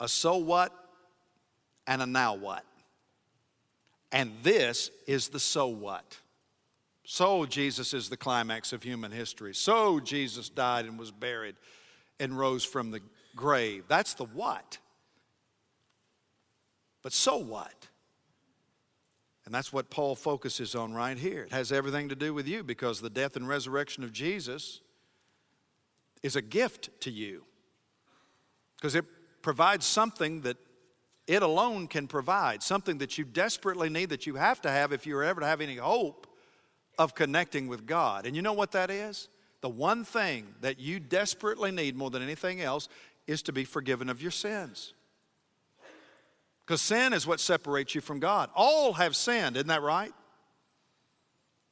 a 0.00 0.08
so 0.08 0.38
what, 0.38 0.72
and 1.86 2.00
a 2.00 2.06
now 2.06 2.34
what. 2.34 2.64
And 4.10 4.32
this 4.42 4.90
is 5.06 5.28
the 5.28 5.38
so 5.38 5.66
what. 5.66 6.16
So 7.04 7.44
Jesus 7.44 7.92
is 7.92 8.08
the 8.08 8.16
climax 8.16 8.72
of 8.72 8.82
human 8.82 9.12
history. 9.12 9.54
So 9.54 10.00
Jesus 10.00 10.48
died 10.48 10.86
and 10.86 10.98
was 10.98 11.10
buried 11.10 11.56
and 12.18 12.38
rose 12.38 12.64
from 12.64 12.90
the 12.90 13.00
grave. 13.36 13.84
That's 13.86 14.14
the 14.14 14.24
what. 14.24 14.78
But 17.02 17.12
so 17.12 17.36
what? 17.36 17.87
And 19.48 19.54
that's 19.54 19.72
what 19.72 19.88
Paul 19.88 20.14
focuses 20.14 20.74
on 20.74 20.92
right 20.92 21.16
here. 21.16 21.44
It 21.44 21.52
has 21.52 21.72
everything 21.72 22.10
to 22.10 22.14
do 22.14 22.34
with 22.34 22.46
you 22.46 22.62
because 22.62 23.00
the 23.00 23.08
death 23.08 23.34
and 23.34 23.48
resurrection 23.48 24.04
of 24.04 24.12
Jesus 24.12 24.82
is 26.22 26.36
a 26.36 26.42
gift 26.42 26.90
to 27.00 27.10
you. 27.10 27.44
Because 28.76 28.94
it 28.94 29.06
provides 29.40 29.86
something 29.86 30.42
that 30.42 30.58
it 31.26 31.42
alone 31.42 31.86
can 31.86 32.08
provide, 32.08 32.62
something 32.62 32.98
that 32.98 33.16
you 33.16 33.24
desperately 33.24 33.88
need, 33.88 34.10
that 34.10 34.26
you 34.26 34.34
have 34.34 34.60
to 34.60 34.70
have 34.70 34.92
if 34.92 35.06
you're 35.06 35.24
ever 35.24 35.40
to 35.40 35.46
have 35.46 35.62
any 35.62 35.76
hope 35.76 36.26
of 36.98 37.14
connecting 37.14 37.68
with 37.68 37.86
God. 37.86 38.26
And 38.26 38.36
you 38.36 38.42
know 38.42 38.52
what 38.52 38.72
that 38.72 38.90
is? 38.90 39.30
The 39.62 39.70
one 39.70 40.04
thing 40.04 40.56
that 40.60 40.78
you 40.78 41.00
desperately 41.00 41.70
need 41.70 41.96
more 41.96 42.10
than 42.10 42.20
anything 42.20 42.60
else 42.60 42.90
is 43.26 43.40
to 43.44 43.52
be 43.54 43.64
forgiven 43.64 44.10
of 44.10 44.20
your 44.20 44.30
sins. 44.30 44.92
Because 46.68 46.82
sin 46.82 47.14
is 47.14 47.26
what 47.26 47.40
separates 47.40 47.94
you 47.94 48.02
from 48.02 48.20
God. 48.20 48.50
All 48.54 48.92
have 48.92 49.16
sinned, 49.16 49.56
isn't 49.56 49.68
that 49.68 49.80
right? 49.80 50.12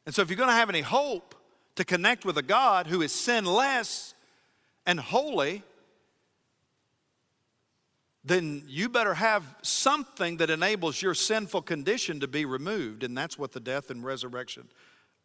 And 0.07 0.15
so, 0.15 0.23
if 0.23 0.31
you're 0.31 0.39
going 0.39 0.49
to 0.49 0.55
have 0.55 0.71
any 0.71 0.81
hope 0.81 1.35
to 1.75 1.85
connect 1.85 2.25
with 2.25 2.39
a 2.39 2.43
God 2.43 2.87
who 2.87 3.03
is 3.03 3.13
sinless 3.13 4.15
and 4.87 4.99
holy, 4.99 5.63
then 8.25 8.63
you 8.67 8.89
better 8.89 9.13
have 9.13 9.45
something 9.61 10.39
that 10.39 10.49
enables 10.49 11.03
your 11.03 11.13
sinful 11.13 11.61
condition 11.61 12.21
to 12.21 12.27
be 12.27 12.47
removed. 12.47 13.03
And 13.03 13.15
that's 13.15 13.39
what 13.39 13.53
the 13.53 13.61
death 13.61 13.91
and 13.91 14.03
resurrection 14.03 14.67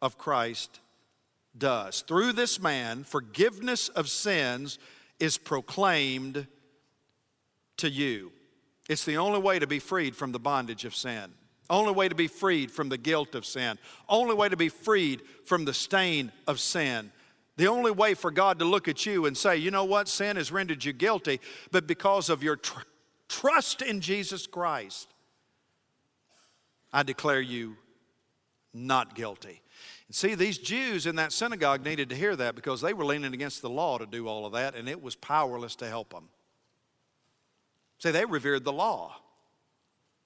of 0.02 0.18
Christ 0.18 0.80
does. 1.56 2.02
Through 2.02 2.34
this 2.34 2.60
man, 2.60 3.04
forgiveness 3.04 3.88
of 3.88 4.10
sins 4.10 4.78
is 5.18 5.38
proclaimed 5.38 6.46
to 7.78 7.88
you. 7.88 8.32
It's 8.92 9.06
the 9.06 9.16
only 9.16 9.40
way 9.40 9.58
to 9.58 9.66
be 9.66 9.78
freed 9.78 10.14
from 10.14 10.32
the 10.32 10.38
bondage 10.38 10.84
of 10.84 10.94
sin. 10.94 11.32
Only 11.70 11.92
way 11.92 12.10
to 12.10 12.14
be 12.14 12.26
freed 12.26 12.70
from 12.70 12.90
the 12.90 12.98
guilt 12.98 13.34
of 13.34 13.46
sin. 13.46 13.78
Only 14.06 14.34
way 14.34 14.50
to 14.50 14.56
be 14.56 14.68
freed 14.68 15.22
from 15.46 15.64
the 15.64 15.72
stain 15.72 16.30
of 16.46 16.60
sin. 16.60 17.10
The 17.56 17.68
only 17.68 17.90
way 17.90 18.12
for 18.12 18.30
God 18.30 18.58
to 18.58 18.66
look 18.66 18.88
at 18.88 19.06
you 19.06 19.24
and 19.24 19.34
say, 19.34 19.56
you 19.56 19.70
know 19.70 19.84
what, 19.84 20.08
sin 20.08 20.36
has 20.36 20.52
rendered 20.52 20.84
you 20.84 20.92
guilty, 20.92 21.40
but 21.70 21.86
because 21.86 22.28
of 22.28 22.42
your 22.42 22.56
tr- 22.56 22.80
trust 23.30 23.80
in 23.80 24.02
Jesus 24.02 24.46
Christ, 24.46 25.08
I 26.92 27.02
declare 27.02 27.40
you 27.40 27.76
not 28.74 29.14
guilty. 29.14 29.62
And 30.08 30.14
see, 30.14 30.34
these 30.34 30.58
Jews 30.58 31.06
in 31.06 31.16
that 31.16 31.32
synagogue 31.32 31.82
needed 31.82 32.10
to 32.10 32.14
hear 32.14 32.36
that 32.36 32.54
because 32.54 32.82
they 32.82 32.92
were 32.92 33.06
leaning 33.06 33.32
against 33.32 33.62
the 33.62 33.70
law 33.70 33.96
to 33.96 34.04
do 34.04 34.28
all 34.28 34.44
of 34.44 34.52
that, 34.52 34.74
and 34.74 34.86
it 34.86 35.02
was 35.02 35.14
powerless 35.16 35.76
to 35.76 35.88
help 35.88 36.10
them. 36.10 36.28
See, 38.02 38.10
they 38.10 38.24
revered 38.24 38.64
the 38.64 38.72
law. 38.72 39.14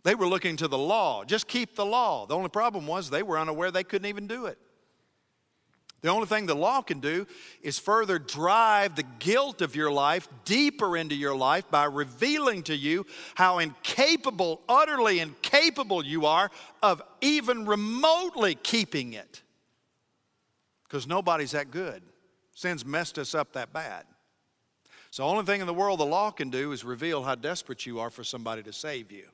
They 0.03 0.15
were 0.15 0.27
looking 0.27 0.57
to 0.57 0.69
the 0.69 0.79
law. 0.79 1.25
Just 1.25 1.47
keep 1.47 1.77
the 1.77 1.85
law. 1.85 2.25
The 2.25 2.35
only 2.35 2.49
problem 2.49 2.87
was 2.87 3.11
they 3.11 3.23
were 3.23 3.39
unaware 3.39 3.71
they 3.71 3.85
couldn't 3.85 4.09
even 4.09 4.27
do 4.27 4.47
it. 4.47 4.57
The 6.01 6.09
only 6.09 6.27
thing 6.27 6.47
the 6.47 6.55
law 6.55 6.81
can 6.81 7.01
do 7.01 7.27
is 7.61 7.79
further 7.79 8.19
drive 8.19 8.97
the 8.97 9.05
guilt 9.19 9.61
of 9.61 9.77
your 9.77 9.91
life 9.91 10.27
deeper 10.47 10.97
into 10.97 11.15
your 11.15 11.37
life 11.37 11.71
by 11.71 11.85
revealing 11.85 12.63
to 12.63 12.75
you 12.75 13.05
how 13.35 13.59
incapable, 13.59 14.63
utterly 14.71 15.21
incapable 15.21 16.03
you 16.03 16.25
are 16.25 16.51
of 16.83 17.03
even 17.21 17.67
remotely 17.67 18.55
keeping 18.55 19.13
it. 19.13 19.43
Because 20.85 21.07
nobody's 21.07 21.51
that 21.51 21.71
good. 21.71 22.03
Sin's 22.55 22.87
messed 22.87 23.19
us 23.19 23.35
up 23.35 23.53
that 23.53 23.75
bad. 23.75 24.07
So, 25.17 25.23
the 25.23 25.31
only 25.31 25.45
thing 25.47 25.63
in 25.63 25.67
the 25.67 25.73
world 25.73 25.99
the 25.99 26.05
law 26.05 26.31
can 26.31 26.51
do 26.51 26.73
is 26.73 26.85
reveal 26.85 27.23
how 27.23 27.37
desperate 27.37 27.87
you 27.87 28.01
are 28.01 28.11
for 28.11 28.23
somebody 28.23 28.63
to 28.65 28.71
save 28.71 29.11
you. 29.11 29.25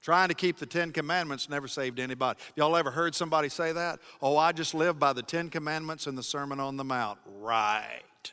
Trying 0.00 0.28
to 0.28 0.34
keep 0.34 0.56
the 0.56 0.64
Ten 0.64 0.92
Commandments 0.92 1.50
never 1.50 1.68
saved 1.68 2.00
anybody. 2.00 2.40
Y'all 2.56 2.74
ever 2.74 2.90
heard 2.90 3.14
somebody 3.14 3.50
say 3.50 3.72
that? 3.72 4.00
Oh, 4.22 4.38
I 4.38 4.52
just 4.52 4.72
live 4.72 4.98
by 4.98 5.12
the 5.12 5.22
Ten 5.22 5.50
Commandments 5.50 6.06
and 6.06 6.16
the 6.16 6.22
Sermon 6.22 6.58
on 6.58 6.78
the 6.78 6.84
Mount. 6.84 7.18
Right. 7.26 8.32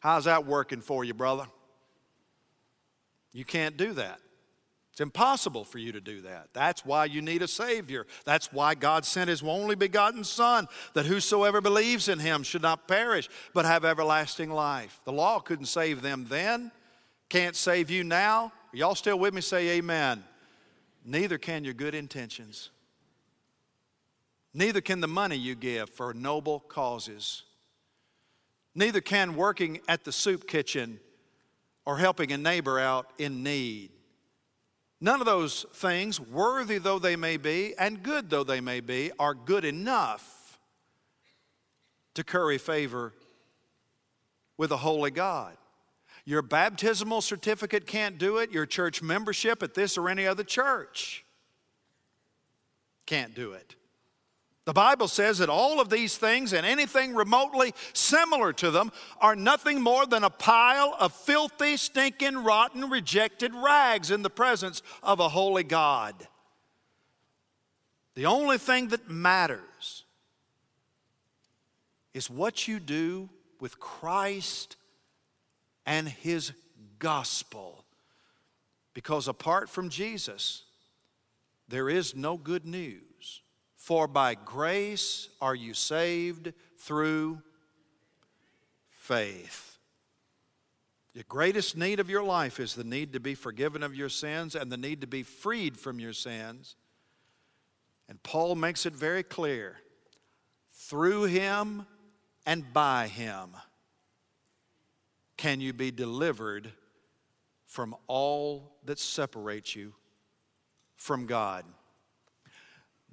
How's 0.00 0.24
that 0.24 0.44
working 0.44 0.80
for 0.80 1.04
you, 1.04 1.14
brother? 1.14 1.46
You 3.32 3.44
can't 3.44 3.76
do 3.76 3.92
that. 3.92 4.18
It's 4.98 5.02
impossible 5.04 5.62
for 5.62 5.78
you 5.78 5.92
to 5.92 6.00
do 6.00 6.22
that. 6.22 6.48
That's 6.52 6.84
why 6.84 7.04
you 7.04 7.22
need 7.22 7.40
a 7.40 7.46
Savior. 7.46 8.04
That's 8.24 8.52
why 8.52 8.74
God 8.74 9.04
sent 9.04 9.30
His 9.30 9.44
only 9.44 9.76
begotten 9.76 10.24
Son, 10.24 10.66
that 10.94 11.06
whosoever 11.06 11.60
believes 11.60 12.08
in 12.08 12.18
Him 12.18 12.42
should 12.42 12.62
not 12.62 12.88
perish, 12.88 13.28
but 13.54 13.64
have 13.64 13.84
everlasting 13.84 14.50
life. 14.50 14.98
The 15.04 15.12
law 15.12 15.38
couldn't 15.38 15.66
save 15.66 16.02
them 16.02 16.26
then, 16.28 16.72
can't 17.28 17.54
save 17.54 17.90
you 17.90 18.02
now. 18.02 18.52
Are 18.72 18.76
y'all 18.76 18.96
still 18.96 19.20
with 19.20 19.32
me? 19.32 19.40
Say 19.40 19.68
amen. 19.78 20.24
Neither 21.04 21.38
can 21.38 21.62
your 21.62 21.74
good 21.74 21.94
intentions. 21.94 22.70
Neither 24.52 24.80
can 24.80 25.00
the 25.00 25.06
money 25.06 25.36
you 25.36 25.54
give 25.54 25.90
for 25.90 26.12
noble 26.12 26.58
causes. 26.58 27.44
Neither 28.74 29.00
can 29.00 29.36
working 29.36 29.78
at 29.86 30.02
the 30.02 30.10
soup 30.10 30.48
kitchen 30.48 30.98
or 31.86 31.98
helping 31.98 32.32
a 32.32 32.36
neighbor 32.36 32.80
out 32.80 33.12
in 33.16 33.44
need. 33.44 33.92
None 35.00 35.20
of 35.20 35.26
those 35.26 35.64
things, 35.74 36.20
worthy 36.20 36.78
though 36.78 36.98
they 36.98 37.14
may 37.14 37.36
be 37.36 37.74
and 37.78 38.02
good 38.02 38.30
though 38.30 38.44
they 38.44 38.60
may 38.60 38.80
be, 38.80 39.12
are 39.18 39.34
good 39.34 39.64
enough 39.64 40.58
to 42.14 42.24
curry 42.24 42.58
favor 42.58 43.14
with 44.56 44.72
a 44.72 44.78
holy 44.78 45.12
God. 45.12 45.56
Your 46.24 46.42
baptismal 46.42 47.20
certificate 47.20 47.86
can't 47.86 48.18
do 48.18 48.38
it, 48.38 48.50
your 48.50 48.66
church 48.66 49.00
membership 49.00 49.62
at 49.62 49.74
this 49.74 49.96
or 49.96 50.08
any 50.08 50.26
other 50.26 50.44
church 50.44 51.24
can't 53.06 53.34
do 53.34 53.52
it. 53.52 53.76
The 54.68 54.74
Bible 54.74 55.08
says 55.08 55.38
that 55.38 55.48
all 55.48 55.80
of 55.80 55.88
these 55.88 56.18
things 56.18 56.52
and 56.52 56.66
anything 56.66 57.14
remotely 57.14 57.72
similar 57.94 58.52
to 58.52 58.70
them 58.70 58.92
are 59.18 59.34
nothing 59.34 59.80
more 59.80 60.04
than 60.04 60.24
a 60.24 60.28
pile 60.28 60.94
of 61.00 61.14
filthy, 61.14 61.78
stinking, 61.78 62.44
rotten, 62.44 62.90
rejected 62.90 63.54
rags 63.54 64.10
in 64.10 64.20
the 64.20 64.28
presence 64.28 64.82
of 65.02 65.20
a 65.20 65.30
holy 65.30 65.64
God. 65.64 66.14
The 68.14 68.26
only 68.26 68.58
thing 68.58 68.88
that 68.88 69.08
matters 69.08 70.04
is 72.12 72.28
what 72.28 72.68
you 72.68 72.78
do 72.78 73.30
with 73.60 73.80
Christ 73.80 74.76
and 75.86 76.06
His 76.06 76.52
gospel. 76.98 77.86
Because 78.92 79.28
apart 79.28 79.70
from 79.70 79.88
Jesus, 79.88 80.64
there 81.68 81.88
is 81.88 82.14
no 82.14 82.36
good 82.36 82.66
news. 82.66 83.07
For 83.78 84.08
by 84.08 84.34
grace 84.34 85.28
are 85.40 85.54
you 85.54 85.72
saved 85.72 86.52
through 86.78 87.40
faith. 88.90 89.78
The 91.14 91.22
greatest 91.22 91.76
need 91.76 92.00
of 92.00 92.10
your 92.10 92.22
life 92.22 92.60
is 92.60 92.74
the 92.74 92.84
need 92.84 93.12
to 93.12 93.20
be 93.20 93.34
forgiven 93.34 93.82
of 93.82 93.94
your 93.94 94.08
sins 94.08 94.54
and 94.54 94.70
the 94.70 94.76
need 94.76 95.00
to 95.00 95.06
be 95.06 95.22
freed 95.22 95.78
from 95.78 96.00
your 96.00 96.12
sins. 96.12 96.76
And 98.08 98.22
Paul 98.22 98.56
makes 98.56 98.84
it 98.84 98.92
very 98.92 99.22
clear 99.22 99.76
through 100.72 101.24
him 101.24 101.86
and 102.44 102.72
by 102.72 103.06
him 103.06 103.50
can 105.36 105.60
you 105.60 105.72
be 105.72 105.92
delivered 105.92 106.72
from 107.64 107.94
all 108.08 108.76
that 108.84 108.98
separates 108.98 109.76
you 109.76 109.94
from 110.96 111.26
God. 111.26 111.64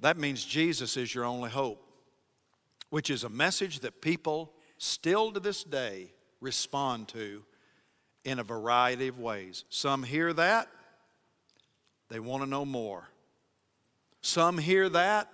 That 0.00 0.18
means 0.18 0.44
Jesus 0.44 0.96
is 0.96 1.14
your 1.14 1.24
only 1.24 1.50
hope, 1.50 1.82
which 2.90 3.10
is 3.10 3.24
a 3.24 3.28
message 3.28 3.80
that 3.80 4.00
people 4.00 4.52
still 4.78 5.32
to 5.32 5.40
this 5.40 5.64
day 5.64 6.12
respond 6.40 7.08
to 7.08 7.42
in 8.24 8.38
a 8.38 8.44
variety 8.44 9.08
of 9.08 9.18
ways. 9.18 9.64
Some 9.70 10.02
hear 10.02 10.32
that, 10.32 10.68
they 12.08 12.20
want 12.20 12.42
to 12.42 12.48
know 12.48 12.64
more. 12.64 13.08
Some 14.20 14.58
hear 14.58 14.88
that, 14.88 15.30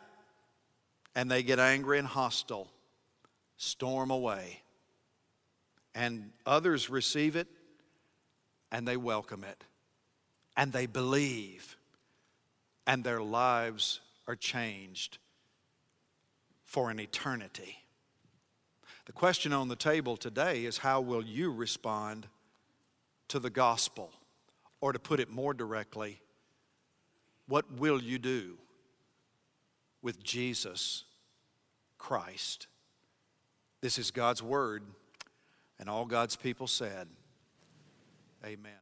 and 1.14 1.30
they 1.30 1.42
get 1.42 1.58
angry 1.58 1.98
and 1.98 2.06
hostile, 2.06 2.70
storm 3.56 4.10
away. 4.10 4.62
And 5.94 6.30
others 6.46 6.88
receive 6.88 7.36
it 7.36 7.48
and 8.70 8.88
they 8.88 8.96
welcome 8.96 9.44
it 9.44 9.64
and 10.56 10.72
they 10.72 10.86
believe 10.86 11.76
and 12.86 13.04
their 13.04 13.22
lives 13.22 14.00
are 14.26 14.36
changed 14.36 15.18
for 16.64 16.90
an 16.90 16.98
eternity. 16.98 17.78
The 19.06 19.12
question 19.12 19.52
on 19.52 19.68
the 19.68 19.76
table 19.76 20.16
today 20.16 20.64
is 20.64 20.78
how 20.78 21.00
will 21.00 21.24
you 21.24 21.52
respond 21.52 22.28
to 23.28 23.38
the 23.38 23.50
gospel? 23.50 24.12
Or 24.80 24.92
to 24.92 24.98
put 24.98 25.20
it 25.20 25.30
more 25.30 25.54
directly, 25.54 26.20
what 27.46 27.70
will 27.78 28.02
you 28.02 28.18
do 28.18 28.58
with 30.02 30.22
Jesus 30.24 31.04
Christ? 31.98 32.66
This 33.80 33.96
is 33.96 34.10
God's 34.10 34.42
word, 34.42 34.82
and 35.78 35.88
all 35.88 36.04
God's 36.04 36.34
people 36.34 36.66
said, 36.66 37.08
Amen. 38.44 38.72